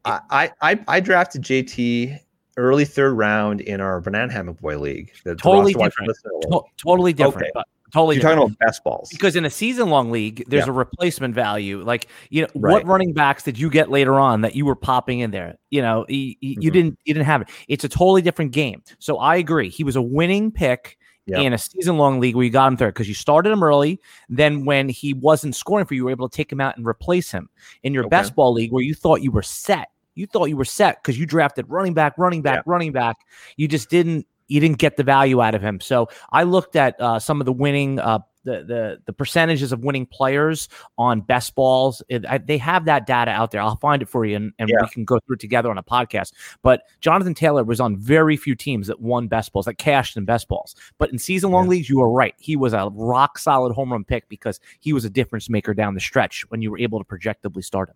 I, 0.03 0.51
I 0.62 0.79
I 0.88 0.99
drafted 0.99 1.41
JT 1.41 2.19
early 2.58 2.86
third 2.86 3.13
round 3.13 3.62
in 3.62 3.81
our 3.81 3.99
Banana 4.01 4.31
Hammock 4.31 4.62
Boy 4.62 4.77
League. 4.77 5.12
Totally 5.23 5.73
different. 5.73 6.12
To- 6.43 6.62
totally 6.77 7.13
different. 7.13 7.47
Okay. 7.47 7.51
But 7.53 7.65
totally 7.93 8.15
You're 8.15 8.23
talking 8.23 8.38
about 8.38 8.58
best 8.60 8.84
balls 8.84 9.10
because 9.10 9.36
in 9.36 9.45
a 9.45 9.49
season 9.49 9.89
long 9.89 10.12
league 10.12 10.43
there's 10.47 10.65
yeah. 10.65 10.71
a 10.71 10.73
replacement 10.73 11.34
value 11.34 11.84
like 11.84 12.08
you 12.29 12.41
know 12.41 12.47
right. 12.55 12.73
what 12.73 12.86
running 12.86 13.13
backs 13.13 13.43
did 13.43 13.58
you 13.58 13.69
get 13.69 13.89
later 13.89 14.19
on 14.19 14.41
that 14.41 14.55
you 14.55 14.65
were 14.65 14.75
popping 14.75 15.19
in 15.19 15.31
there 15.31 15.55
you 15.69 15.81
know 15.81 16.05
you, 16.10 16.36
you 16.41 16.55
mm-hmm. 16.55 16.69
didn't 16.71 16.99
you 17.05 17.13
didn't 17.13 17.25
have 17.25 17.41
it 17.41 17.49
it's 17.67 17.84
a 17.84 17.89
totally 17.89 18.21
different 18.21 18.51
game 18.51 18.81
so 18.99 19.17
i 19.19 19.36
agree 19.38 19.69
he 19.69 19.84
was 19.84 19.95
a 19.95 20.01
winning 20.01 20.51
pick 20.51 20.97
Yep. 21.27 21.41
in 21.41 21.53
a 21.53 21.57
season 21.57 21.97
long 21.97 22.19
league 22.19 22.35
where 22.35 22.45
you 22.45 22.51
got 22.51 22.67
him 22.67 22.77
third 22.77 22.93
because 22.93 23.07
you 23.07 23.15
started 23.15 23.51
him 23.51 23.63
early. 23.63 23.99
Then 24.29 24.63
when 24.63 24.89
he 24.89 25.15
wasn't 25.15 25.55
scoring 25.55 25.88
for 25.88 25.95
you, 25.95 26.01
you 26.01 26.05
were 26.05 26.11
able 26.11 26.29
to 26.29 26.35
take 26.35 26.51
him 26.51 26.61
out 26.61 26.77
and 26.77 26.85
replace 26.85 27.31
him. 27.31 27.49
In 27.81 27.95
your 27.95 28.03
okay. 28.03 28.09
best 28.09 28.35
ball 28.35 28.53
league 28.53 28.71
where 28.71 28.83
you 28.83 28.93
thought 28.93 29.21
you 29.21 29.31
were 29.31 29.41
set, 29.41 29.89
you 30.13 30.27
thought 30.27 30.45
you 30.45 30.57
were 30.57 30.65
set 30.65 31.01
because 31.01 31.17
you 31.17 31.25
drafted 31.25 31.65
running 31.67 31.95
back, 31.95 32.13
running 32.19 32.43
back, 32.43 32.61
running 32.67 32.91
back. 32.91 33.17
You 33.57 33.67
just 33.67 33.89
didn't 33.89 34.27
you 34.47 34.59
didn't 34.59 34.77
get 34.77 34.97
the 34.97 35.03
value 35.03 35.41
out 35.41 35.55
of 35.55 35.61
him. 35.61 35.79
So 35.79 36.09
I 36.31 36.43
looked 36.43 36.75
at 36.75 36.99
uh, 37.01 37.19
some 37.19 37.41
of 37.41 37.45
the 37.45 37.53
winning 37.53 37.99
uh, 37.99 38.19
the 38.45 38.63
the 38.63 39.01
the 39.05 39.13
percentages 39.13 39.71
of 39.71 39.84
winning 39.84 40.05
players 40.05 40.69
on 40.97 41.21
best 41.21 41.55
balls. 41.55 42.01
It, 42.08 42.25
I, 42.25 42.38
they 42.38 42.58
have 42.60 42.86
that 42.86 43.05
data 43.05 43.31
out 43.31 43.51
there. 43.51 43.62
I'll 43.62 43.75
find 43.75 44.01
it 44.01 44.08
for 44.08 44.25
you, 44.25 44.38
and, 44.38 44.53
and 44.58 44.69
yeah. 44.69 44.77
we 44.81 44.88
can 44.89 45.03
go 45.03 45.19
through 45.19 45.36
it 45.36 45.39
together 45.39 45.69
on 45.69 45.77
a 45.77 45.84
podcast. 45.84 46.31
But 46.62 46.84
Jonathan 47.01 47.34
Taylor 47.34 47.63
was 47.63 47.79
on 47.79 47.97
very 47.97 48.38
few 48.38 48.55
teams 48.55 48.88
that 48.88 49.01
won 49.01 49.27
best 49.27 49.51
balls, 49.51 49.65
that 49.65 49.77
cashed 49.77 50.15
in 50.15 50.25
best 50.25 50.47
balls. 50.47 50.75
But 50.97 51.12
in 51.12 51.19
season 51.19 51.51
long 51.51 51.65
yeah. 51.65 51.71
leagues, 51.71 51.89
you 51.89 51.99
were 51.99 52.12
right. 52.12 52.36
He 52.38 52.55
was 52.55 52.73
a 52.73 52.89
rock 52.93 53.38
solid 53.38 53.73
home 53.73 53.91
run 53.91 54.05
pick 54.05 54.29
because 54.29 54.60
he 54.79 54.93
was 54.93 55.03
a 55.03 55.10
difference 55.10 55.49
maker 55.49 55.73
down 55.73 55.93
the 55.93 55.99
stretch 55.99 56.49
when 56.49 56.62
you 56.62 56.71
were 56.71 56.79
able 56.79 56.99
to 56.99 57.05
projectably 57.05 57.62
start 57.62 57.89
him. 57.89 57.95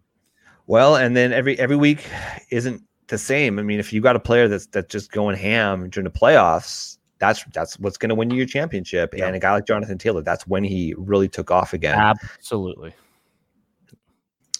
Well, 0.67 0.95
and 0.95 1.15
then 1.15 1.33
every 1.33 1.57
every 1.57 1.77
week 1.77 2.05
isn't 2.51 2.83
the 3.07 3.17
same. 3.17 3.57
I 3.57 3.63
mean, 3.63 3.79
if 3.79 3.91
you 3.91 4.01
got 4.01 4.15
a 4.15 4.19
player 4.19 4.47
that's 4.47 4.67
that's 4.67 4.91
just 4.91 5.11
going 5.11 5.35
ham 5.35 5.89
during 5.89 6.05
the 6.05 6.11
playoffs, 6.11 6.98
that's 7.19 7.43
that's 7.53 7.77
what's 7.79 7.97
going 7.97 8.09
to 8.09 8.15
win 8.15 8.29
you 8.29 8.37
your 8.37 8.45
championship. 8.45 9.13
Yeah. 9.15 9.27
And 9.27 9.35
a 9.35 9.39
guy 9.39 9.51
like 9.51 9.67
Jonathan 9.67 9.97
Taylor, 9.97 10.21
that's 10.21 10.47
when 10.47 10.63
he 10.63 10.95
really 10.97 11.27
took 11.27 11.51
off 11.51 11.73
again. 11.73 11.97
Absolutely. 11.97 12.93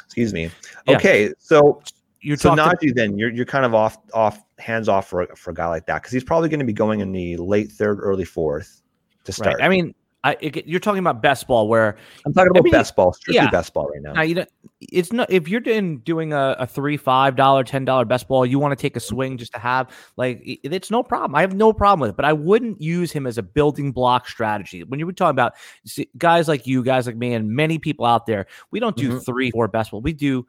Excuse 0.06 0.34
me. 0.34 0.50
Yeah. 0.88 0.98
Okay, 0.98 1.34
so 1.39 1.82
you're 2.22 2.38
so 2.38 2.52
Najee, 2.52 2.93
then 2.93 3.17
you're 3.17 3.30
you're 3.30 3.45
kind 3.45 3.65
of 3.65 3.74
off 3.74 3.98
off 4.13 4.43
hands 4.58 4.89
off 4.89 5.08
for 5.08 5.28
for 5.36 5.52
a 5.52 5.54
guy 5.54 5.67
like 5.67 5.86
that 5.86 6.02
because 6.02 6.12
he's 6.12 6.24
probably 6.24 6.50
going 6.50 6.60
to 6.60 6.65
be 6.65 6.74
going 6.74 7.00
in 7.00 7.12
the 7.12 7.38
late 7.38 7.72
third, 7.72 8.00
early 8.02 8.26
fourth 8.26 8.82
to 9.24 9.32
start. 9.32 9.56
Right. 9.56 9.65
I 9.65 9.69
mean, 9.69 9.93
I, 10.23 10.36
it, 10.41 10.67
you're 10.67 10.82
talking 10.82 10.99
about 10.99 11.21
best 11.21 11.47
ball, 11.47 11.69
where 11.69 11.95
I'm 12.25 12.34
talking 12.34 12.49
about 12.49 12.62
I 12.62 12.63
mean, 12.63 12.71
best 12.71 12.95
ball, 12.95 13.13
strictly 13.13 13.36
yeah. 13.36 13.49
best 13.49 13.73
ball 13.73 13.88
right 13.88 14.01
now. 14.01 14.13
now 14.13 14.21
you 14.21 14.36
know, 14.36 14.45
it's 14.82 15.13
not 15.13 15.32
if 15.32 15.47
you're 15.47 15.62
doing 15.62 15.99
doing 15.99 16.34
a, 16.34 16.58
a 16.60 16.67
three, 16.67 16.97
five 16.97 17.38
dollar, 17.38 17.63
ten 17.63 17.86
dollar 17.86 18.03
best 18.03 18.27
ball, 18.27 18.45
you 18.45 18.60
want 18.60 18.77
to 18.77 18.82
take 18.82 18.97
a 18.97 18.99
swing 18.99 19.38
just 19.38 19.53
to 19.53 19.60
have 19.60 19.89
like 20.17 20.41
it, 20.45 20.73
it's 20.73 20.91
no 20.91 21.03
problem. 21.03 21.36
I 21.36 21.41
have 21.41 21.55
no 21.55 21.71
problem 21.71 22.01
with 22.01 22.10
it, 22.10 22.15
but 22.17 22.25
I 22.25 22.34
wouldn't 22.34 22.82
use 22.82 23.13
him 23.13 23.25
as 23.25 23.38
a 23.38 23.43
building 23.43 23.93
block 23.93 24.27
strategy. 24.27 24.84
When 24.84 24.99
you 24.99 25.05
were 25.05 25.13
talking 25.13 25.32
about 25.32 25.53
see, 25.86 26.10
guys 26.17 26.49
like 26.49 26.67
you, 26.67 26.84
guys 26.84 27.08
like 27.08 27.15
me, 27.15 27.34
and 27.34 27.49
many 27.49 27.79
people 27.79 28.05
out 28.05 28.25
there, 28.25 28.47
we 28.71 28.82
don't 28.82 28.97
do 28.97 29.10
mm-hmm. 29.12 29.19
three, 29.19 29.51
four 29.51 29.69
best 29.69 29.91
ball. 29.91 30.01
We 30.01 30.12
do 30.12 30.45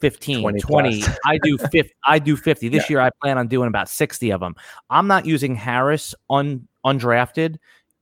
15 0.00 0.40
20, 0.40 0.60
20. 0.60 1.04
i 1.24 1.38
do 1.38 1.56
50 1.72 1.90
i 2.04 2.18
do 2.18 2.36
50 2.36 2.68
this 2.68 2.82
yeah. 2.82 2.86
year 2.90 3.00
i 3.00 3.10
plan 3.22 3.38
on 3.38 3.48
doing 3.48 3.66
about 3.66 3.88
60 3.88 4.30
of 4.30 4.40
them 4.40 4.54
i'm 4.90 5.06
not 5.06 5.24
using 5.24 5.54
harris 5.54 6.14
un 6.28 6.68
undrafted 6.84 7.56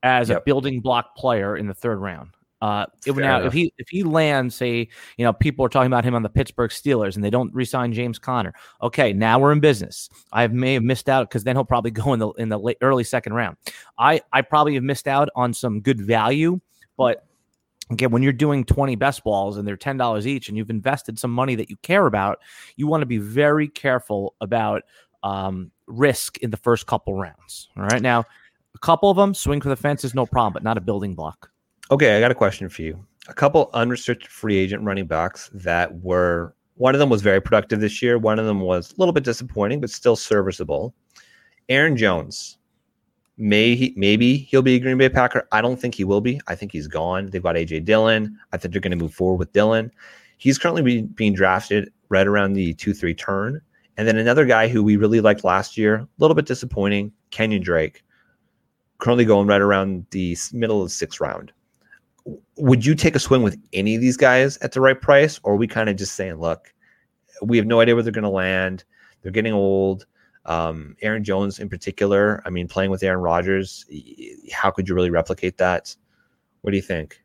as 0.05 0.29
yep. 0.29 0.39
a 0.39 0.41
building 0.45 0.81
block 0.81 1.17
player 1.17 1.57
in 1.57 1.67
the 1.67 1.75
third 1.75 1.99
round. 1.99 2.31
Uh, 2.61 2.87
if, 3.05 3.17
now, 3.17 3.45
if 3.45 3.53
he 3.53 3.75
if 3.77 3.89
he 3.89 4.03
lands, 4.05 4.55
say, 4.55 4.89
you 5.19 5.25
know, 5.25 5.33
people 5.33 5.67
are 5.67 5.69
talking 5.69 5.89
about 5.89 6.05
him 6.05 6.15
on 6.15 6.23
the 6.23 6.31
Pittsburgh 6.31 6.71
Steelers, 6.71 7.15
and 7.15 7.23
they 7.23 7.29
don't 7.29 7.53
resign 7.53 7.93
James 7.93 8.19
Conner. 8.19 8.55
Okay, 8.81 9.13
now 9.13 9.39
we're 9.39 9.53
in 9.53 9.61
business. 9.61 10.09
I 10.33 10.47
may 10.47 10.75
have 10.75 10.83
missed 10.83 11.09
out 11.09 11.29
because 11.29 11.45
then 11.45 11.57
he'll 11.57 11.65
probably 11.65 11.91
go 11.91 12.13
in 12.13 12.21
the 12.21 12.31
in 12.33 12.49
the 12.49 12.59
late, 12.59 12.79
early 12.81 13.05
second 13.05 13.35
round. 13.35 13.57
I 13.99 14.21
I 14.33 14.41
probably 14.43 14.75
have 14.75 14.83
missed 14.83 15.09
out 15.09 15.29
on 15.35 15.53
some 15.53 15.81
good 15.81 16.01
value, 16.01 16.61
but 16.97 17.27
again, 17.91 18.11
when 18.11 18.23
you're 18.23 18.33
doing 18.33 18.65
20 18.65 18.97
best 18.97 19.25
balls 19.25 19.59
and 19.59 19.69
they're 19.69 19.77
ten 19.77 19.99
dollars 19.99 20.27
each, 20.27 20.49
and 20.49 20.57
you've 20.57 20.71
invested 20.71 21.19
some 21.19 21.33
money 21.33 21.57
that 21.57 21.69
you 21.69 21.77
care 21.83 22.07
about, 22.07 22.39
you 22.77 22.87
want 22.87 23.03
to 23.03 23.07
be 23.07 23.19
very 23.19 23.69
careful 23.69 24.37
about 24.41 24.85
um, 25.23 25.71
risk 25.87 26.39
in 26.39 26.51
the 26.51 26.57
first 26.57 26.87
couple 26.87 27.15
rounds. 27.15 27.69
All 27.77 27.83
right, 27.83 28.01
now 28.01 28.25
a 28.75 28.79
couple 28.79 29.11
of 29.11 29.17
them, 29.17 29.35
swing 29.35 29.61
for 29.61 29.69
the 29.69 29.77
fences, 29.77 30.15
no 30.15 30.27
problem, 30.27 30.53
but 30.53 30.63
not 30.63 30.77
a 30.77 30.81
building 30.81 31.15
block. 31.15 31.51
Okay, 31.91 32.17
I 32.17 32.21
got 32.21 32.31
a 32.31 32.35
question 32.35 32.69
for 32.69 32.83
you. 32.83 33.05
A 33.29 33.35
couple 33.35 33.71
unrestricted 33.73 34.31
free 34.31 34.57
agent 34.57 34.83
running 34.83 35.07
backs 35.07 35.51
that 35.55 35.95
were 36.01 36.55
one 36.77 36.95
of 36.95 36.99
them 36.99 37.09
was 37.09 37.23
very 37.23 37.41
productive 37.41 37.81
this 37.81 38.03
year. 38.03 38.19
One 38.19 38.39
of 38.39 38.47
them 38.47 38.61
was 38.61 38.93
a 38.93 38.95
little 38.99 39.13
bit 39.13 39.25
disappointing, 39.25 39.81
but 39.81 39.91
still 39.91 40.17
serviceable. 40.17 40.95
Aaron 41.69 41.97
Jones. 41.97 42.59
May 43.37 43.75
he 43.75 43.93
maybe 43.97 44.37
he'll 44.37 44.63
be 44.63 44.77
a 44.77 44.79
Green 44.79 44.97
Bay 44.97 45.09
Packer. 45.09 45.49
I 45.51 45.61
don't 45.61 45.81
think 45.81 45.97
he 45.97 46.05
will 46.05 46.21
be. 46.21 46.41
I 46.47 46.55
think 46.55 46.71
he's 46.71 46.87
gone. 46.87 47.31
They've 47.31 47.43
got 47.43 47.57
AJ 47.57 47.85
Dillon. 47.85 48.39
I 48.53 48.57
think 48.57 48.73
they're 48.73 48.81
going 48.81 48.97
to 48.97 49.03
move 49.03 49.13
forward 49.13 49.39
with 49.39 49.53
Dillon. 49.53 49.91
He's 50.39 50.57
currently 50.57 50.83
be, 50.83 51.03
being 51.03 51.35
drafted 51.35 51.93
right 52.11 52.29
around 52.29 52.53
the 52.53 52.75
two 52.75 52.95
three 52.95 53.15
turn. 53.15 53.61
And 53.97 54.07
then 54.07 54.19
another 54.19 54.45
guy 54.45 54.69
who 54.69 54.85
we 54.85 54.97
really 54.97 55.21
liked 55.21 55.43
last 55.43 55.77
year, 55.77 55.97
a 55.97 56.09
little 56.19 56.35
bit 56.37 56.47
disappointing, 56.47 57.13
Kenyon 57.31 57.63
Drake 57.63 58.05
currently 59.05 59.27
going 59.27 59.47
right 59.47 59.61
around 59.61 60.07
the 60.13 60.35
middle 60.55 60.81
of 60.81 60.89
the 60.89 60.95
sixth 60.95 61.21
round. 61.21 61.53
Would 62.57 62.87
you 62.87 62.95
take 62.95 63.15
a 63.15 63.19
swing 63.19 63.43
with 63.43 63.59
any 63.75 63.95
of 63.95 64.01
these 64.01 64.17
guys 64.17 64.57
at 64.59 64.73
the 64.73 64.81
right 64.81 64.99
price, 64.99 65.39
or 65.43 65.53
are 65.53 65.57
we 65.57 65.67
kind 65.67 65.91
of 65.91 65.97
just 65.97 66.15
saying, 66.15 66.37
look, 66.37 66.73
we 67.43 67.59
have 67.59 67.67
no 67.67 67.81
idea 67.81 67.95
where 67.95 68.03
they're 68.03 68.13
going 68.13 68.23
to 68.23 68.31
land. 68.31 68.85
They're 69.21 69.31
getting 69.31 69.53
old. 69.53 70.07
Um, 70.47 70.97
Aaron 71.03 71.23
Jones 71.23 71.59
in 71.59 71.69
particular. 71.69 72.43
I 72.47 72.51
mean, 72.51 72.67
playing 72.67 72.91
with 72.91 73.03
Aaron 73.03 73.21
Rodgers, 73.21 73.85
how 74.53 74.71
could 74.71 74.89
you 74.89 74.95
really 74.95 75.11
replicate 75.11 75.59
that? 75.59 75.95
What 76.63 76.71
do 76.71 76.77
you 76.79 76.83
think? 76.83 77.21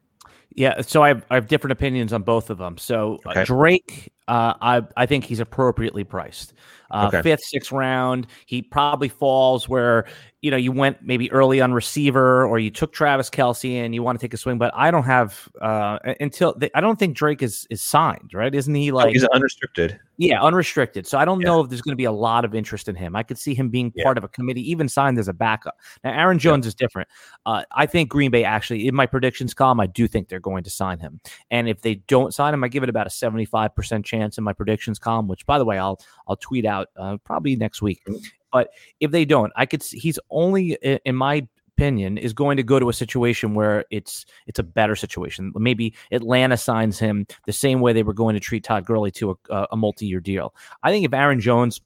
Yeah, 0.56 0.82
so 0.82 1.02
I 1.02 1.10
have, 1.10 1.26
I 1.30 1.36
have 1.36 1.48
different 1.48 1.72
opinions 1.72 2.12
on 2.12 2.24
both 2.24 2.50
of 2.50 2.58
them. 2.58 2.78
So 2.78 3.20
uh, 3.26 3.30
okay. 3.30 3.42
uh, 3.42 3.46
Drake, 3.46 4.12
uh, 4.28 4.56
I 4.62 4.82
I 4.98 5.06
think 5.06 5.24
he's 5.24 5.40
appropriately 5.40 6.04
priced. 6.04 6.54
Uh, 6.92 7.06
okay. 7.08 7.22
Fifth, 7.22 7.44
sixth 7.44 7.72
round, 7.72 8.28
he 8.48 8.62
probably 8.62 9.10
falls 9.10 9.70
where 9.70 10.06
you 10.42 10.52
know, 10.52 10.58
you 10.58 10.72
went 10.72 11.02
maybe 11.02 11.30
early 11.32 11.60
on 11.60 11.74
receiver 11.74 12.46
or 12.46 12.60
you 12.60 12.72
took 12.72 12.94
Travis 12.94 13.30
Kelce 13.30 13.74
and 13.74 13.94
you 13.94 14.02
want 14.02 14.18
to 14.18 14.24
take 14.24 14.34
a 14.34 14.38
swing, 14.38 14.58
but 14.58 14.72
I 14.74 14.90
don't 14.90 15.04
have 15.04 15.50
uh 15.60 16.00
until 16.20 16.54
they, 16.58 16.70
I 16.74 16.82
don't 16.82 16.98
think 16.98 17.16
Drake 17.16 17.44
is 17.44 17.68
is 17.70 17.82
signed, 17.82 18.32
right? 18.34 18.54
Isn't 18.54 18.74
he 18.74 18.92
like 18.92 19.12
he's 19.12 19.26
unrestricted? 19.26 20.00
Yeah, 20.18 20.42
unrestricted. 20.42 21.08
So 21.08 21.18
I 21.18 21.26
don't 21.26 21.42
yeah. 21.42 21.48
know 21.48 21.62
if 21.62 21.70
there's 21.70 21.82
going 21.82 21.94
to 21.94 21.98
be 21.98 22.06
a 22.06 22.12
lot 22.12 22.44
of 22.44 22.54
interest 22.54 22.88
in 22.88 22.96
him. 22.96 23.16
I 23.16 23.24
could 23.24 23.38
see 23.38 23.54
him 23.54 23.70
being 23.70 23.92
yeah. 23.96 24.04
part 24.04 24.18
of 24.18 24.24
a 24.24 24.28
committee, 24.28 24.70
even 24.70 24.88
signed 24.88 25.18
as 25.18 25.28
a 25.28 25.34
backup. 25.34 25.78
Now 26.04 26.12
Aaron 26.12 26.40
Jones 26.40 26.66
yeah. 26.66 26.70
is 26.70 26.76
different. 26.76 27.10
Uh, 27.46 27.64
I 27.74 27.86
think 27.86 28.10
Green 28.10 28.32
Bay 28.32 28.44
actually 28.46 28.88
in 28.88 28.96
my 28.96 29.06
predictions 29.06 29.54
column, 29.54 29.80
I 29.80 29.88
do 29.88 30.08
think 30.08 30.30
they're 30.30 30.40
going 30.40 30.64
to 30.64 30.70
sign 30.70 31.00
him. 31.00 31.20
And 31.52 31.68
if 31.68 31.82
they 31.82 31.96
don't 31.96 32.34
sign 32.34 32.54
him, 32.54 32.64
I 32.64 32.70
give 32.70 32.84
it 32.84 32.90
about 32.90 33.08
a 33.08 33.10
75% 33.10 34.06
chance 34.06 34.38
in 34.38 34.44
my 34.44 34.54
predictions 34.54 35.00
column, 35.00 35.28
which 35.28 35.46
by 35.46 35.58
the 35.58 35.66
way, 35.66 35.78
I'll 35.78 36.00
I'll 36.28 36.38
tweet 36.38 36.66
out 36.66 36.90
uh, 36.98 37.18
probably 37.26 37.56
next 37.58 37.82
week. 37.82 38.02
Mm-hmm. 38.08 38.24
But 38.52 38.70
if 39.00 39.12
they 39.12 39.26
don't, 39.26 39.52
I 39.56 39.66
could 39.66 39.84
see 39.84 40.00
he's 40.00 40.20
only, 40.30 40.74
in 41.06 41.16
my 41.16 41.48
opinion, 41.78 42.18
is 42.18 42.34
going 42.34 42.58
to 42.58 42.64
go 42.64 42.80
to 42.80 42.90
a 42.90 42.94
situation 42.94 43.54
where 43.54 43.86
it's 43.90 44.26
it's 44.48 44.60
a 44.60 44.64
better 44.64 44.96
situation. 44.96 45.52
Maybe 45.56 45.96
Atlanta 46.12 46.58
signs 46.58 47.00
him 47.00 47.26
the 47.46 47.54
same 47.54 47.80
way 47.80 47.94
they 47.94 48.04
were 48.04 48.14
going 48.14 48.34
to 48.34 48.40
treat 48.40 48.64
Todd 48.64 48.86
Gurley 48.86 49.12
to 49.12 49.38
a, 49.50 49.68
a 49.72 49.78
multi-year 49.78 50.20
deal. 50.20 50.54
I 50.84 50.92
think 50.92 51.06
if 51.06 51.14
Aaron 51.14 51.40
Jones 51.40 51.82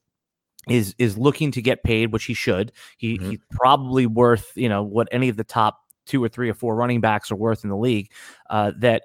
is 0.68 0.96
is 0.98 1.18
looking 1.18 1.52
to 1.52 1.62
get 1.62 1.84
paid, 1.84 2.12
which 2.12 2.26
he 2.26 2.34
should, 2.34 2.72
he 2.98 3.18
mm-hmm. 3.18 3.32
he's 3.32 3.40
probably 3.52 4.06
worth 4.06 4.52
you 4.56 4.70
know 4.70 4.84
what 4.84 5.08
any 5.12 5.30
of 5.30 5.38
the 5.38 5.44
top 5.44 5.80
two 6.06 6.24
or 6.24 6.30
three 6.30 6.50
or 6.50 6.54
four 6.54 6.76
running 6.76 7.02
backs 7.02 7.32
are 7.32 7.36
worth 7.36 7.64
in 7.64 7.70
the 7.70 7.78
league. 7.78 8.12
Uh, 8.50 8.72
that 8.80 9.04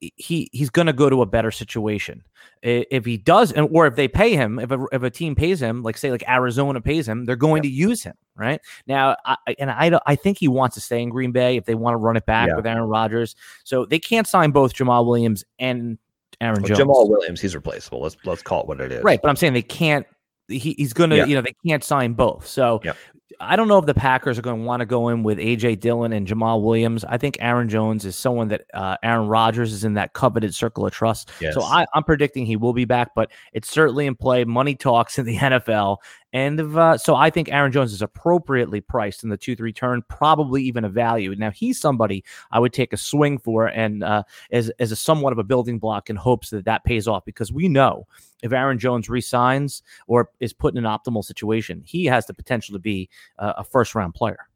he 0.00 0.48
he's 0.52 0.70
going 0.70 0.86
to 0.86 0.92
go 0.92 1.10
to 1.10 1.20
a 1.20 1.26
better 1.26 1.50
situation 1.50 2.22
if 2.62 3.04
he 3.04 3.18
does 3.18 3.52
and 3.52 3.68
or 3.70 3.86
if 3.86 3.96
they 3.96 4.08
pay 4.08 4.34
him 4.34 4.58
if 4.58 4.70
a, 4.70 4.86
if 4.92 5.02
a 5.02 5.10
team 5.10 5.34
pays 5.34 5.60
him 5.60 5.82
like 5.82 5.98
say 5.98 6.10
like 6.10 6.26
arizona 6.28 6.80
pays 6.80 7.06
him 7.06 7.26
they're 7.26 7.36
going 7.36 7.62
yep. 7.62 7.70
to 7.70 7.74
use 7.74 8.02
him 8.02 8.14
right 8.34 8.60
now 8.86 9.14
I, 9.26 9.36
and 9.58 9.70
i 9.70 9.98
i 10.06 10.16
think 10.16 10.38
he 10.38 10.48
wants 10.48 10.74
to 10.74 10.80
stay 10.80 11.02
in 11.02 11.10
green 11.10 11.32
bay 11.32 11.56
if 11.56 11.66
they 11.66 11.74
want 11.74 11.94
to 11.94 11.98
run 11.98 12.16
it 12.16 12.24
back 12.24 12.48
yeah. 12.48 12.56
with 12.56 12.66
aaron 12.66 12.88
rodgers 12.88 13.36
so 13.64 13.84
they 13.84 13.98
can't 13.98 14.26
sign 14.26 14.52
both 14.52 14.74
jamaal 14.74 15.06
williams 15.06 15.44
and 15.58 15.98
aaron 16.40 16.62
well, 16.62 16.68
jones 16.68 16.80
jamaal 16.80 17.08
williams 17.08 17.40
he's 17.40 17.54
replaceable 17.54 18.00
let's 18.00 18.16
let's 18.24 18.42
call 18.42 18.62
it 18.62 18.68
what 18.68 18.80
it 18.80 18.90
is 18.90 19.04
right 19.04 19.20
but 19.22 19.28
i'm 19.28 19.36
saying 19.36 19.52
they 19.52 19.62
can't 19.62 20.06
he, 20.48 20.74
he's 20.78 20.94
gonna 20.94 21.16
yeah. 21.16 21.24
you 21.26 21.34
know 21.34 21.42
they 21.42 21.54
can't 21.66 21.84
sign 21.84 22.14
both 22.14 22.46
so 22.46 22.80
yeah. 22.84 22.94
I 23.42 23.56
don't 23.56 23.68
know 23.68 23.78
if 23.78 23.86
the 23.86 23.94
Packers 23.94 24.38
are 24.38 24.42
going 24.42 24.60
to 24.60 24.66
want 24.66 24.80
to 24.80 24.86
go 24.86 25.08
in 25.08 25.22
with 25.22 25.38
AJ 25.38 25.80
Dillon 25.80 26.12
and 26.12 26.26
Jamaal 26.26 26.62
Williams. 26.62 27.06
I 27.06 27.16
think 27.16 27.38
Aaron 27.40 27.70
Jones 27.70 28.04
is 28.04 28.14
someone 28.14 28.48
that 28.48 28.66
uh, 28.74 28.98
Aaron 29.02 29.28
Rodgers 29.28 29.72
is 29.72 29.82
in 29.82 29.94
that 29.94 30.12
coveted 30.12 30.54
circle 30.54 30.84
of 30.84 30.92
trust. 30.92 31.30
Yes. 31.40 31.54
So 31.54 31.62
I, 31.62 31.86
am 31.94 32.04
predicting 32.04 32.44
he 32.44 32.56
will 32.56 32.74
be 32.74 32.84
back, 32.84 33.14
but 33.14 33.30
it's 33.54 33.70
certainly 33.70 34.06
in 34.06 34.14
play. 34.14 34.44
Money 34.44 34.74
talks 34.74 35.18
in 35.18 35.24
the 35.24 35.36
NFL, 35.38 35.96
and 36.32 36.60
uh, 36.76 36.96
so 36.96 37.16
I 37.16 37.30
think 37.30 37.50
Aaron 37.50 37.72
Jones 37.72 37.92
is 37.92 38.02
appropriately 38.02 38.80
priced 38.80 39.24
in 39.24 39.30
the 39.30 39.36
two 39.36 39.56
three 39.56 39.72
turn, 39.72 40.02
probably 40.08 40.62
even 40.62 40.84
a 40.84 40.88
value. 40.88 41.34
Now 41.34 41.50
he's 41.50 41.80
somebody 41.80 42.24
I 42.52 42.60
would 42.60 42.72
take 42.72 42.92
a 42.92 42.96
swing 42.96 43.38
for, 43.38 43.66
and 43.66 44.04
uh, 44.04 44.22
as 44.52 44.70
as 44.78 44.92
a 44.92 44.96
somewhat 44.96 45.32
of 45.32 45.38
a 45.38 45.44
building 45.44 45.78
block 45.78 46.08
in 46.08 46.16
hopes 46.16 46.50
that 46.50 46.64
that 46.66 46.84
pays 46.84 47.08
off 47.08 47.24
because 47.24 47.52
we 47.52 47.68
know 47.68 48.06
if 48.42 48.52
Aaron 48.52 48.78
Jones 48.78 49.08
resigns 49.08 49.82
or 50.06 50.30
is 50.38 50.52
put 50.52 50.74
in 50.74 50.84
an 50.84 50.90
optimal 50.90 51.24
situation, 51.24 51.82
he 51.84 52.04
has 52.06 52.26
the 52.26 52.34
potential 52.34 52.74
to 52.74 52.78
be 52.78 53.08
uh, 53.38 53.54
a 53.58 53.64
first 53.64 53.94
round 53.94 54.14
player. 54.14 54.46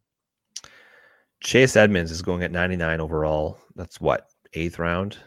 Chase 1.40 1.76
Edmonds 1.76 2.10
is 2.10 2.22
going 2.22 2.42
at 2.42 2.52
99 2.52 3.00
overall. 3.00 3.58
That's 3.76 4.00
what, 4.00 4.30
eighth 4.54 4.78
round? 4.78 5.18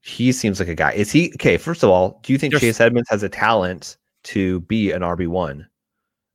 He 0.00 0.32
seems 0.32 0.60
like 0.60 0.68
a 0.68 0.74
guy. 0.74 0.92
Is 0.92 1.10
he 1.10 1.32
okay? 1.34 1.56
First 1.56 1.82
of 1.82 1.90
all, 1.90 2.20
do 2.22 2.32
you 2.32 2.38
think 2.38 2.52
There's, 2.52 2.60
Chase 2.60 2.80
Edmonds 2.80 3.08
has 3.08 3.22
a 3.22 3.28
talent 3.28 3.96
to 4.24 4.60
be 4.60 4.92
an 4.92 5.02
RB1 5.02 5.66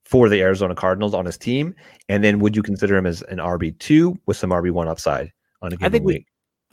for 0.05 0.29
the 0.29 0.41
Arizona 0.41 0.75
Cardinals 0.75 1.13
on 1.13 1.25
his 1.25 1.37
team? 1.37 1.75
And 2.09 2.23
then 2.23 2.39
would 2.39 2.55
you 2.55 2.63
consider 2.63 2.97
him 2.97 3.05
as 3.05 3.21
an 3.23 3.37
RB2 3.37 4.17
with 4.25 4.37
some 4.37 4.51
RB1 4.51 4.87
upside 4.87 5.31
on 5.61 5.73
a 5.73 5.77
given 5.77 5.85
I 5.85 5.89
think 5.89 6.05
week? 6.05 6.17
We, 6.17 6.25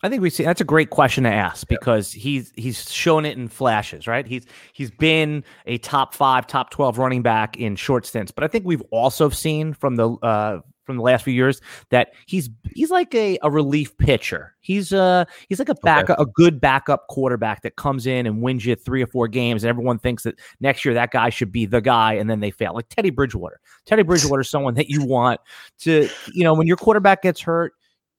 I 0.04 0.10
think 0.10 0.20
we 0.20 0.28
see 0.28 0.44
that's 0.44 0.60
a 0.60 0.64
great 0.64 0.90
question 0.90 1.24
to 1.24 1.30
ask 1.30 1.66
because 1.66 2.14
yeah. 2.14 2.22
he's 2.22 2.52
he's 2.56 2.92
shown 2.92 3.24
it 3.24 3.38
in 3.38 3.48
flashes, 3.48 4.06
right? 4.06 4.26
He's 4.26 4.44
he's 4.74 4.90
been 4.90 5.42
a 5.64 5.78
top 5.78 6.14
five, 6.14 6.46
top 6.46 6.68
twelve 6.68 6.98
running 6.98 7.22
back 7.22 7.56
in 7.56 7.74
short 7.74 8.04
stints, 8.04 8.30
but 8.30 8.44
I 8.44 8.48
think 8.48 8.66
we've 8.66 8.82
also 8.90 9.30
seen 9.30 9.72
from 9.72 9.96
the 9.96 10.10
uh, 10.10 10.58
from 10.84 10.96
the 10.96 11.02
last 11.02 11.24
few 11.24 11.32
years 11.32 11.60
that 11.90 12.12
he's 12.26 12.50
he's 12.74 12.90
like 12.90 13.14
a, 13.14 13.38
a 13.42 13.50
relief 13.50 13.96
pitcher. 13.98 14.54
He's 14.60 14.92
uh 14.92 15.24
he's 15.48 15.58
like 15.58 15.68
a 15.68 15.74
backup, 15.76 16.18
okay. 16.18 16.28
a 16.28 16.32
good 16.32 16.60
backup 16.60 17.06
quarterback 17.08 17.62
that 17.62 17.76
comes 17.76 18.06
in 18.06 18.26
and 18.26 18.42
wins 18.42 18.64
you 18.64 18.74
three 18.76 19.02
or 19.02 19.06
four 19.06 19.28
games, 19.28 19.64
and 19.64 19.68
everyone 19.68 19.98
thinks 19.98 20.22
that 20.24 20.38
next 20.60 20.84
year 20.84 20.94
that 20.94 21.10
guy 21.10 21.30
should 21.30 21.52
be 21.52 21.66
the 21.66 21.80
guy, 21.80 22.14
and 22.14 22.28
then 22.28 22.40
they 22.40 22.50
fail. 22.50 22.74
Like 22.74 22.88
Teddy 22.88 23.10
Bridgewater. 23.10 23.60
Teddy 23.86 24.02
Bridgewater 24.04 24.42
is 24.42 24.50
someone 24.50 24.74
that 24.74 24.88
you 24.88 25.04
want 25.04 25.40
to, 25.80 26.08
you 26.32 26.44
know, 26.44 26.54
when 26.54 26.66
your 26.66 26.76
quarterback 26.76 27.22
gets 27.22 27.40
hurt 27.40 27.72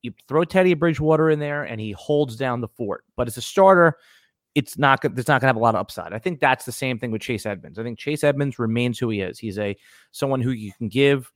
you 0.05 0.13
throw 0.27 0.45
Teddy 0.45 0.75
Bridgewater 0.75 1.31
in 1.31 1.39
there 1.39 1.63
and 1.63 1.81
he 1.81 1.91
holds 1.91 2.37
down 2.37 2.61
the 2.61 2.67
fort. 2.67 3.03
But 3.17 3.27
as 3.27 3.37
a 3.37 3.41
starter, 3.41 3.97
it's 4.53 4.77
not 4.77 5.03
it's 5.03 5.27
not 5.27 5.41
going 5.41 5.41
to 5.41 5.47
have 5.47 5.55
a 5.57 5.59
lot 5.59 5.75
of 5.75 5.81
upside. 5.81 6.13
I 6.13 6.19
think 6.19 6.39
that's 6.39 6.63
the 6.63 6.71
same 6.71 6.97
thing 6.97 7.11
with 7.11 7.21
Chase 7.21 7.45
Edmonds. 7.45 7.77
I 7.77 7.83
think 7.83 7.99
Chase 7.99 8.23
Edmonds 8.23 8.57
remains 8.57 8.97
who 8.97 9.09
he 9.09 9.19
is. 9.19 9.37
He's 9.37 9.57
a 9.57 9.75
someone 10.11 10.41
who 10.41 10.51
you 10.51 10.71
can 10.77 10.87
give 10.87 11.31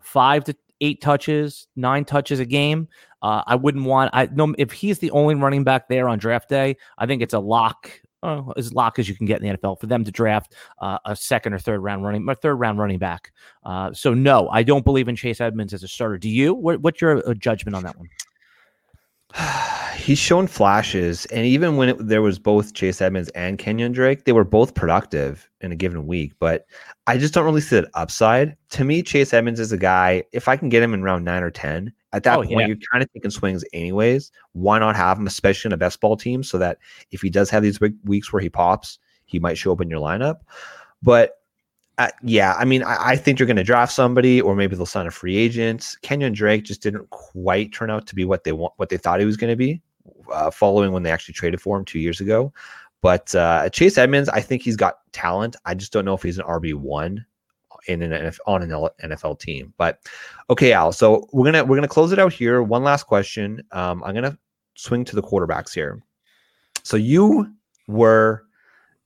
five 0.00 0.42
to 0.44 0.56
eight 0.80 1.00
touches, 1.00 1.66
nine 1.76 2.04
touches 2.04 2.40
a 2.40 2.44
game. 2.44 2.88
Uh, 3.22 3.42
I 3.46 3.54
wouldn't 3.54 3.84
want 3.84 4.10
I 4.12 4.26
know 4.26 4.54
if 4.58 4.72
he's 4.72 4.98
the 4.98 5.10
only 5.12 5.34
running 5.34 5.64
back 5.64 5.88
there 5.88 6.08
on 6.08 6.18
draft 6.18 6.48
day. 6.48 6.76
I 6.98 7.06
think 7.06 7.22
it's 7.22 7.34
a 7.34 7.38
lock 7.38 7.90
uh, 8.24 8.42
as 8.56 8.72
lock 8.72 8.98
as 8.98 9.08
you 9.08 9.14
can 9.14 9.26
get 9.26 9.40
in 9.40 9.48
the 9.48 9.58
NFL 9.58 9.78
for 9.78 9.86
them 9.86 10.02
to 10.02 10.10
draft 10.10 10.54
uh, 10.80 10.98
a 11.04 11.14
second 11.14 11.52
or 11.52 11.58
third 11.58 11.80
round 11.80 12.04
running, 12.04 12.26
or 12.28 12.34
third 12.34 12.56
round 12.56 12.78
running 12.78 12.98
back. 12.98 13.30
Uh, 13.64 13.92
so 13.92 14.14
no, 14.14 14.48
I 14.48 14.62
don't 14.62 14.84
believe 14.84 15.08
in 15.08 15.14
Chase 15.14 15.40
Edmonds 15.40 15.74
as 15.74 15.82
a 15.82 15.88
starter. 15.88 16.18
Do 16.18 16.28
you? 16.28 16.54
What, 16.54 16.80
what's 16.80 17.00
your 17.00 17.28
uh, 17.28 17.34
judgment 17.34 17.76
on 17.76 17.82
that 17.84 17.98
one? 17.98 18.08
He's 19.96 20.18
shown 20.18 20.46
flashes, 20.46 21.24
and 21.26 21.46
even 21.46 21.76
when 21.76 21.88
it, 21.90 21.96
there 21.98 22.20
was 22.20 22.38
both 22.38 22.74
Chase 22.74 23.00
Edmonds 23.00 23.30
and 23.30 23.58
Kenyon 23.58 23.92
Drake, 23.92 24.24
they 24.24 24.32
were 24.32 24.44
both 24.44 24.74
productive 24.74 25.48
in 25.62 25.72
a 25.72 25.76
given 25.76 26.06
week. 26.06 26.34
But 26.38 26.66
I 27.06 27.16
just 27.16 27.32
don't 27.32 27.44
really 27.44 27.62
see 27.62 27.76
that 27.76 27.90
upside. 27.94 28.56
To 28.70 28.84
me, 28.84 29.02
Chase 29.02 29.32
Edmonds 29.32 29.60
is 29.60 29.72
a 29.72 29.78
guy. 29.78 30.24
If 30.32 30.46
I 30.46 30.56
can 30.56 30.68
get 30.68 30.82
him 30.82 30.92
in 30.92 31.02
round 31.02 31.24
nine 31.24 31.42
or 31.42 31.50
ten, 31.50 31.92
at 32.12 32.22
that 32.24 32.38
oh, 32.38 32.42
point, 32.42 32.50
yeah. 32.50 32.66
you're 32.66 32.76
kind 32.92 33.02
of 33.02 33.12
taking 33.12 33.30
swings 33.30 33.64
anyways. 33.72 34.30
Why 34.52 34.78
not 34.78 34.94
have 34.94 35.18
him, 35.18 35.26
especially 35.26 35.70
in 35.70 35.72
a 35.72 35.78
best 35.78 36.00
ball 36.00 36.16
team, 36.16 36.42
so 36.42 36.58
that 36.58 36.78
if 37.10 37.22
he 37.22 37.30
does 37.30 37.48
have 37.50 37.62
these 37.62 37.78
big 37.78 37.94
weeks 38.04 38.32
where 38.32 38.42
he 38.42 38.50
pops, 38.50 38.98
he 39.24 39.38
might 39.38 39.56
show 39.56 39.72
up 39.72 39.80
in 39.80 39.88
your 39.88 40.00
lineup. 40.00 40.40
But 41.02 41.38
uh, 41.98 42.08
yeah, 42.22 42.54
I 42.58 42.64
mean, 42.64 42.82
I, 42.82 43.10
I 43.10 43.16
think 43.16 43.38
you're 43.38 43.46
going 43.46 43.56
to 43.56 43.64
draft 43.64 43.92
somebody, 43.92 44.40
or 44.40 44.56
maybe 44.56 44.74
they'll 44.74 44.86
sign 44.86 45.06
a 45.06 45.10
free 45.10 45.36
agent. 45.36 45.96
Kenyon 46.02 46.32
Drake 46.32 46.64
just 46.64 46.82
didn't 46.82 47.08
quite 47.10 47.72
turn 47.72 47.90
out 47.90 48.06
to 48.08 48.14
be 48.14 48.24
what 48.24 48.44
they 48.44 48.52
want, 48.52 48.72
what 48.76 48.88
they 48.88 48.96
thought 48.96 49.20
he 49.20 49.26
was 49.26 49.36
going 49.36 49.52
to 49.52 49.56
be, 49.56 49.80
uh, 50.32 50.50
following 50.50 50.92
when 50.92 51.02
they 51.02 51.10
actually 51.10 51.34
traded 51.34 51.60
for 51.60 51.78
him 51.78 51.84
two 51.84 52.00
years 52.00 52.20
ago. 52.20 52.52
But 53.00 53.34
uh, 53.34 53.68
Chase 53.68 53.98
Edmonds, 53.98 54.28
I 54.30 54.40
think 54.40 54.62
he's 54.62 54.76
got 54.76 55.00
talent. 55.12 55.56
I 55.66 55.74
just 55.74 55.92
don't 55.92 56.04
know 56.04 56.14
if 56.14 56.22
he's 56.22 56.38
an 56.38 56.46
RB 56.46 56.74
one 56.74 57.24
in 57.86 58.02
an 58.02 58.10
NFL, 58.12 58.38
on 58.46 58.62
an 58.62 58.70
NFL 59.02 59.38
team. 59.38 59.74
But 59.76 59.98
okay, 60.50 60.72
Al. 60.72 60.90
So 60.92 61.28
we're 61.32 61.44
gonna 61.44 61.64
we're 61.64 61.76
gonna 61.76 61.86
close 61.86 62.12
it 62.12 62.18
out 62.18 62.32
here. 62.32 62.62
One 62.62 62.82
last 62.82 63.04
question. 63.04 63.62
Um, 63.72 64.02
I'm 64.04 64.14
gonna 64.14 64.38
swing 64.74 65.04
to 65.04 65.16
the 65.16 65.22
quarterbacks 65.22 65.74
here. 65.74 66.02
So 66.82 66.96
you 66.96 67.52
were 67.88 68.44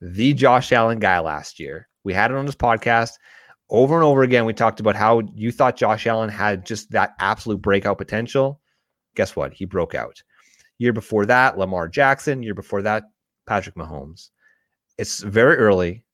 the 0.01 0.33
Josh 0.33 0.73
Allen 0.73 1.01
guy 1.01 1.19
last 1.19 1.59
year. 1.59 1.88
We 2.05 2.13
had 2.13 2.31
it 2.31 2.37
on 2.37 2.47
this 2.47 2.55
podcast 2.55 3.13
over 3.71 3.95
and 3.95 4.05
over 4.05 4.23
again. 4.23 4.45
We 4.45 4.55
talked 4.55 4.81
about 4.81 4.97
how 4.97 5.23
you 5.35 5.53
thought 5.53 5.77
Josh 5.77 6.07
Allen 6.07 6.31
had 6.31 6.65
just 6.65 6.91
that 6.93 7.15
absolute 7.19 7.61
breakout 7.61 7.99
potential. 7.99 8.61
Guess 9.15 9.37
what? 9.37 9.53
He 9.53 9.65
broke 9.65 9.95
out. 9.95 10.23
Year 10.79 10.93
before 10.93 11.27
that, 11.27 11.59
Lamar 11.59 11.89
Jackson. 11.89 12.43
Year 12.43 12.55
before 12.55 12.83
that, 12.83 13.05
Patrick 13.47 13.75
Mahomes. 13.75 14.31
It's 14.97 15.23
very 15.23 15.57
early. 15.57 16.05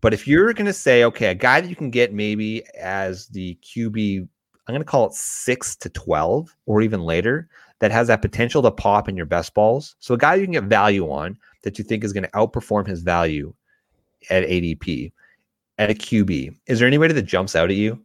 But 0.00 0.12
if 0.12 0.26
you're 0.26 0.52
going 0.52 0.66
to 0.66 0.72
say, 0.72 1.04
okay, 1.04 1.26
a 1.26 1.34
guy 1.34 1.60
that 1.60 1.68
you 1.68 1.76
can 1.76 1.90
get 1.90 2.12
maybe 2.12 2.64
as 2.78 3.28
the 3.28 3.56
QB, 3.62 4.26
I'm 4.66 4.72
going 4.72 4.80
to 4.80 4.84
call 4.84 5.06
it 5.06 5.14
six 5.14 5.76
to 5.76 5.88
12 5.88 6.54
or 6.66 6.82
even 6.82 7.02
later, 7.02 7.48
that 7.78 7.90
has 7.90 8.08
that 8.08 8.22
potential 8.22 8.62
to 8.62 8.70
pop 8.70 9.08
in 9.08 9.16
your 9.16 9.26
best 9.26 9.54
balls. 9.54 9.96
So 9.98 10.14
a 10.14 10.18
guy 10.18 10.36
you 10.36 10.44
can 10.44 10.52
get 10.52 10.64
value 10.64 11.10
on 11.10 11.36
that 11.62 11.78
you 11.78 11.84
think 11.84 12.04
is 12.04 12.12
going 12.12 12.24
to 12.24 12.30
outperform 12.30 12.86
his 12.86 13.02
value 13.02 13.54
at 14.30 14.44
ADP 14.44 15.12
at 15.78 15.90
a 15.90 15.94
QB. 15.94 16.56
Is 16.66 16.78
there 16.78 16.88
anybody 16.88 17.14
that 17.14 17.22
jumps 17.22 17.56
out 17.56 17.70
at 17.70 17.76
you? 17.76 18.00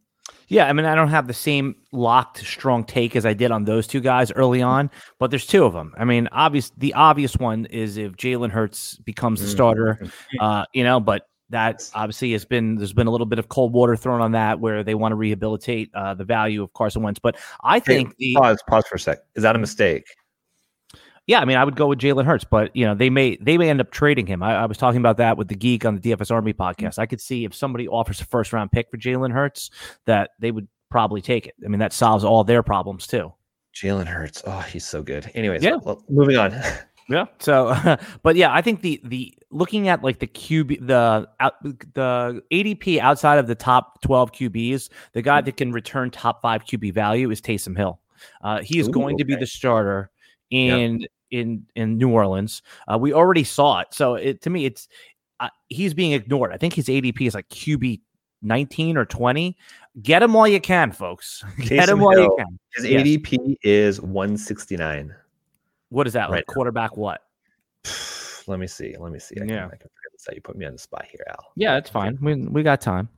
Yeah, 0.49 0.67
I 0.67 0.73
mean, 0.73 0.85
I 0.85 0.95
don't 0.95 1.09
have 1.09 1.27
the 1.27 1.33
same 1.33 1.75
locked 1.91 2.37
strong 2.37 2.85
take 2.85 3.15
as 3.15 3.25
I 3.25 3.33
did 3.33 3.51
on 3.51 3.65
those 3.65 3.85
two 3.85 3.99
guys 3.99 4.31
early 4.31 4.61
on, 4.61 4.89
but 5.19 5.29
there's 5.29 5.45
two 5.45 5.65
of 5.65 5.73
them. 5.73 5.93
I 5.97 6.05
mean, 6.05 6.29
obvious 6.31 6.71
the 6.77 6.93
obvious 6.93 7.35
one 7.35 7.65
is 7.65 7.97
if 7.97 8.13
Jalen 8.13 8.51
Hurts 8.51 8.95
becomes 8.99 9.41
the 9.41 9.47
starter, 9.47 9.97
mm-hmm. 10.01 10.39
uh, 10.39 10.63
you 10.73 10.85
know, 10.85 11.01
but 11.01 11.27
that 11.49 11.89
obviously 11.93 12.31
has 12.31 12.45
been 12.45 12.75
there's 12.75 12.93
been 12.93 13.07
a 13.07 13.11
little 13.11 13.25
bit 13.25 13.39
of 13.39 13.49
cold 13.49 13.73
water 13.73 13.95
thrown 13.95 14.21
on 14.21 14.31
that 14.33 14.59
where 14.59 14.83
they 14.83 14.95
want 14.95 15.11
to 15.11 15.15
rehabilitate 15.15 15.89
uh, 15.93 16.13
the 16.13 16.25
value 16.25 16.63
of 16.63 16.71
Carson 16.73 17.01
Wentz. 17.01 17.19
But 17.19 17.37
I 17.61 17.79
think 17.79 18.09
hey, 18.17 18.33
the 18.33 18.35
pause 18.35 18.63
pause 18.67 18.87
for 18.87 18.95
a 18.95 18.99
sec. 18.99 19.19
Is 19.35 19.43
that 19.43 19.55
a 19.55 19.59
mistake? 19.59 20.05
Yeah, 21.27 21.41
I 21.41 21.45
mean, 21.45 21.57
I 21.57 21.65
would 21.65 21.75
go 21.75 21.87
with 21.87 21.99
Jalen 21.99 22.23
Hurts, 22.23 22.45
but 22.45 22.73
you 22.73 22.85
know, 22.85 22.95
they 22.95 23.09
may 23.09 23.35
they 23.41 23.57
may 23.57 23.69
end 23.69 23.81
up 23.81 23.91
trading 23.91 24.25
him. 24.25 24.41
I, 24.41 24.61
I, 24.61 24.65
was 24.65 24.77
talking 24.77 24.99
about 24.99 25.17
that 25.17 25.37
with 25.37 25.49
the 25.49 25.55
geek 25.55 25.83
on 25.83 25.95
the 25.95 26.01
DFS 26.01 26.31
Army 26.31 26.53
podcast. 26.53 26.97
I 26.97 27.05
could 27.05 27.19
see 27.19 27.43
if 27.43 27.53
somebody 27.53 27.85
offers 27.85 28.21
a 28.21 28.25
first 28.25 28.53
round 28.53 28.71
pick 28.71 28.89
for 28.89 28.97
Jalen 28.97 29.33
Hurts, 29.33 29.69
that 30.05 30.31
they 30.39 30.51
would 30.51 30.69
probably 30.89 31.21
take 31.21 31.45
it. 31.45 31.55
I 31.65 31.67
mean, 31.67 31.79
that 31.79 31.91
solves 31.91 32.23
all 32.23 32.45
their 32.45 32.63
problems 32.63 33.07
too. 33.07 33.33
Jalen 33.75 34.07
Hurts, 34.07 34.41
oh, 34.47 34.61
he's 34.61 34.87
so 34.87 35.03
good. 35.03 35.29
Anyways, 35.35 35.63
yeah. 35.63 35.75
Well, 35.75 36.01
moving 36.07 36.37
on. 36.37 36.53
yeah. 37.09 37.25
So, 37.39 37.75
but 38.23 38.37
yeah, 38.37 38.53
I 38.53 38.61
think 38.61 38.79
the 38.79 39.01
the 39.03 39.33
looking 39.51 39.89
at 39.89 40.03
like 40.03 40.19
the 40.19 40.27
QB 40.27 40.87
the 40.87 41.27
out, 41.41 41.61
the 41.61 42.41
ADP 42.53 42.99
outside 42.99 43.37
of 43.37 43.47
the 43.47 43.55
top 43.55 44.01
twelve 44.01 44.31
QBs, 44.31 44.87
the 45.11 45.21
guy 45.21 45.41
that 45.41 45.57
can 45.57 45.73
return 45.73 46.09
top 46.09 46.41
five 46.41 46.63
QB 46.63 46.93
value 46.93 47.29
is 47.31 47.41
Taysom 47.41 47.75
Hill. 47.75 47.99
Uh, 48.41 48.61
he 48.61 48.79
is 48.79 48.87
Ooh, 48.87 48.91
going 48.91 49.15
okay. 49.15 49.23
to 49.23 49.25
be 49.25 49.35
the 49.35 49.45
starter 49.45 50.09
in 50.49 51.05
in 51.31 51.65
in 51.75 51.97
New 51.97 52.09
Orleans. 52.09 52.61
Uh, 52.87 52.97
we 52.97 53.13
already 53.13 53.43
saw 53.43 53.79
it, 53.79 53.87
so 53.91 54.15
it, 54.15 54.41
to 54.41 54.49
me, 54.49 54.65
it's 54.65 54.87
uh, 55.39 55.49
he's 55.69 55.93
being 55.93 56.13
ignored. 56.13 56.51
I 56.51 56.57
think 56.57 56.73
his 56.73 56.87
ADP 56.87 57.27
is 57.27 57.35
like 57.35 57.47
QB 57.49 58.01
19 58.41 58.97
or 58.97 59.05
20. 59.05 59.57
Get 60.01 60.21
him 60.21 60.33
while 60.33 60.47
you 60.47 60.61
can, 60.61 60.91
folks. 60.91 61.43
Get 61.59 61.89
him 61.89 61.99
while 61.99 62.11
Hill, 62.11 62.23
you 62.23 62.35
can. 62.37 62.59
His 62.75 62.85
yes. 62.85 63.07
ADP 63.07 63.55
is 63.63 64.01
169. 64.01 65.13
What 65.89 66.07
is 66.07 66.13
that? 66.13 66.29
Right 66.29 66.37
like 66.37 66.45
quarterback 66.47 66.97
what? 66.97 67.21
Let 68.47 68.59
me 68.59 68.67
see. 68.67 68.95
Let 68.97 69.11
me 69.11 69.19
see. 69.19 69.35
I 69.41 69.45
yeah. 69.45 69.47
Can, 69.47 69.57
I 69.57 69.69
can 69.69 69.77
figure 69.77 70.11
this 70.13 70.27
out. 70.29 70.35
You 70.35 70.41
put 70.41 70.55
me 70.55 70.65
on 70.65 70.73
the 70.73 70.79
spot 70.79 71.05
here, 71.05 71.23
Al. 71.29 71.51
Yeah, 71.55 71.77
it's 71.77 71.89
fine. 71.89 72.17
We 72.21 72.35
we 72.35 72.63
got 72.63 72.79
time. 72.79 73.09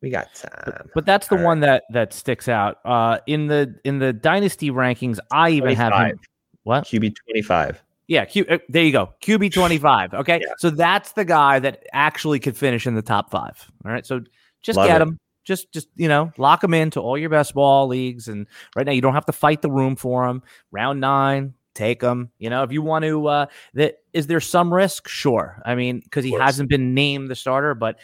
We 0.00 0.10
got 0.10 0.34
time. 0.34 0.50
But, 0.64 0.86
but 0.94 1.06
that's 1.06 1.28
the 1.28 1.38
All 1.38 1.44
one 1.44 1.60
right. 1.60 1.66
that 1.66 1.84
that 1.90 2.12
sticks 2.12 2.48
out. 2.48 2.78
Uh 2.84 3.18
in 3.26 3.46
the 3.46 3.74
in 3.84 3.98
the 3.98 4.12
dynasty 4.12 4.70
rankings, 4.70 5.18
I 5.30 5.50
even 5.50 5.74
25. 5.74 5.92
have 5.92 6.10
him 6.10 6.20
what? 6.64 6.84
QB 6.84 7.14
25. 7.30 7.82
Yeah, 8.06 8.24
Q, 8.26 8.44
uh, 8.50 8.58
there 8.68 8.84
you 8.84 8.92
go. 8.92 9.14
QB 9.22 9.52
25. 9.52 10.14
Okay. 10.14 10.40
Yeah. 10.42 10.52
So 10.58 10.70
that's 10.70 11.12
the 11.12 11.24
guy 11.24 11.58
that 11.60 11.84
actually 11.92 12.38
could 12.38 12.56
finish 12.56 12.86
in 12.86 12.94
the 12.94 13.02
top 13.02 13.30
five. 13.30 13.70
All 13.84 13.92
right. 13.92 14.04
So 14.04 14.20
just 14.62 14.76
Love 14.76 14.88
get 14.88 15.00
it. 15.00 15.08
him. 15.08 15.18
Just, 15.44 15.72
just 15.72 15.88
you 15.96 16.08
know, 16.08 16.32
lock 16.38 16.64
him 16.64 16.72
into 16.72 17.00
all 17.00 17.18
your 17.18 17.28
best 17.28 17.52
ball 17.52 17.86
leagues, 17.86 18.28
and 18.28 18.46
right 18.74 18.86
now 18.86 18.92
you 18.92 19.02
don't 19.02 19.12
have 19.12 19.26
to 19.26 19.32
fight 19.32 19.60
the 19.60 19.70
room 19.70 19.94
for 19.94 20.26
him. 20.26 20.42
Round 20.70 21.00
nine, 21.00 21.52
take 21.74 22.00
him. 22.00 22.30
You 22.38 22.48
know, 22.48 22.62
if 22.62 22.72
you 22.72 22.80
want 22.80 23.04
to, 23.04 23.26
uh, 23.26 23.46
that 23.74 23.96
is 24.14 24.26
there 24.26 24.40
some 24.40 24.72
risk? 24.72 25.06
Sure. 25.06 25.60
I 25.66 25.74
mean, 25.74 26.00
because 26.00 26.24
he 26.24 26.32
hasn't 26.32 26.70
been 26.70 26.94
named 26.94 27.28
the 27.28 27.34
starter, 27.34 27.74
but 27.74 28.00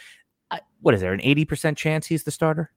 I, 0.51 0.59
what 0.81 0.93
is 0.93 1.01
there 1.01 1.13
an 1.13 1.21
eighty 1.23 1.43
percent 1.43 1.79
chance 1.79 2.05
he's 2.05 2.25
the 2.25 2.31
starter? 2.31 2.71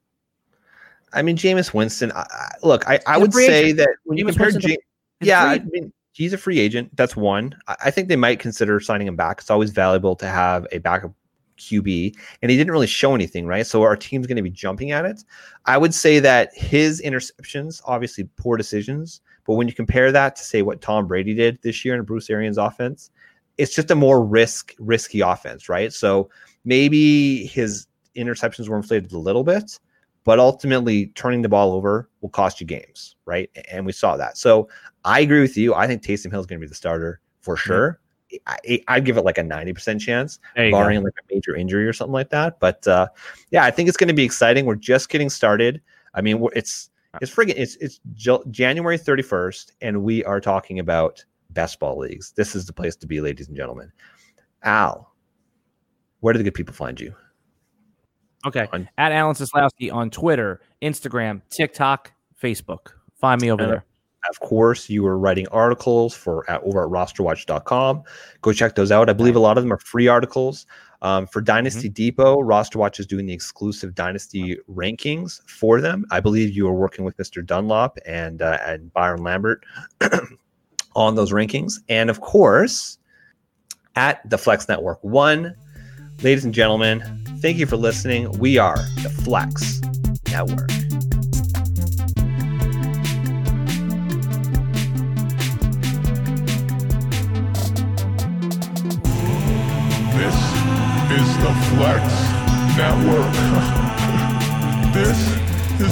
I 1.12 1.20
mean, 1.20 1.36
Jameis 1.36 1.74
Winston. 1.74 2.10
I, 2.12 2.26
look, 2.62 2.88
I, 2.88 3.00
I 3.06 3.18
would 3.18 3.34
say 3.34 3.64
agent. 3.64 3.78
that 3.80 3.96
when 4.04 4.16
you 4.16 4.24
compare 4.24 4.50
Jameis 4.50 4.78
yeah, 5.20 5.44
I 5.44 5.58
mean, 5.58 5.92
he's 6.12 6.32
a 6.32 6.38
free 6.38 6.58
agent. 6.58 6.94
That's 6.96 7.16
one. 7.16 7.56
I 7.66 7.90
think 7.90 8.08
they 8.08 8.16
might 8.16 8.38
consider 8.38 8.80
signing 8.80 9.06
him 9.06 9.16
back. 9.16 9.40
It's 9.40 9.50
always 9.50 9.70
valuable 9.70 10.16
to 10.16 10.26
have 10.26 10.66
a 10.72 10.78
backup 10.78 11.12
QB, 11.58 12.16
and 12.42 12.50
he 12.50 12.56
didn't 12.56 12.72
really 12.72 12.86
show 12.86 13.14
anything, 13.14 13.46
right? 13.46 13.66
So 13.66 13.82
our 13.82 13.96
team's 13.96 14.26
going 14.26 14.36
to 14.36 14.42
be 14.42 14.50
jumping 14.50 14.90
at 14.90 15.04
it. 15.04 15.22
I 15.66 15.78
would 15.78 15.94
say 15.94 16.18
that 16.20 16.50
his 16.54 17.00
interceptions, 17.02 17.80
obviously 17.84 18.24
poor 18.36 18.56
decisions, 18.56 19.20
but 19.46 19.54
when 19.54 19.68
you 19.68 19.74
compare 19.74 20.10
that 20.12 20.36
to 20.36 20.44
say 20.44 20.62
what 20.62 20.80
Tom 20.80 21.06
Brady 21.06 21.34
did 21.34 21.58
this 21.62 21.84
year 21.84 21.94
in 21.94 22.02
Bruce 22.02 22.30
Arians' 22.30 22.58
offense, 22.58 23.10
it's 23.58 23.74
just 23.74 23.90
a 23.90 23.94
more 23.94 24.24
risk 24.24 24.74
risky 24.78 25.20
offense, 25.20 25.68
right? 25.68 25.92
So 25.92 26.28
maybe 26.64 27.46
his 27.46 27.86
interceptions 28.16 28.68
were 28.68 28.76
inflated 28.76 29.12
a 29.12 29.18
little 29.18 29.44
bit, 29.44 29.78
but 30.24 30.38
ultimately 30.38 31.06
turning 31.08 31.42
the 31.42 31.48
ball 31.48 31.72
over 31.72 32.08
will 32.20 32.30
cost 32.30 32.60
you 32.60 32.66
games, 32.66 33.16
right? 33.26 33.50
And 33.70 33.86
we 33.86 33.92
saw 33.92 34.16
that. 34.16 34.38
So 34.38 34.68
I 35.04 35.20
agree 35.20 35.40
with 35.40 35.56
you. 35.56 35.74
I 35.74 35.86
think 35.86 36.02
Taysom 36.02 36.30
Hill 36.30 36.40
is 36.40 36.46
going 36.46 36.60
to 36.60 36.64
be 36.64 36.68
the 36.68 36.74
starter 36.74 37.20
for 37.40 37.56
sure. 37.56 38.00
I, 38.46 38.80
would 38.94 39.04
give 39.04 39.16
it 39.16 39.24
like 39.24 39.38
a 39.38 39.42
90% 39.42 40.00
chance, 40.00 40.38
barring 40.56 41.00
go. 41.00 41.04
like 41.04 41.14
a 41.18 41.34
major 41.34 41.54
injury 41.54 41.86
or 41.86 41.92
something 41.92 42.12
like 42.12 42.30
that. 42.30 42.58
But 42.58 42.86
uh, 42.88 43.08
yeah, 43.50 43.64
I 43.64 43.70
think 43.70 43.88
it's 43.88 43.96
going 43.96 44.08
to 44.08 44.14
be 44.14 44.24
exciting. 44.24 44.64
We're 44.64 44.74
just 44.74 45.08
getting 45.08 45.30
started. 45.30 45.80
I 46.14 46.20
mean, 46.20 46.44
it's 46.54 46.90
it's 47.20 47.32
friggin' 47.32 47.54
it's 47.56 47.76
it's 47.76 48.00
January 48.50 48.98
31st, 48.98 49.72
and 49.82 50.02
we 50.02 50.24
are 50.24 50.40
talking 50.40 50.78
about 50.78 51.24
best 51.50 51.78
ball 51.78 51.98
leagues. 51.98 52.32
This 52.32 52.56
is 52.56 52.66
the 52.66 52.72
place 52.72 52.96
to 52.96 53.06
be, 53.06 53.20
ladies 53.20 53.48
and 53.48 53.56
gentlemen. 53.56 53.92
Al, 54.62 55.12
where 56.20 56.32
do 56.32 56.38
the 56.38 56.44
good 56.44 56.54
people 56.54 56.74
find 56.74 56.98
you? 57.00 57.14
Okay. 58.46 58.66
On- 58.72 58.88
At 58.98 59.12
Alan 59.12 59.34
Seslowsky 59.34 59.92
on 59.92 60.10
Twitter, 60.10 60.60
Instagram, 60.82 61.42
TikTok, 61.50 62.12
Facebook. 62.42 62.92
Find 63.20 63.40
me 63.40 63.50
over 63.50 63.66
there. 63.66 63.84
Of 64.30 64.40
course, 64.40 64.88
you 64.88 65.02
were 65.02 65.18
writing 65.18 65.46
articles 65.48 66.14
for 66.14 66.48
at, 66.50 66.62
over 66.62 66.82
at 66.84 66.90
rosterwatch.com. 66.90 68.02
Go 68.42 68.52
check 68.52 68.74
those 68.74 68.90
out. 68.90 69.08
I 69.08 69.12
believe 69.12 69.36
a 69.36 69.40
lot 69.40 69.58
of 69.58 69.64
them 69.64 69.72
are 69.72 69.78
free 69.78 70.08
articles. 70.08 70.66
Um, 71.04 71.26
for 71.26 71.42
Dynasty 71.42 71.88
mm-hmm. 71.88 71.92
Depot, 71.92 72.38
Rosterwatch 72.38 72.98
is 72.98 73.06
doing 73.06 73.26
the 73.26 73.34
exclusive 73.34 73.94
Dynasty 73.94 74.56
rankings 74.70 75.42
for 75.46 75.82
them. 75.82 76.06
I 76.10 76.20
believe 76.20 76.56
you 76.56 76.66
are 76.66 76.72
working 76.72 77.04
with 77.04 77.14
Mr. 77.18 77.44
Dunlop 77.44 77.98
and 78.06 78.40
uh, 78.40 78.58
and 78.64 78.90
Byron 78.94 79.22
Lambert 79.22 79.66
on 80.96 81.14
those 81.14 81.30
rankings. 81.30 81.74
And 81.90 82.08
of 82.08 82.22
course, 82.22 82.98
at 83.96 84.28
the 84.30 84.38
Flex 84.38 84.66
Network 84.66 84.98
One, 85.04 85.54
ladies 86.22 86.46
and 86.46 86.54
gentlemen, 86.54 87.02
thank 87.40 87.58
you 87.58 87.66
for 87.66 87.76
listening. 87.76 88.30
We 88.38 88.56
are 88.56 88.78
the 89.02 89.10
Flex 89.10 89.82
Network. 90.30 90.70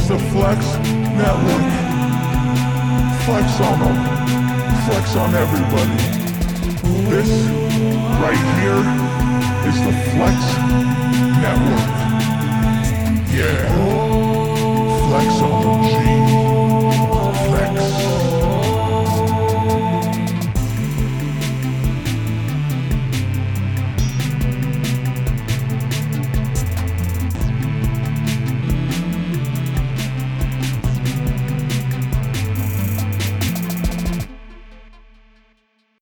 It's 0.03 0.09
the 0.09 0.19
Flex 0.19 0.67
Network. 1.15 1.63
Flex 3.23 3.61
on 3.61 3.79
them. 3.79 3.97
Flex 4.85 5.15
on 5.15 5.33
everybody. 5.33 5.97
This 7.09 7.31
right 8.19 8.45
here 8.59 8.83
is 9.69 9.79
the 9.87 9.93
Flex 10.11 10.39
Network. 11.39 11.87
Yeah. 13.31 13.63
Flex 15.07 15.41
on 15.41 15.63
them, 15.63 16.07
G. 16.07 16.12